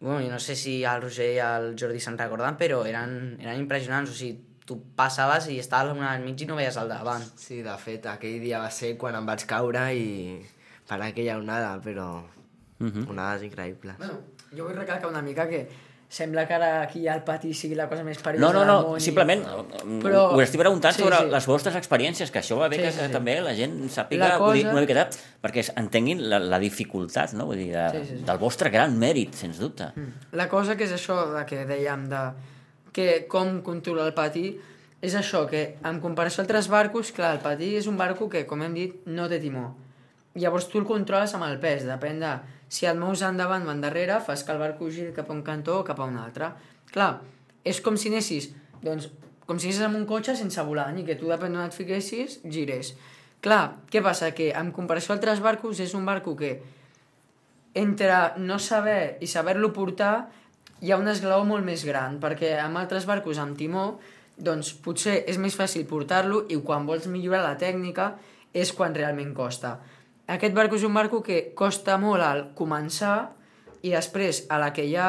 bueno, 0.00 0.20
jo 0.24 0.30
no 0.32 0.38
sé 0.40 0.54
si 0.56 0.78
el 0.88 1.02
Roger 1.02 1.26
i 1.34 1.40
el 1.44 1.74
Jordi 1.76 2.00
se'n 2.00 2.16
recorden, 2.16 2.56
però 2.56 2.78
eren, 2.88 3.36
eren 3.38 3.58
impressionants. 3.60 4.08
O 4.10 4.14
sigui, 4.16 4.38
tu 4.64 4.78
passaves 4.96 5.48
i 5.52 5.58
estaves 5.60 5.92
una 5.92 6.14
al 6.14 6.22
mig 6.24 6.40
i 6.40 6.46
no 6.48 6.56
veies 6.56 6.78
al 6.80 6.88
davant. 6.88 7.26
Sí, 7.36 7.60
de 7.66 7.74
fet, 7.82 8.06
aquell 8.08 8.38
dia 8.40 8.62
va 8.62 8.70
ser 8.72 8.94
quan 8.96 9.18
em 9.18 9.26
vaig 9.28 9.44
caure 9.50 9.82
i 9.92 10.40
per 10.88 11.02
aquella 11.04 11.36
onada, 11.38 11.74
però 11.84 12.22
Mhm. 12.80 13.10
onades 13.12 13.42
increïbles. 13.44 13.98
Bueno, 13.98 14.22
jo 14.56 14.64
vull 14.66 14.76
recalcar 14.76 15.08
una 15.10 15.22
mica 15.22 15.48
que 15.48 15.68
sembla 16.10 16.42
que 16.48 16.54
ara 16.54 16.82
aquí 16.82 17.06
al 17.06 17.22
pati 17.22 17.52
sigui 17.54 17.76
la 17.78 17.84
cosa 17.88 18.02
més 18.02 18.18
perillosa 18.18 18.52
No, 18.52 18.64
no, 18.64 18.64
no, 18.66 18.88
món. 18.88 18.96
i- 18.98 19.00
simplement 19.04 19.44
Però- 20.02 20.34
us 20.34 20.42
estic 20.42 20.58
preguntant 20.60 20.92
sí, 20.96 21.02
sobre 21.04 21.16
sí. 21.18 21.28
les 21.30 21.46
vostres 21.46 21.76
experiències, 21.76 22.32
que 22.32 22.40
això 22.40 22.58
va 22.58 22.66
bé 22.68 22.76
Sí, 22.76 22.82
que, 22.82 22.90
sí, 22.92 23.12
també 23.12 23.36
la 23.40 23.54
gent 23.54 23.76
sàpiga 23.88 24.26
La 24.28 24.38
vull 24.38 24.54
dir, 24.54 24.64
cosa- 24.64 24.72
una 24.72 24.80
miqueta, 24.80 25.08
perquè 25.40 25.58
es- 25.62 25.72
entenguin 25.76 26.28
la, 26.28 26.40
la 26.40 26.58
dificultat, 26.58 27.32
no? 27.34 27.46
Vull 27.46 27.58
dir, 27.58 27.70
de, 27.76 27.90
Sí, 27.92 28.04
sí, 28.08 28.16
sí. 28.18 28.24
del 28.24 28.38
vostre 28.38 28.70
gran 28.70 28.98
mèrit, 28.98 29.34
sens 29.34 29.58
dubte. 29.60 29.92
La 30.32 30.48
cosa 30.48 30.74
que 30.76 30.82
és 30.84 30.92
això 30.92 31.32
de 31.32 31.46
que 31.46 31.64
dèiem 31.64 32.08
de 32.08 32.32
que 32.92 33.26
com 33.28 33.60
controla 33.62 34.04
el 34.08 34.12
patí 34.14 34.58
és 35.00 35.14
això, 35.14 35.46
que 35.48 35.76
en 35.84 36.00
comparació 36.00 36.40
a 36.42 36.44
altres 36.44 36.66
barcos, 36.68 37.12
clar, 37.12 37.34
el 37.36 37.40
patí 37.40 37.76
és 37.76 37.86
un 37.86 37.96
barco 37.96 38.28
que, 38.28 38.44
com 38.46 38.60
hem 38.62 38.74
dit, 38.74 39.06
no 39.06 39.28
té 39.28 39.38
timó. 39.38 39.76
Llavors 40.34 40.68
tu 40.68 40.78
el 40.78 40.84
controles 40.84 41.32
amb 41.34 41.44
el 41.44 41.60
pes, 41.60 41.84
depèn 41.86 42.18
de 42.18 42.34
si 42.70 42.86
et 42.86 42.96
mous 42.96 43.22
endavant 43.26 43.66
o 43.66 43.72
endarrere, 43.74 44.20
fas 44.22 44.44
que 44.46 44.54
el 44.54 44.62
barco 44.62 44.88
giri 44.94 45.12
cap 45.16 45.30
a 45.30 45.34
un 45.34 45.42
cantó 45.46 45.80
o 45.80 45.86
cap 45.86 45.98
a 46.00 46.06
un 46.06 46.16
altre. 46.22 46.52
Clar, 46.94 47.12
és 47.66 47.82
com 47.82 47.98
si 47.98 48.12
anessis, 48.12 48.52
doncs, 48.84 49.10
com 49.46 49.58
si 49.58 49.68
anessis 49.68 49.86
amb 49.86 49.98
un 49.98 50.06
cotxe 50.06 50.36
sense 50.38 50.62
volant 50.66 50.98
i 51.00 51.06
que 51.06 51.18
tu, 51.18 51.28
depèn 51.28 51.56
d'on 51.56 51.66
et 51.66 51.76
fiquessis, 51.76 52.38
gires. 52.46 52.94
Clar, 53.42 53.62
què 53.90 54.02
passa? 54.04 54.30
Que 54.36 54.52
en 54.54 54.70
comparació 54.76 55.14
a 55.14 55.18
altres 55.18 55.42
barcos 55.42 55.82
és 55.82 55.96
un 55.98 56.06
barco 56.06 56.36
que 56.38 56.54
entre 57.74 58.38
no 58.38 58.58
saber 58.62 59.18
i 59.22 59.28
saber-lo 59.30 59.72
portar 59.74 60.30
hi 60.80 60.92
ha 60.92 60.98
un 61.00 61.10
esglaó 61.10 61.44
molt 61.44 61.66
més 61.66 61.84
gran, 61.84 62.18
perquè 62.22 62.54
amb 62.62 62.80
altres 62.80 63.06
barcos 63.08 63.38
amb 63.42 63.58
timó 63.58 63.98
doncs 64.40 64.72
potser 64.84 65.18
és 65.28 65.38
més 65.38 65.56
fàcil 65.56 65.84
portar-lo 65.88 66.46
i 66.48 66.56
quan 66.64 66.86
vols 66.88 67.08
millorar 67.12 67.42
la 67.44 67.56
tècnica 67.60 68.14
és 68.56 68.72
quan 68.72 68.96
realment 68.96 69.34
costa. 69.36 69.76
Aquest 70.30 70.54
barco 70.54 70.78
és 70.78 70.86
un 70.86 70.94
barco 70.94 71.22
que 71.26 71.40
costa 71.58 71.96
molt 71.98 72.22
al 72.22 72.44
començar 72.54 73.32
i 73.82 73.90
després 73.90 74.44
a 74.48 74.60
la 74.62 74.70
que 74.72 74.84
ja 74.86 75.08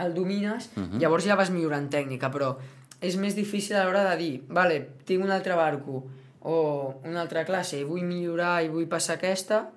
el 0.00 0.14
domines, 0.14 0.70
uh 0.76 0.82
-huh. 0.82 0.98
llavors 0.98 1.24
ja 1.24 1.36
vas 1.36 1.50
millorant 1.50 1.88
tècnica, 1.90 2.30
però 2.30 2.56
és 3.00 3.16
més 3.16 3.34
difícil 3.34 3.76
a 3.76 3.84
l'hora 3.84 4.04
de 4.10 4.16
dir, 4.16 4.42
vale, 4.48 4.88
tinc 5.04 5.24
un 5.24 5.30
altre 5.30 5.54
barco 5.54 6.04
o 6.40 7.00
una 7.04 7.20
altra 7.20 7.44
classe 7.44 7.78
i 7.78 7.84
vull 7.84 8.02
millorar 8.02 8.62
i 8.64 8.68
vull 8.68 8.88
passar 8.88 9.16
aquesta, 9.16 9.70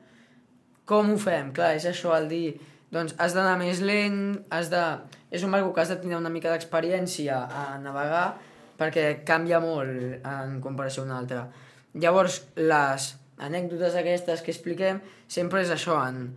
com 0.85 1.11
ho 1.11 1.17
fem? 1.17 1.51
Clar, 1.53 1.75
és 1.75 1.85
això 1.85 2.15
el 2.17 2.27
dir, 2.27 2.59
doncs 2.91 3.15
has 3.17 3.33
d'anar 3.33 3.57
més 3.57 3.79
lent, 3.79 4.45
has 4.49 4.69
de... 4.69 4.83
és 5.31 5.43
un 5.43 5.51
barco 5.51 5.73
que 5.73 5.81
has 5.81 5.89
de 5.89 5.95
tenir 5.95 6.15
una 6.15 6.29
mica 6.29 6.51
d'experiència 6.51 7.37
a 7.37 7.79
navegar 7.79 8.37
perquè 8.77 9.23
canvia 9.25 9.59
molt 9.59 10.25
en 10.25 10.59
comparació 10.61 11.03
a 11.03 11.05
un 11.05 11.11
altre. 11.11 11.45
Llavors, 11.93 12.41
les 12.55 13.22
anècdotes 13.43 13.95
aquestes 13.99 14.41
que 14.41 14.53
expliquem 14.53 15.01
sempre 15.27 15.61
és 15.63 15.71
això, 15.73 15.99
en... 16.07 16.33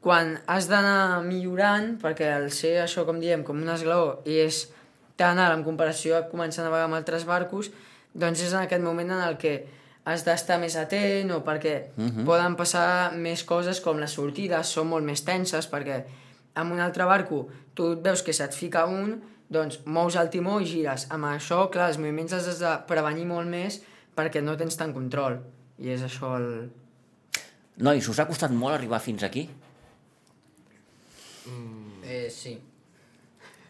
quan 0.00 0.36
has 0.46 0.68
d'anar 0.70 1.22
millorant, 1.26 1.96
perquè 2.02 2.30
al 2.32 2.50
ser 2.54 2.78
això, 2.82 3.04
com 3.04 3.18
diem, 3.20 3.44
com 3.44 3.58
un 3.60 3.72
esglaó, 3.74 4.20
i 4.24 4.38
és 4.44 4.68
tan 5.18 5.40
alt 5.42 5.56
en 5.56 5.64
comparació 5.66 6.16
a 6.16 6.26
començar 6.30 6.62
a 6.62 6.68
navegar 6.68 6.86
amb 6.86 6.98
altres 7.00 7.26
barcos, 7.26 7.72
doncs 8.14 8.42
és 8.42 8.54
en 8.54 8.62
aquest 8.64 8.84
moment 8.84 9.10
en 9.10 9.24
el 9.26 9.36
que 9.40 9.56
has 10.08 10.24
d'estar 10.24 10.56
més 10.62 10.76
atent 10.80 11.32
o 11.34 11.42
perquè 11.44 11.74
uh 11.96 12.04
-huh. 12.04 12.24
poden 12.24 12.56
passar 12.56 13.12
més 13.12 13.44
coses 13.44 13.80
com 13.80 13.98
les 13.98 14.12
sortides 14.12 14.66
són 14.66 14.88
molt 14.88 15.04
més 15.04 15.24
tenses 15.24 15.70
perquè 15.70 16.04
amb 16.54 16.72
un 16.72 16.80
altre 16.80 17.04
barco 17.04 17.48
tu 17.74 18.00
veus 18.00 18.22
que 18.22 18.32
se't 18.32 18.54
fica 18.54 18.86
un 18.86 19.20
doncs 19.48 19.80
mous 19.84 20.16
el 20.16 20.30
timó 20.30 20.60
i 20.60 20.64
gires 20.64 21.06
amb 21.10 21.24
això, 21.24 21.68
clar, 21.70 21.88
els 21.88 21.98
moviments 21.98 22.32
els 22.32 22.48
has 22.48 22.58
de 22.58 22.72
prevenir 22.86 23.26
molt 23.26 23.48
més 23.48 23.82
perquè 24.16 24.42
no 24.42 24.56
tens 24.56 24.76
tant 24.76 24.94
control 24.94 25.40
i 25.78 25.92
és 25.94 26.02
això 26.02 26.34
el... 26.38 26.48
Nois, 27.86 28.06
us 28.10 28.18
ha 28.18 28.26
costat 28.26 28.54
molt 28.54 28.74
arribar 28.74 28.98
fins 29.02 29.22
aquí? 29.26 29.46
Eh, 32.08 32.26
sí. 32.32 32.56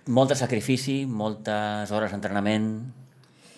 Molt 0.08 0.32
de 0.32 0.38
sacrifici, 0.40 1.02
moltes 1.04 1.92
hores 1.92 2.14
d'entrenament... 2.14 2.70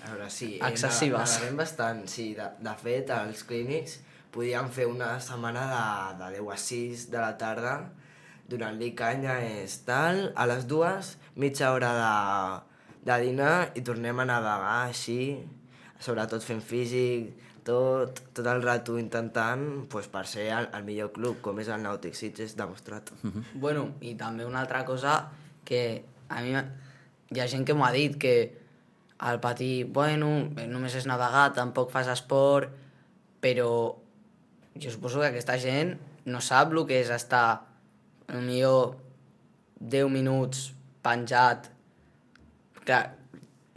A 0.01 0.15
veure, 0.15 0.27
sí. 0.33 0.57
eh, 0.57 0.71
Excessives. 0.71 1.37
Negarem 1.37 1.61
bastant, 1.61 2.01
sí. 2.11 2.33
De, 2.35 2.49
de 2.65 2.75
fet, 2.81 3.13
als 3.15 3.45
clínics 3.47 4.01
podíem 4.35 4.71
fer 4.75 4.89
una 4.91 5.13
setmana 5.23 5.67
de, 5.71 5.85
de 6.25 6.31
10 6.41 6.51
a 6.55 6.59
6 6.65 7.07
de 7.13 7.21
la 7.21 7.31
tarda, 7.39 7.75
donant-li 8.51 8.91
canya 8.99 9.37
és 9.47 9.77
tal, 9.87 10.31
a 10.35 10.47
les 10.51 10.67
dues, 10.71 11.15
mitja 11.39 11.71
hora 11.75 11.93
de, 11.99 12.15
de 13.07 13.19
dinar 13.29 13.55
i 13.79 13.85
tornem 13.87 14.23
a 14.23 14.27
navegar 14.33 14.79
així, 14.89 15.21
sobretot 16.03 16.43
fent 16.47 16.63
físic, 16.65 17.31
tot, 17.67 18.21
tot 18.37 18.47
el 18.51 18.63
rato 18.63 18.99
intentant 18.99 19.87
pues, 19.91 20.09
per 20.11 20.27
ser 20.29 20.49
el, 20.57 20.69
el 20.77 20.87
millor 20.87 21.13
club, 21.17 21.41
com 21.45 21.59
és 21.63 21.71
el 21.73 21.83
Nàutic 21.85 22.17
Sitges 22.19 22.57
demostrat. 22.59 23.13
Bueno, 23.55 23.91
i 24.01 24.15
també 24.19 24.47
una 24.49 24.63
altra 24.65 24.85
cosa 24.89 25.21
que 25.65 26.03
a 26.29 26.43
mi 26.45 26.55
hi 26.55 27.41
ha 27.41 27.49
gent 27.51 27.67
que 27.67 27.77
m'ho 27.77 27.87
ha 27.87 27.95
dit, 27.95 28.17
que 28.19 28.35
al 29.21 29.41
patí, 29.41 29.85
bueno, 29.85 30.31
només 30.71 30.97
és 30.97 31.07
navegar, 31.07 31.51
tampoc 31.57 31.91
fas 31.93 32.09
esport, 32.09 32.73
però 33.41 33.71
jo 34.81 34.93
suposo 34.93 35.21
que 35.21 35.29
aquesta 35.29 35.59
gent 35.61 35.97
no 36.25 36.41
sap 36.45 36.73
el 36.73 36.85
que 36.89 37.01
és 37.03 37.11
estar 37.13 37.61
millor 38.33 38.97
10 39.81 40.09
minuts 40.13 40.71
penjat, 41.05 41.69
que 42.87 43.01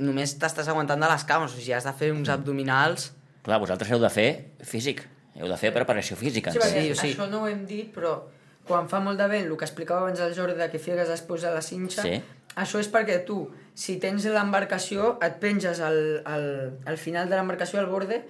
només 0.04 0.36
t'estàs 0.40 0.70
aguantant 0.72 1.02
de 1.02 1.10
les 1.12 1.28
cames, 1.28 1.52
o 1.52 1.60
sigui, 1.60 1.76
has 1.76 1.90
de 1.90 1.94
fer 1.98 2.14
uns 2.16 2.32
abdominals... 2.34 3.12
Clar, 3.44 3.60
vosaltres 3.60 3.92
heu 3.92 4.00
de 4.00 4.10
fer 4.14 4.28
físic, 4.64 5.02
heu 5.36 5.50
de 5.52 5.58
fer 5.60 5.74
preparació 5.76 6.16
física. 6.20 6.52
Sí, 6.54 6.60
Sí, 6.64 6.94
sí. 6.96 7.10
això 7.12 7.28
no 7.30 7.42
ho 7.44 7.48
hem 7.52 7.66
dit, 7.68 7.90
però 7.96 8.22
quan 8.68 8.88
fa 8.88 9.02
molt 9.04 9.20
de 9.20 9.28
vent, 9.28 9.50
el 9.50 9.58
que 9.58 9.66
explicava 9.66 10.06
abans 10.06 10.20
el 10.24 10.34
Jordi 10.36 10.56
de 10.56 10.70
que 10.72 10.80
fiques 10.80 11.08
després 11.10 11.44
a 11.44 11.52
la 11.52 11.62
cinxa, 11.62 12.02
Sí. 12.04 12.22
això 12.56 12.80
és 12.80 12.88
perquè 12.92 13.26
tu, 13.26 13.52
si 13.76 13.98
tens 14.00 14.24
l'embarcació, 14.26 15.18
et 15.22 15.36
penges 15.42 15.80
al, 15.82 16.22
al, 16.26 16.80
al 16.86 16.98
final 16.98 17.30
de 17.30 17.36
l'embarcació, 17.36 17.80
al 17.80 17.88
borde, 17.88 18.24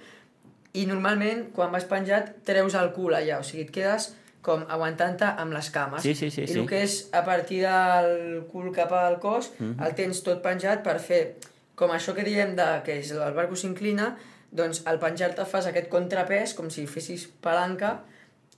i 0.74 0.86
normalment, 0.86 1.52
quan 1.54 1.70
vas 1.70 1.84
penjat, 1.84 2.42
treus 2.42 2.74
el 2.74 2.90
cul 2.92 3.14
allà, 3.14 3.38
o 3.38 3.44
sigui, 3.44 3.62
et 3.62 3.70
quedes 3.70 4.16
com 4.42 4.64
aguantant-te 4.68 5.24
amb 5.24 5.52
les 5.54 5.70
cames. 5.70 6.02
Sí, 6.02 6.14
sí, 6.16 6.30
sí, 6.30 6.42
I 6.42 6.48
sí. 6.48 6.58
el 6.58 6.66
que 6.66 6.82
és 6.82 7.08
a 7.12 7.22
partir 7.24 7.62
del 7.62 8.42
cul 8.50 8.72
cap 8.74 8.90
al 8.92 9.20
cos, 9.20 9.52
Mhm. 9.60 9.80
el 9.86 9.94
tens 9.94 10.22
tot 10.24 10.42
penjat 10.42 10.82
per 10.82 10.98
fer, 10.98 11.36
com 11.76 11.90
això 11.90 12.12
que 12.14 12.24
diem 12.24 12.56
de 12.56 12.82
que 12.84 12.98
és 12.98 13.12
el 13.12 13.32
barco 13.34 13.54
s'inclina, 13.54 14.16
doncs 14.54 14.84
al 14.90 15.00
penjar-te 15.02 15.46
fas 15.50 15.66
aquest 15.70 15.90
contrapès, 15.92 16.54
com 16.54 16.70
si 16.70 16.86
fessis 16.90 17.26
palanca, 17.42 17.98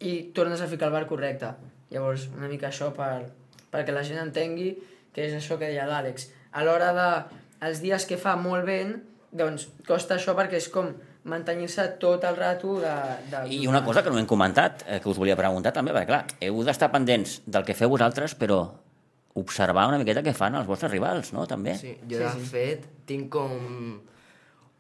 i 0.04 0.28
tornes 0.36 0.60
a 0.60 0.68
ficar 0.68 0.90
el 0.90 0.96
bar 0.96 1.06
correcte. 1.08 1.54
Llavors, 1.90 2.28
una 2.36 2.50
mica 2.52 2.68
això 2.68 2.90
per, 2.94 3.30
perquè 3.72 3.94
la 3.94 4.04
gent 4.04 4.20
entengui 4.20 4.74
que 5.14 5.24
és 5.24 5.34
això 5.36 5.56
que 5.56 5.70
deia 5.70 5.88
l'Àlex. 5.88 6.28
A 6.52 6.64
l'hora 6.66 6.92
de 6.96 7.10
els 7.66 7.80
dies 7.80 8.04
que 8.08 8.18
fa 8.20 8.36
molt 8.36 8.66
vent, 8.68 8.98
doncs 9.32 9.70
costa 9.88 10.18
això 10.18 10.36
perquè 10.36 10.60
és 10.60 10.68
com 10.72 10.92
mantenir-se 11.26 11.86
tot 12.02 12.24
el 12.28 12.36
rato 12.36 12.76
de... 12.80 12.94
de 13.32 13.40
I 13.50 13.66
una 13.66 13.82
cosa 13.84 14.02
que 14.04 14.12
no 14.12 14.20
hem 14.20 14.28
comentat, 14.30 14.84
eh, 14.86 15.00
que 15.02 15.10
us 15.10 15.18
volia 15.18 15.36
preguntar 15.38 15.72
també, 15.74 15.94
perquè 15.96 16.10
clar, 16.12 16.24
heu 16.44 16.60
d'estar 16.66 16.92
pendents 16.92 17.40
del 17.46 17.66
que 17.66 17.74
feu 17.74 17.90
vosaltres, 17.90 18.36
però 18.38 18.60
observar 19.36 19.88
una 19.90 19.98
miqueta 20.00 20.22
què 20.24 20.32
fan 20.36 20.54
els 20.56 20.68
vostres 20.68 20.92
rivals, 20.92 21.32
no? 21.36 21.44
També. 21.50 21.74
Sí, 21.80 21.96
jo 22.08 22.20
de 22.22 22.44
fet 22.52 22.86
tinc 23.08 23.28
com... 23.32 23.56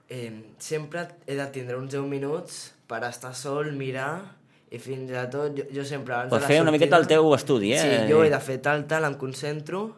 Eh, 0.08 0.54
sempre 0.62 1.08
he 1.26 1.34
de 1.34 1.46
tindre 1.50 1.76
uns 1.80 1.90
10 1.90 2.04
minuts 2.06 2.60
per 2.86 3.00
estar 3.08 3.32
sol, 3.34 3.72
mirar 3.74 4.36
i 4.70 4.78
fins 4.82 5.10
a 5.18 5.24
tot, 5.30 5.54
jo, 5.58 5.64
jo 5.74 5.82
sempre 5.86 6.14
abans 6.14 6.30
Per 6.30 6.38
de 6.38 6.44
la 6.44 6.46
fer 6.50 6.60
una 6.60 6.70
sortida... 6.70 6.76
miqueta 6.78 7.00
el 7.02 7.06
teu 7.10 7.34
estudi, 7.34 7.72
eh? 7.74 7.82
Sí, 7.82 8.12
jo 8.12 8.22
he 8.22 8.30
de 8.30 8.38
fer 8.42 8.60
tal, 8.62 8.84
tal, 8.90 9.04
em 9.08 9.14
concentro 9.18 9.88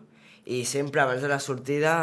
i 0.49 0.63
sempre 0.65 1.03
abans 1.05 1.21
de 1.25 1.29
la 1.29 1.39
sortida 1.41 1.95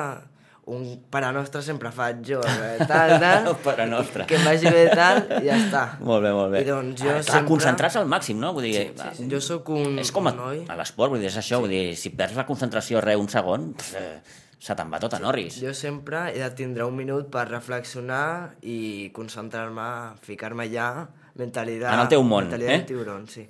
un 0.65 0.85
pare 1.13 1.27
nostre 1.33 1.61
sempre 1.61 1.91
faig 1.93 2.23
jo, 2.25 2.39
eh, 2.41 2.77
tal, 2.89 3.11
tal, 3.23 3.49
El 3.51 3.57
pare 3.65 3.85
nostre. 3.89 4.25
que 4.29 4.37
em 4.39 4.45
vagi 4.45 4.69
bé 4.73 4.85
tal 4.97 5.19
i 5.37 5.43
ja 5.45 5.57
està. 5.61 5.83
Molt 6.01 6.23
bé, 6.25 6.31
molt 6.33 6.53
bé. 6.53 6.61
I 6.65 6.69
doncs 6.69 7.01
jo 7.03 7.09
Ah, 7.09 7.19
clar, 7.19 7.25
sempre... 7.27 7.49
concentrar-se 7.51 7.99
al 8.01 8.07
màxim, 8.09 8.39
no? 8.41 8.49
Vull 8.53 8.65
dir, 8.69 8.73
sí, 8.93 9.09
sí, 9.19 9.27
Jo 9.29 9.41
sóc 9.45 9.69
un, 9.73 9.99
és 10.01 10.09
com 10.13 10.25
a, 10.29 10.33
un 10.33 10.41
noi... 10.41 10.63
a 10.69 10.77
l'esport, 10.77 11.13
vull 11.13 11.21
dir, 11.21 11.29
és 11.29 11.37
això, 11.41 11.61
vull 11.61 11.69
dir, 11.73 11.83
si 11.97 12.09
perds 12.17 12.37
la 12.37 12.45
concentració 12.49 13.01
re 13.05 13.13
un 13.17 13.29
segon, 13.29 13.73
pff, 13.77 13.93
eh, 14.01 14.41
se 14.59 14.73
te'n 14.75 14.89
va 14.91 14.99
tot 15.03 15.13
a 15.13 15.19
Norris. 15.19 15.59
Jo 15.61 15.73
sempre 15.77 16.29
he 16.33 16.39
de 16.41 16.49
tindre 16.57 16.85
un 16.87 16.95
minut 16.95 17.27
per 17.31 17.45
reflexionar 17.49 18.55
i 18.63 19.11
concentrar-me, 19.13 20.15
ficar-me 20.25 20.65
allà, 20.65 20.89
mentalitat... 21.35 21.91
En 21.93 21.99
el 22.05 22.09
teu 22.11 22.23
món, 22.23 22.45
mentalitat 22.47 22.73
eh? 22.73 22.81
de 22.81 22.87
tiburon, 22.89 23.27
sí, 23.27 23.43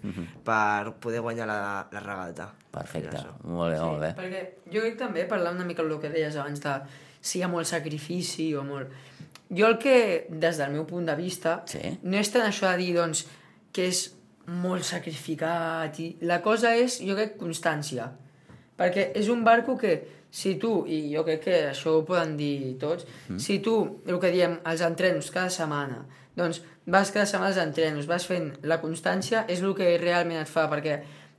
per 0.44 0.96
poder 1.00 1.22
guanyar 1.22 1.48
la, 1.48 1.60
la 1.94 2.02
regata. 2.04 2.50
Perfecte, 2.74 3.22
molt 3.46 3.76
bé, 3.76 3.80
molt 3.80 4.02
bé. 4.02 4.12
Perquè 4.18 4.44
jo 4.74 4.82
crec 4.82 4.98
també, 5.00 5.28
parlant 5.30 5.56
una 5.62 5.68
mica 5.70 5.86
del 5.86 6.00
que 6.02 6.10
deies 6.10 6.36
abans 6.42 6.64
de 6.64 6.76
si 7.22 7.40
hi 7.40 7.46
ha 7.46 7.50
molt 7.52 7.70
sacrifici 7.70 8.52
o 8.58 8.64
molt... 8.66 8.92
Jo 9.56 9.68
el 9.70 9.78
que, 9.78 10.26
des 10.30 10.58
del 10.58 10.74
meu 10.74 10.88
punt 10.90 11.06
de 11.06 11.14
vista, 11.16 11.60
Sí. 11.70 11.80
no 12.02 12.18
és 12.18 12.32
tant 12.34 12.48
això 12.48 12.72
de 12.74 12.82
dir, 12.82 12.96
doncs, 12.98 13.28
que 13.72 13.86
és 13.94 14.08
molt 14.50 14.84
sacrificat 14.86 16.00
i... 16.02 16.10
La 16.26 16.42
cosa 16.42 16.74
és, 16.76 17.00
jo 17.06 17.14
crec, 17.18 17.38
constància. 17.38 18.10
Perquè 18.78 19.12
és 19.16 19.30
un 19.30 19.44
barco 19.46 19.78
que, 19.78 19.94
si 20.36 20.58
tu, 20.60 20.82
i 20.92 21.00
jo 21.14 21.24
crec 21.24 21.44
que 21.46 21.58
això 21.70 21.94
ho 21.96 22.04
poden 22.08 22.36
dir 22.36 22.76
tots, 22.80 23.08
mm. 23.30 23.40
si 23.40 23.62
tu, 23.64 23.76
el 24.04 24.20
que 24.20 24.34
diem, 24.34 24.58
els 24.68 24.82
entrenos 24.84 25.32
cada 25.32 25.52
setmana, 25.54 26.02
doncs 26.36 26.60
vas 26.92 27.12
cada 27.16 27.24
setmana 27.30 27.54
als 27.54 27.62
entrenos, 27.62 28.08
vas 28.10 28.26
fent 28.28 28.50
la 28.68 28.82
constància, 28.82 29.46
és 29.48 29.64
el 29.64 29.72
que 29.78 29.94
realment 30.02 30.42
et 30.42 30.52
fa, 30.52 30.66
perquè 30.72 30.98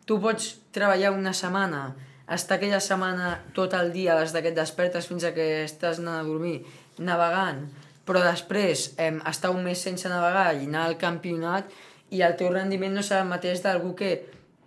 tu 0.08 0.16
pots 0.22 0.54
treballar 0.72 1.12
una 1.12 1.34
setmana, 1.36 1.90
estar 2.32 2.56
aquella 2.56 2.80
setmana 2.80 3.34
tot 3.54 3.76
el 3.76 3.92
dia, 3.92 4.16
des 4.16 4.32
que 4.32 4.48
et 4.48 4.56
despertes 4.56 5.10
fins 5.10 5.26
a 5.28 5.34
que 5.36 5.66
estàs 5.66 6.00
anant 6.00 6.22
a 6.22 6.24
dormir, 6.24 6.62
navegant, 6.96 7.66
però 8.06 8.22
després 8.24 8.94
eh, 8.96 9.12
estar 9.28 9.50
un 9.52 9.60
mes 9.66 9.82
sense 9.82 10.08
navegar 10.08 10.54
i 10.54 10.64
anar 10.64 10.86
al 10.86 10.96
campionat 10.96 11.68
i 12.14 12.22
el 12.22 12.36
teu 12.38 12.48
rendiment 12.54 12.94
no 12.96 13.04
serà 13.04 13.26
el 13.26 13.28
mateix 13.28 13.60
d'algú 13.60 13.92
que 13.98 14.14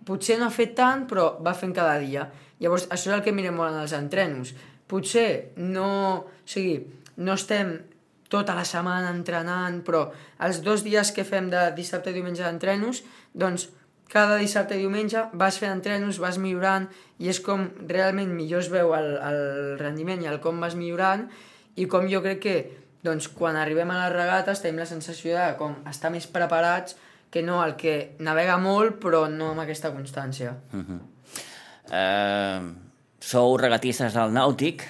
potser 0.06 0.38
no 0.38 0.46
ha 0.46 0.54
fet 0.54 0.76
tant, 0.76 1.06
però 1.10 1.32
va 1.42 1.56
fent 1.56 1.74
cada 1.74 1.98
dia. 1.98 2.28
Llavors, 2.60 2.86
això 2.92 3.10
és 3.10 3.16
el 3.16 3.24
que 3.24 3.34
mirem 3.34 3.56
molt 3.56 3.72
en 3.72 3.82
els 3.82 3.96
entrenos. 3.96 4.54
Potser 4.90 5.56
no... 5.56 5.90
O 6.20 6.50
sigui, 6.50 6.80
no 7.20 7.36
estem 7.36 7.76
tota 8.30 8.54
la 8.54 8.64
setmana 8.64 9.10
entrenant, 9.12 9.80
però 9.86 10.06
els 10.46 10.62
dos 10.64 10.84
dies 10.86 11.10
que 11.12 11.26
fem 11.26 11.50
de 11.50 11.66
dissabte 11.76 12.12
i 12.12 12.16
diumenge 12.16 12.44
d'entrenos, 12.46 13.02
doncs 13.34 13.68
cada 14.10 14.38
dissabte 14.38 14.74
i 14.74 14.82
diumenge 14.82 15.26
vas 15.38 15.58
fent 15.62 15.74
entrenos, 15.74 16.18
vas 16.22 16.38
millorant, 16.42 16.88
i 17.18 17.30
és 17.30 17.40
com 17.42 17.68
realment 17.90 18.32
millor 18.34 18.64
es 18.64 18.70
veu 18.72 18.94
el, 18.96 19.12
el 19.18 19.42
rendiment 19.82 20.22
i 20.22 20.30
el 20.30 20.40
com 20.42 20.62
vas 20.62 20.78
millorant, 20.78 21.28
i 21.78 21.86
com 21.90 22.08
jo 22.10 22.22
crec 22.24 22.42
que 22.42 22.56
doncs, 23.06 23.30
quan 23.32 23.56
arribem 23.56 23.90
a 23.90 24.00
les 24.04 24.14
regates 24.14 24.62
tenim 24.62 24.82
la 24.82 24.88
sensació 24.88 25.36
de 25.38 25.54
com 25.58 25.78
estar 25.88 26.10
més 26.12 26.26
preparats 26.30 26.98
que 27.30 27.42
no 27.46 27.60
el 27.62 27.76
que 27.78 28.16
navega 28.18 28.58
molt 28.58 28.98
però 29.02 29.24
no 29.30 29.52
amb 29.54 29.62
aquesta 29.62 29.92
constància. 29.94 30.56
Eh, 31.90 32.60
sou 33.20 33.56
regatistes 33.58 34.14
del 34.14 34.32
Nàutic, 34.34 34.84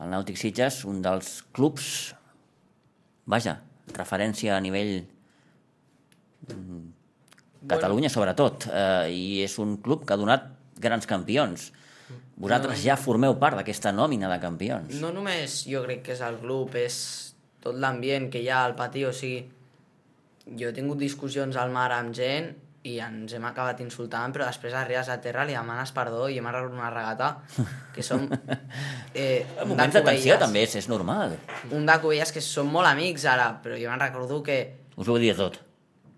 el 0.00 0.12
Nàutic 0.12 0.38
Sitges, 0.40 0.82
un 0.88 1.02
dels 1.04 1.42
clubs, 1.56 2.14
vaja, 3.28 3.58
referència 3.96 4.56
a 4.56 4.62
nivell 4.64 4.94
mm, 6.48 6.84
Catalunya 7.66 8.08
sobretot, 8.12 8.68
eh, 8.70 9.10
i 9.10 9.42
és 9.42 9.56
un 9.58 9.76
club 9.82 10.04
que 10.06 10.14
ha 10.14 10.20
donat 10.20 10.46
grans 10.80 11.08
campions. 11.08 11.72
Vosaltres 12.36 12.82
ja 12.84 12.98
formeu 13.00 13.34
part 13.40 13.56
d'aquesta 13.58 13.90
nòmina 13.96 14.28
de 14.30 14.36
campions. 14.38 15.00
No 15.02 15.10
només 15.10 15.64
jo 15.66 15.82
crec 15.86 16.04
que 16.06 16.14
és 16.14 16.22
el 16.22 16.36
club, 16.38 16.76
és 16.78 16.98
tot 17.64 17.74
l'ambient 17.74 18.28
que 18.30 18.44
hi 18.44 18.50
ha 18.52 18.62
al 18.62 18.76
patí, 18.78 19.02
o 19.08 19.12
sigui, 19.16 19.40
jo 20.46 20.68
he 20.68 20.76
tingut 20.76 21.00
discussions 21.00 21.56
al 21.58 21.72
mar 21.74 21.88
amb 21.96 22.14
gent 22.14 22.52
i 22.86 22.96
ens 23.02 23.32
hem 23.34 23.44
acabat 23.48 23.80
insultant, 23.82 24.30
però 24.34 24.46
després 24.46 24.74
arribes 24.78 25.08
a 25.10 25.16
terra, 25.22 25.44
li 25.48 25.54
demanes 25.56 25.90
perdó 25.96 26.28
i 26.30 26.36
hem 26.38 26.46
arreglat 26.46 26.76
una 26.78 26.90
regata 26.94 27.30
que 27.94 28.02
som... 28.06 28.26
Eh, 29.16 29.46
un 29.62 29.70
Moments 29.70 29.94
de 29.96 30.02
tensió 30.04 30.34
també 30.36 30.60
és, 30.66 30.74
és 30.76 30.86
normal. 30.92 31.30
Un 31.72 31.86
de 31.88 31.94
Cubelles 32.02 32.28
que 32.34 32.42
som 32.44 32.68
molt 32.68 32.84
amics 32.90 33.22
ara, 33.32 33.46
però 33.64 33.78
jo 33.80 33.88
me'n 33.88 34.02
recordo 34.02 34.42
que 34.44 34.58
Us 35.00 35.08
ho 35.08 35.16
dir 35.18 35.30
tot. 35.38 35.56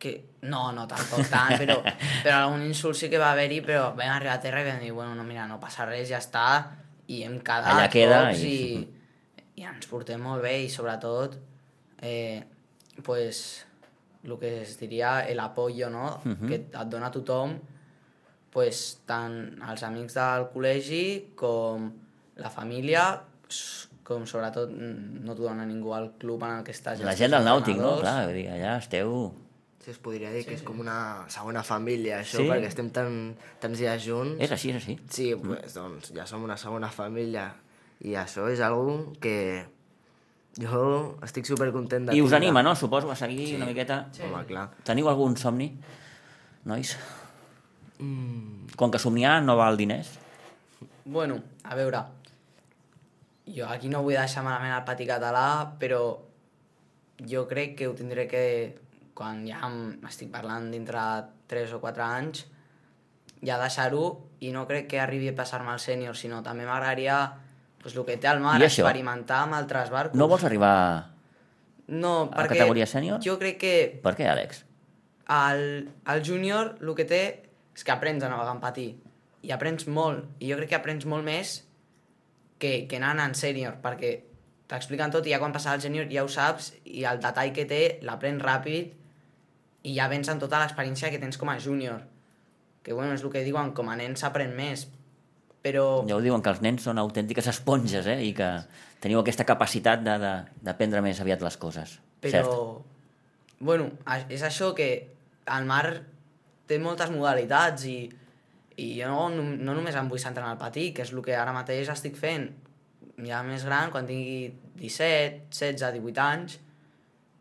que 0.03 0.13
no, 0.51 0.73
no 0.75 0.85
tampoc 0.91 1.23
tant, 1.31 1.55
però, 1.61 1.77
però 2.25 2.41
algun 2.41 2.65
insult 2.67 2.99
sí 2.99 3.09
que 3.11 3.19
va 3.23 3.31
haver-hi, 3.37 3.61
però 3.67 3.93
vam 3.95 4.11
arribar 4.17 4.35
a 4.35 4.43
terra 4.43 4.65
i 4.65 4.67
vam 4.67 4.83
dir, 4.83 4.91
bueno, 4.97 5.15
no, 5.15 5.23
mira, 5.27 5.47
no 5.47 5.61
passa 5.63 5.87
res, 5.87 6.09
ja 6.11 6.19
està, 6.19 6.45
i 7.07 7.23
hem 7.27 7.39
quedat 7.39 7.71
Allà 7.77 7.87
queda 7.93 8.19
tots 8.33 8.43
i- 8.43 8.83
i, 8.83 9.47
i 9.63 9.67
ens 9.71 9.87
portem 9.91 10.21
molt 10.23 10.43
bé 10.43 10.57
i 10.65 10.69
sobretot, 10.71 11.39
eh, 12.03 12.43
pues, 13.07 13.45
el 14.29 14.39
que 14.39 14.53
es 14.63 14.77
diria 14.81 15.21
el 15.27 15.41
apoyo, 15.41 15.89
no?, 15.91 16.21
que 16.47 16.55
et 16.69 16.77
dona 16.93 17.11
tothom, 17.15 17.57
pues, 18.53 19.01
tant 19.09 19.35
els 19.69 19.83
amics 19.87 20.15
del 20.19 20.47
col·legi 20.55 21.35
com 21.37 21.91
la 22.39 22.51
família, 22.51 23.03
com 24.09 24.25
sobretot 24.25 24.71
mm, 24.73 25.21
no 25.27 25.35
t'ho 25.37 25.45
dona 25.51 25.67
ningú 25.69 25.93
al 25.93 26.13
club 26.21 26.43
en 26.47 26.59
el 26.59 26.65
que 26.65 26.73
estàs. 26.73 27.03
La 27.05 27.17
gent 27.19 27.35
del 27.35 27.45
Nàutic, 27.45 27.77
no? 27.77 27.99
Clar, 28.01 28.23
vull 28.31 28.39
dir, 28.41 28.47
allà 28.55 28.79
esteu... 28.81 29.19
Sí, 29.85 29.93
es 29.93 29.99
podria 30.05 30.31
dir 30.33 30.43
que 30.45 30.57
és 30.57 30.63
com 30.67 30.81
una 30.81 31.25
segona 31.33 31.63
família, 31.65 32.19
això, 32.23 32.41
Sí? 32.43 32.49
perquè 32.51 32.69
estem 32.69 32.89
tan, 32.93 33.15
tants 33.61 33.79
dies 33.81 34.03
junts. 34.05 34.41
És 34.45 34.53
així, 34.53 34.73
és 34.73 34.81
així. 34.83 34.97
Sí, 35.13 35.29
pues, 35.41 35.77
doncs 35.77 36.11
ja 36.17 36.27
som 36.29 36.43
una 36.45 36.57
segona 36.61 36.91
família 36.93 37.51
i 38.05 38.17
això 38.19 38.49
és 38.53 38.61
algo 38.65 39.15
que 39.21 39.37
Jo 40.59 41.17
estic 41.23 41.47
supercontent 41.47 42.09
de 42.09 42.17
I 42.17 42.21
us 42.21 42.31
tindre- 42.33 42.37
anima, 42.49 42.63
no? 42.67 42.75
Suposo, 42.75 43.11
a 43.11 43.17
seguir 43.17 43.55
una 43.57 43.67
miqueta... 43.67 44.09
Home, 44.25 44.45
clar. 44.49 44.69
Teniu 44.85 45.09
algun 45.09 45.37
somni, 45.39 45.69
nois? 46.67 46.97
Mm, 47.99 48.75
Com 48.79 48.91
que 48.91 48.99
somniar 48.99 49.41
no 49.43 49.57
val 49.59 49.77
diners. 49.79 50.11
Bueno, 51.05 51.39
a 51.65 51.75
veure, 51.79 52.03
jo 53.49 53.67
aquí 53.71 53.89
no 53.89 54.03
vull 54.05 54.19
deixar 54.19 54.43
malament 54.45 54.75
el 54.77 54.85
pati 54.85 55.07
català, 55.09 55.47
però 55.81 56.03
jo 57.27 57.47
crec 57.49 57.77
que 57.79 57.89
ho 57.89 57.95
tindré 57.97 58.27
que, 58.31 58.45
quan 59.19 59.47
ja 59.49 59.63
estic 60.11 60.31
parlant 60.31 60.69
dintre 60.75 61.01
3 61.51 61.73
o 61.75 61.81
4 61.83 62.05
anys, 62.05 62.45
ja 63.43 63.57
deixar-ho 63.63 64.05
i 64.43 64.53
no 64.55 64.67
crec 64.69 64.87
que 64.91 65.01
arribi 65.01 65.31
a 65.33 65.37
passar-me 65.39 65.71
al 65.73 65.81
sènior, 65.83 66.15
sinó 66.19 66.43
també 66.43 66.67
m'agradaria 66.67 67.17
pues, 67.95 68.03
el 68.03 68.07
que 68.09 68.17
té 68.21 68.29
al 68.31 68.41
mar, 68.45 68.57
I 68.61 68.67
això? 68.67 68.85
experimentar 68.87 69.43
amb 69.47 69.59
altres 69.59 69.91
barcos. 69.95 70.19
No 70.19 70.29
vols 70.31 70.45
arribar... 70.45 70.75
No, 71.89 72.29
a 72.29 72.43
perquè 72.43 72.59
categoria 72.59 72.85
sènior? 72.85 73.23
jo 73.25 73.39
crec 73.41 73.57
que 73.63 73.75
Per 74.05 74.13
què, 74.19 74.27
Àlex? 74.29 74.65
el, 75.33 75.63
el 76.13 76.25
júnior 76.25 76.75
el 76.83 76.95
que 76.97 77.07
té 77.09 77.23
és 77.75 77.85
que 77.85 77.95
aprens 77.95 78.25
a 78.25 78.29
navegar 78.29 78.53
en 78.57 78.61
patí 78.61 78.89
i 79.47 79.53
aprens 79.55 79.87
molt, 79.89 80.27
i 80.43 80.51
jo 80.51 80.59
crec 80.59 80.75
que 80.75 80.77
aprens 80.77 81.07
molt 81.09 81.25
més 81.25 81.63
que, 82.59 82.85
que 82.91 82.99
anant 82.99 83.23
en 83.23 83.37
sènior, 83.39 83.79
perquè 83.81 84.13
t'expliquen 84.69 85.15
tot 85.15 85.25
i 85.25 85.33
ja 85.33 85.41
quan 85.41 85.55
passa 85.55 85.73
al 85.73 85.81
sènior 85.81 86.11
ja 86.13 86.27
ho 86.27 86.29
saps 86.29 86.75
i 86.85 87.07
el 87.09 87.23
detall 87.25 87.55
que 87.57 87.65
té 87.71 87.83
l'aprens 88.05 88.45
ràpid 88.45 88.93
i 89.89 89.95
ja 89.97 90.09
vens 90.13 90.29
amb 90.29 90.43
tota 90.43 90.61
l'experiència 90.61 91.09
que 91.15 91.21
tens 91.23 91.41
com 91.41 91.49
a 91.49 91.57
júnior 91.57 92.03
que 92.85 92.93
bueno, 92.93 93.15
és 93.15 93.25
el 93.25 93.33
que 93.33 93.45
diuen, 93.45 93.73
com 93.77 93.89
a 93.89 93.97
nen 93.97 94.17
s'aprèn 94.17 94.53
més 94.57 94.87
però 95.63 96.05
Ja 96.09 96.17
ho 96.17 96.21
diuen 96.25 96.43
que 96.43 96.51
els 96.51 96.61
nens 96.65 96.83
són 96.87 96.99
autèntiques 96.99 97.47
esponges, 97.51 98.07
eh? 98.07 98.19
I 98.25 98.33
que 98.35 98.49
teniu 99.01 99.21
aquesta 99.21 99.45
capacitat 99.45 100.03
de- 100.03 100.19
de- 100.19 100.45
d'aprendre 100.63 101.03
més 101.03 101.21
aviat 101.21 101.43
les 101.43 101.57
coses. 101.57 101.99
Però, 102.21 102.31
Cert. 102.31 102.49
bueno, 103.61 103.91
és 104.29 104.43
això 104.43 104.75
que 104.75 105.09
el 105.47 105.65
mar 105.65 106.03
té 106.67 106.79
moltes 106.79 107.11
modalitats 107.11 107.85
i, 107.87 108.09
i 108.77 109.01
jo 109.01 109.09
no, 109.09 109.29
no, 109.31 109.43
no 109.43 109.75
només 109.75 109.95
em 109.97 110.09
vull 110.09 110.19
centrar 110.21 110.47
en 110.47 110.53
el 110.53 110.59
patí, 110.59 110.93
que 110.93 111.03
és 111.03 111.13
el 111.13 111.23
que 111.23 111.35
ara 111.37 111.53
mateix 111.53 111.89
estic 111.89 112.17
fent. 112.17 112.51
Ja 113.27 113.43
més 113.43 113.65
gran, 113.65 113.91
quan 113.91 114.07
tingui 114.07 114.53
17, 114.79 115.49
16, 115.51 115.93
18 115.99 116.21
anys, 116.23 116.59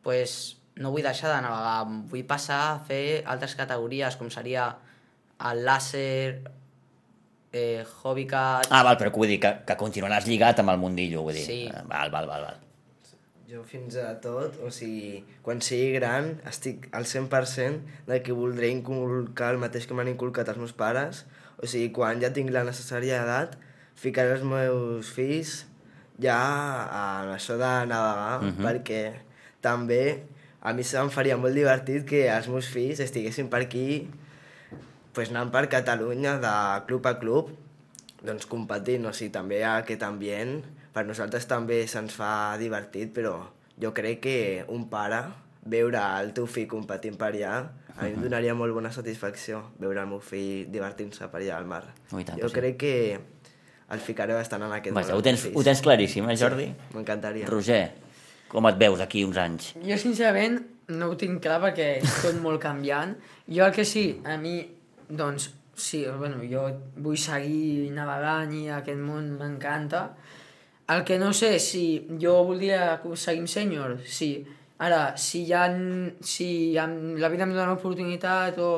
pues, 0.01 0.57
no 0.77 0.91
vull 0.91 1.03
deixar 1.05 1.35
de 1.35 1.41
navegar, 1.41 1.85
vull 2.09 2.23
passar 2.25 2.61
a 2.75 2.79
fer 2.79 3.23
altres 3.25 3.53
categories, 3.55 4.15
com 4.17 4.29
seria 4.33 4.75
el 5.51 5.63
làser, 5.65 6.41
eh, 7.53 7.83
Hobbycat... 8.03 8.67
Ah, 8.69 8.83
val, 8.83 8.97
però 8.99 9.11
que 9.11 9.17
vull 9.21 9.27
dir 9.31 9.39
que, 9.43 9.51
que 9.67 9.75
continuaràs 9.79 10.27
lligat 10.27 10.59
amb 10.63 10.69
el 10.73 10.79
mundillo, 10.81 11.23
vull 11.25 11.33
dir. 11.37 11.45
Sí. 11.45 11.59
Eh, 11.71 11.83
Val, 11.89 12.11
val, 12.13 12.27
val, 12.29 12.43
val. 12.49 12.63
Jo 13.47 13.61
fins 13.63 13.95
a 13.95 14.09
tot, 14.19 14.57
o 14.59 14.67
sigui, 14.75 15.21
quan 15.45 15.61
sigui 15.63 15.93
gran, 15.95 16.33
estic 16.49 16.89
al 16.91 17.05
100% 17.07 17.79
de 18.09 18.17
que 18.21 18.35
voldré 18.35 18.67
inculcar 18.75 19.53
el 19.55 19.61
mateix 19.61 19.87
que 19.87 19.95
m'han 19.95 20.09
inculcat 20.11 20.49
els 20.51 20.59
meus 20.59 20.73
pares. 20.75 21.23
O 21.63 21.65
sigui, 21.65 21.93
quan 21.95 22.19
ja 22.21 22.33
tinc 22.35 22.51
la 22.51 22.65
necessària 22.67 23.21
edat, 23.23 23.55
ficaré 23.97 24.35
els 24.35 24.43
meus 24.43 25.07
fills 25.15 25.61
ja 26.21 26.35
en 27.23 27.31
això 27.37 27.55
de 27.57 27.71
navegar, 27.87 28.41
Mhm. 28.43 28.65
perquè 28.65 29.01
també 29.61 30.23
a 30.61 30.73
mi 30.73 30.83
se'm 30.83 31.09
faria 31.09 31.37
molt 31.37 31.55
divertit 31.55 32.03
que 32.05 32.27
els 32.27 32.47
meus 32.51 32.67
fills 32.67 32.99
estiguessin 32.99 33.47
per 33.49 33.61
aquí 33.63 34.09
pues, 35.17 35.33
anant 35.33 35.49
per 35.53 35.65
Catalunya 35.73 36.37
de 36.43 36.57
club 36.89 37.09
a 37.09 37.17
club 37.21 37.55
doncs 38.25 38.47
competint, 38.49 39.05
o 39.05 39.13
sigui, 39.13 39.31
també 39.33 39.59
hi 39.59 39.65
ha 39.65 39.77
aquest 39.83 40.03
ambient, 40.05 40.61
per 40.93 41.05
nosaltres 41.05 41.45
també 41.49 41.83
se'ns 41.89 42.15
fa 42.17 42.57
divertit, 42.59 43.11
però 43.13 43.35
jo 43.77 43.93
crec 43.93 44.23
que 44.23 44.37
un 44.73 44.87
pare, 44.89 45.21
veure 45.67 46.01
el 46.21 46.31
teu 46.33 46.47
fill 46.49 46.67
competint 46.71 47.17
per 47.19 47.29
allà, 47.33 47.57
a 47.97 48.05
mi 48.05 48.13
em 48.13 48.21
donaria 48.21 48.53
molt 48.57 48.75
bona 48.77 48.91
satisfacció 48.93 49.63
veure 49.81 50.03
el 50.03 50.09
meu 50.09 50.21
fill 50.23 50.67
divertint-se 50.73 51.29
per 51.31 51.41
allà 51.41 51.57
al 51.57 51.67
mar. 51.69 51.83
Oh, 52.11 52.21
tant 52.21 52.37
jo 52.37 52.45
que 52.45 52.53
sí. 52.53 52.57
crec 52.59 52.77
que 52.83 52.93
el 53.93 54.03
ficaré 54.03 54.35
bastant 54.37 54.65
en 54.67 54.73
aquest 54.75 54.95
Vaja, 54.95 55.13
món 55.13 55.21
ho 55.21 55.25
tens, 55.25 55.47
ho 55.53 55.63
tens 55.65 55.81
claríssim, 55.85 56.27
eh, 56.29 56.37
Jordi? 56.39 56.67
M'encantaria. 56.95 57.49
Roger, 57.49 57.83
com 58.51 58.67
et 58.69 58.79
veus 58.79 59.01
d'aquí 59.01 59.23
uns 59.27 59.39
anys? 59.41 59.73
Jo, 59.83 59.97
sincerament, 60.01 60.59
no 60.93 61.11
ho 61.11 61.17
tinc 61.19 61.41
clar 61.43 61.59
perquè 61.63 61.89
és 62.01 62.17
tot 62.23 62.37
molt 62.43 62.61
canviant. 62.63 63.15
Jo 63.49 63.65
el 63.67 63.73
que 63.75 63.85
sí, 63.87 64.05
a 64.25 64.37
mi, 64.41 64.59
doncs, 65.09 65.51
sí, 65.77 66.05
bueno, 66.17 66.41
jo 66.49 66.65
vull 67.03 67.17
seguir 67.21 67.91
navegant 67.95 68.53
i 68.57 68.67
aquest 68.73 68.99
món 68.99 69.33
m'encanta. 69.39 70.09
El 70.93 71.03
que 71.03 71.17
no 71.19 71.33
sé, 71.33 71.57
si 71.59 71.83
jo 72.21 72.37
voldria 72.47 73.01
seguir 73.15 73.43
amb 73.43 73.51
sènior, 73.51 73.97
sí. 74.05 74.31
Ara, 74.79 75.17
si 75.17 75.43
hi 75.43 75.53
ha, 75.53 75.65
si 76.21 76.49
la 76.77 77.29
vida 77.33 77.45
em 77.47 77.53
dona 77.53 77.73
l'oportunitat 77.73 78.59
o 78.61 78.71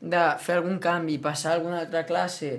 de 0.00 0.24
fer 0.38 0.58
algun 0.58 0.78
canvi, 0.78 1.16
passar 1.18 1.52
a 1.52 1.54
alguna 1.56 1.80
altra 1.80 2.04
classe 2.06 2.50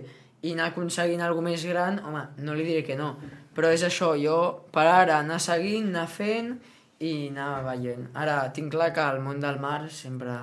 i 0.41 0.53
anar 0.53 0.71
aconseguint 0.71 1.21
alguna 1.21 1.51
més 1.51 1.65
gran, 1.65 2.01
home, 2.03 2.23
no 2.43 2.55
li 2.57 2.65
diré 2.67 2.83
que 2.85 2.97
no. 2.97 3.13
Però 3.55 3.69
és 3.73 3.83
això, 3.85 4.11
jo 4.21 4.37
per 4.73 4.85
ara 4.85 5.21
anar 5.21 5.39
seguint, 5.41 5.89
anar 5.93 6.07
fent 6.11 6.53
i 6.99 7.29
anar 7.29 7.63
veient. 7.65 8.09
Ara, 8.17 8.41
tinc 8.53 8.73
clar 8.73 8.91
que 8.93 9.05
el 9.15 9.21
món 9.25 9.41
del 9.41 9.61
mar 9.61 9.81
sempre... 9.89 10.37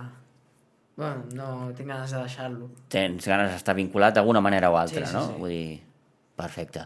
Bueno, 0.97 1.25
no 1.35 1.47
tinc 1.75 1.89
ganes 1.91 2.13
de 2.15 2.21
deixar-lo. 2.23 2.69
Tens 2.93 3.27
ganes 3.27 3.51
d'estar 3.53 3.75
vinculat 3.75 4.15
d'alguna 4.15 4.41
manera 4.45 4.71
o 4.71 4.77
altra, 4.79 5.03
Sí, 5.07 5.11
sí, 5.11 5.17
no? 5.17 5.27
sí. 5.27 5.39
Vull 5.41 5.51
dir, 5.51 5.81
perfecte. 6.39 6.85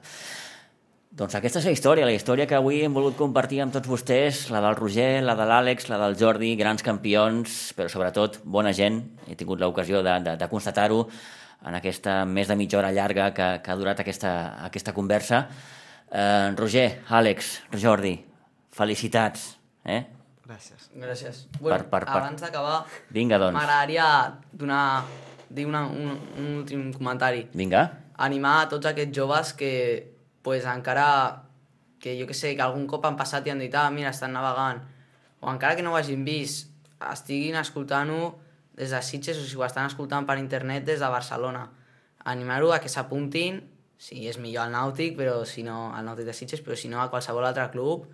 Doncs 1.19 1.35
aquesta 1.35 1.59
és 1.59 1.65
la 1.67 1.73
història, 1.73 2.05
la 2.07 2.13
història 2.15 2.47
que 2.47 2.55
avui 2.57 2.83
hem 2.85 2.95
volgut 2.95 3.17
compartir 3.19 3.61
amb 3.65 3.73
tots 3.75 3.89
vostès, 3.89 4.45
la 4.55 4.61
del 4.65 4.77
Roger, 4.77 5.23
la 5.25 5.35
de 5.35 5.47
l'Àlex, 5.49 5.89
la 5.91 5.99
del 5.99 6.15
Jordi, 6.21 6.53
grans 6.57 6.85
campions, 6.85 7.73
però 7.77 7.89
sobretot 7.91 8.39
bona 8.45 8.73
gent. 8.77 9.01
He 9.27 9.35
tingut 9.35 9.61
l'ocasió 9.61 10.03
de, 10.05 10.15
de, 10.25 10.37
de 10.41 10.49
constatar-ho 10.53 11.01
en 11.67 11.75
aquesta 11.75 12.21
més 12.29 12.47
de 12.49 12.55
mitja 12.61 12.79
hora 12.79 12.93
llarga 12.95 13.33
que, 13.35 13.49
que 13.65 13.73
ha 13.73 13.77
durat 13.81 13.99
aquesta, 14.05 14.31
aquesta 14.69 14.93
conversa. 14.95 15.47
Eh, 16.13 16.53
Roger, 16.57 17.01
Àlex, 17.09 17.57
Jordi, 17.83 18.15
felicitats. 18.71 19.57
Eh? 19.85 20.05
Gràcies. 20.49 20.89
Gràcies. 20.97 21.43
Bueno, 21.61 21.77
Per- 21.77 21.89
per- 21.91 22.05
per- 22.07 22.17
abans 22.17 22.41
d'acabar, 22.41 22.85
Vinga, 23.13 23.37
doncs. 23.39 23.53
m'agradaria 23.55 24.07
donar, 24.53 25.05
dir 25.51 25.67
una, 25.67 25.83
un, 25.87 26.17
un 26.39 26.47
últim 26.63 26.93
comentari. 26.93 27.49
Vinga. 27.53 27.83
Animar 28.17 28.63
a 28.63 28.69
tots 28.69 28.87
aquests 28.87 29.13
joves 29.15 29.53
que, 29.53 29.73
pues, 30.43 30.65
encara, 30.65 31.45
que 32.01 32.17
jo 32.21 32.27
que 32.27 32.35
sé, 32.35 32.55
que 32.57 32.63
algun 32.63 32.87
cop 32.87 33.05
han 33.05 33.17
passat 33.17 33.47
i 33.47 33.51
han 33.51 33.59
dit, 33.61 33.75
ah, 33.75 33.91
mira, 33.91 34.09
estan 34.11 34.33
navegant, 34.33 34.81
o 35.41 35.51
encara 35.53 35.77
que 35.77 35.83
no 35.83 35.93
ho 35.93 35.97
hagin 35.97 36.25
vist, 36.25 36.71
estiguin 37.13 37.55
escoltant-ho 37.61 38.39
des 38.75 38.91
de 38.91 39.03
Sitges 39.03 39.37
o 39.39 39.45
si 39.47 39.57
ho 39.57 39.65
estan 39.67 39.87
escoltant 39.87 40.25
per 40.27 40.39
internet 40.39 40.85
des 40.87 40.99
de 41.01 41.09
Barcelona. 41.13 41.69
Animar-ho 42.25 42.73
a 42.73 42.81
que 42.81 42.89
s'apuntin, 42.89 43.61
si 43.99 44.27
és 44.29 44.39
millor 44.39 44.65
al 44.65 44.73
Nàutic, 44.73 45.17
però 45.19 45.45
si 45.45 45.63
no, 45.63 45.93
al 45.95 46.05
Nàutic 46.07 46.25
de 46.27 46.33
Sitges, 46.33 46.63
però 46.63 46.75
si 46.77 46.89
no 46.89 47.01
a 47.03 47.11
qualsevol 47.11 47.45
altre 47.45 47.69
club, 47.71 48.07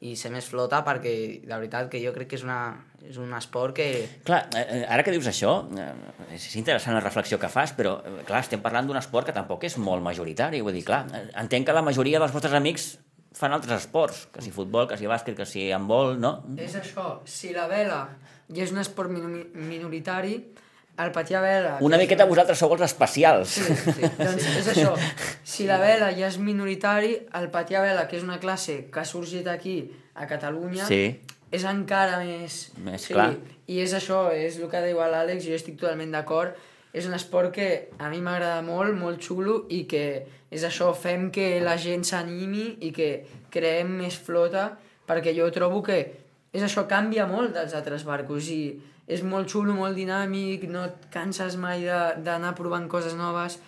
i 0.00 0.14
ser 0.14 0.30
més 0.30 0.46
flota 0.46 0.84
perquè 0.86 1.12
de 1.42 1.50
veritat 1.50 1.88
que 1.90 1.98
jo 2.02 2.12
crec 2.14 2.30
que 2.30 2.38
és, 2.38 2.44
una, 2.46 2.60
és 3.02 3.18
un 3.18 3.32
esport 3.34 3.74
que... 3.74 3.88
Clar, 4.26 4.44
eh, 4.54 4.62
eh, 4.62 4.84
ara 4.86 5.02
que 5.02 5.14
dius 5.14 5.26
això, 5.30 5.56
eh, 5.74 5.90
és 6.36 6.46
interessant 6.60 6.94
la 6.94 7.02
reflexió 7.02 7.40
que 7.42 7.50
fas, 7.50 7.74
però, 7.74 7.96
clar, 8.28 8.44
estem 8.44 8.62
parlant 8.62 8.86
d'un 8.86 9.00
esport 9.00 9.26
que 9.26 9.34
tampoc 9.34 9.66
és 9.66 9.78
molt 9.82 10.04
majoritari. 10.04 10.62
Vull 10.62 10.78
dir, 10.78 10.84
clar, 10.86 11.04
entenc 11.42 11.66
que 11.66 11.74
la 11.74 11.82
majoria 11.82 12.22
dels 12.22 12.34
vostres 12.34 12.54
amics 12.54 12.92
fan 13.38 13.52
altres 13.54 13.84
esports, 13.84 14.26
que 14.32 14.42
si 14.42 14.54
futbol, 14.54 14.86
que 14.88 14.96
si 14.98 15.10
bàsquet, 15.10 15.36
que 15.36 15.46
si 15.46 15.66
handbol, 15.74 16.16
no? 16.20 16.38
És 16.58 16.78
això, 16.78 17.18
si 17.28 17.52
la 17.54 17.66
vela 17.70 18.04
ja 18.48 18.64
és 18.64 18.72
un 18.72 18.80
esport 18.82 19.12
minoritari, 19.12 20.38
el 20.98 21.12
patí 21.14 21.34
a 21.34 21.40
vela... 21.40 21.76
Una 21.80 21.96
que 21.96 22.02
és 22.02 22.08
miqueta 22.08 22.26
vosaltres 22.26 22.58
sou 22.58 22.72
els 22.74 22.82
especials. 22.88 23.54
Sí, 23.58 23.76
sí. 23.84 24.10
doncs 24.18 24.46
és 24.58 24.70
això. 24.74 24.94
Si 25.46 25.66
la 25.68 25.78
vela 25.82 26.10
ja 26.16 26.26
és 26.28 26.38
minoritari, 26.42 27.14
el 27.38 27.50
patí 27.54 27.78
a 27.78 27.82
vela, 27.84 28.06
que 28.10 28.18
és 28.18 28.26
una 28.26 28.40
classe 28.42 28.80
que 28.92 29.02
ha 29.02 29.06
sorgit 29.06 29.46
aquí, 29.48 29.80
a 30.18 30.26
Catalunya, 30.26 30.86
Sí. 30.90 31.20
és 31.54 31.64
encara 31.64 32.18
més... 32.24 32.72
Més 32.84 33.06
sí, 33.06 33.14
clar. 33.14 33.30
I 33.68 33.78
és 33.84 33.94
això, 33.94 34.28
és 34.34 34.58
el 34.58 34.66
que 34.72 34.82
diu 34.86 34.98
l'Àlex, 34.98 35.44
jo 35.46 35.54
estic 35.54 35.78
totalment 35.78 36.10
d'acord. 36.12 36.56
És 36.92 37.06
un 37.06 37.14
esport 37.14 37.52
que 37.54 37.90
a 38.00 38.08
mi 38.10 38.18
m'agrada 38.24 38.62
molt, 38.66 38.96
molt 38.98 39.22
xulo, 39.22 39.66
i 39.70 39.84
que 39.86 40.04
és 40.50 40.64
això, 40.64 40.90
fem 40.96 41.28
que 41.30 41.60
la 41.62 41.76
gent 41.78 42.02
s'animi 42.08 42.78
i 42.88 42.90
que 42.96 43.10
creem 43.52 43.92
més 44.00 44.16
flota, 44.16 44.70
perquè 45.06 45.34
jo 45.36 45.46
trobo 45.52 45.82
que 45.84 45.98
és 46.52 46.64
això, 46.64 46.86
canvia 46.88 47.26
molt 47.28 47.52
dels 47.54 47.74
altres 47.76 48.04
barcos 48.08 48.48
i 48.50 48.62
és 49.08 49.22
molt 49.24 49.48
xulo, 49.48 49.72
molt 49.74 49.96
dinàmic, 49.96 50.66
no 50.68 50.84
et 50.84 51.06
canses 51.10 51.56
mai 51.56 51.80
de- 51.86 52.14
d'anar 52.24 52.54
provant 52.54 52.86
coses 52.88 53.14
noves 53.16 53.58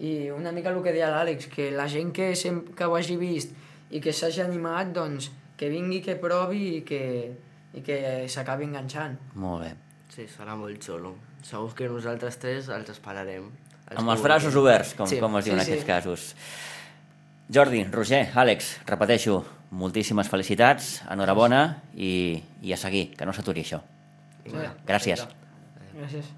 i 0.00 0.30
una 0.30 0.52
mica 0.52 0.70
el 0.70 0.80
que 0.82 0.92
deia 0.94 1.10
l'Àlex, 1.10 1.48
que 1.50 1.70
la 1.74 1.88
gent 1.88 2.12
que, 2.14 2.34
sem 2.36 2.62
que 2.74 2.84
ho 2.86 2.94
hagi 2.96 3.16
vist 3.18 3.50
i 3.90 4.00
que 4.00 4.12
s'hagi 4.12 4.40
animat, 4.42 4.92
doncs 4.94 5.30
que 5.56 5.68
vingui, 5.68 6.00
que 6.02 6.14
provi 6.16 6.76
i 6.78 6.80
que, 6.82 7.32
i 7.74 7.80
que 7.82 8.26
s'acabi 8.28 8.64
enganxant. 8.64 9.18
Molt 9.34 9.62
bé. 9.64 9.74
Sí, 10.14 10.26
serà 10.30 10.54
molt 10.56 10.78
xulo. 10.82 11.16
Segur 11.42 11.74
que 11.74 11.88
nosaltres 11.88 12.38
tres 12.38 12.68
els 12.68 12.90
esperarem. 12.90 13.50
Amb 13.94 14.10
els 14.10 14.22
braços 14.22 14.54
oberts, 14.56 14.94
com, 14.94 15.06
Sí. 15.06 15.18
com 15.20 15.36
es 15.38 15.44
diu 15.44 15.54
Sí, 15.54 15.58
en 15.60 15.64
sí. 15.66 15.72
aquests 15.72 15.86
casos. 15.86 16.34
Jordi, 17.52 17.84
Roger, 17.92 18.30
Àlex, 18.34 18.78
repeteixo, 18.86 19.44
moltíssimes 19.70 20.28
felicitats, 20.30 21.02
enhorabona 21.10 21.82
i, 21.94 22.42
i 22.62 22.72
a 22.72 22.76
seguir, 22.80 23.10
que 23.16 23.26
no 23.26 23.32
s'aturi 23.36 23.60
això. 23.62 23.82
Gràcies. 24.86 25.26
Gràcies. 25.94 26.30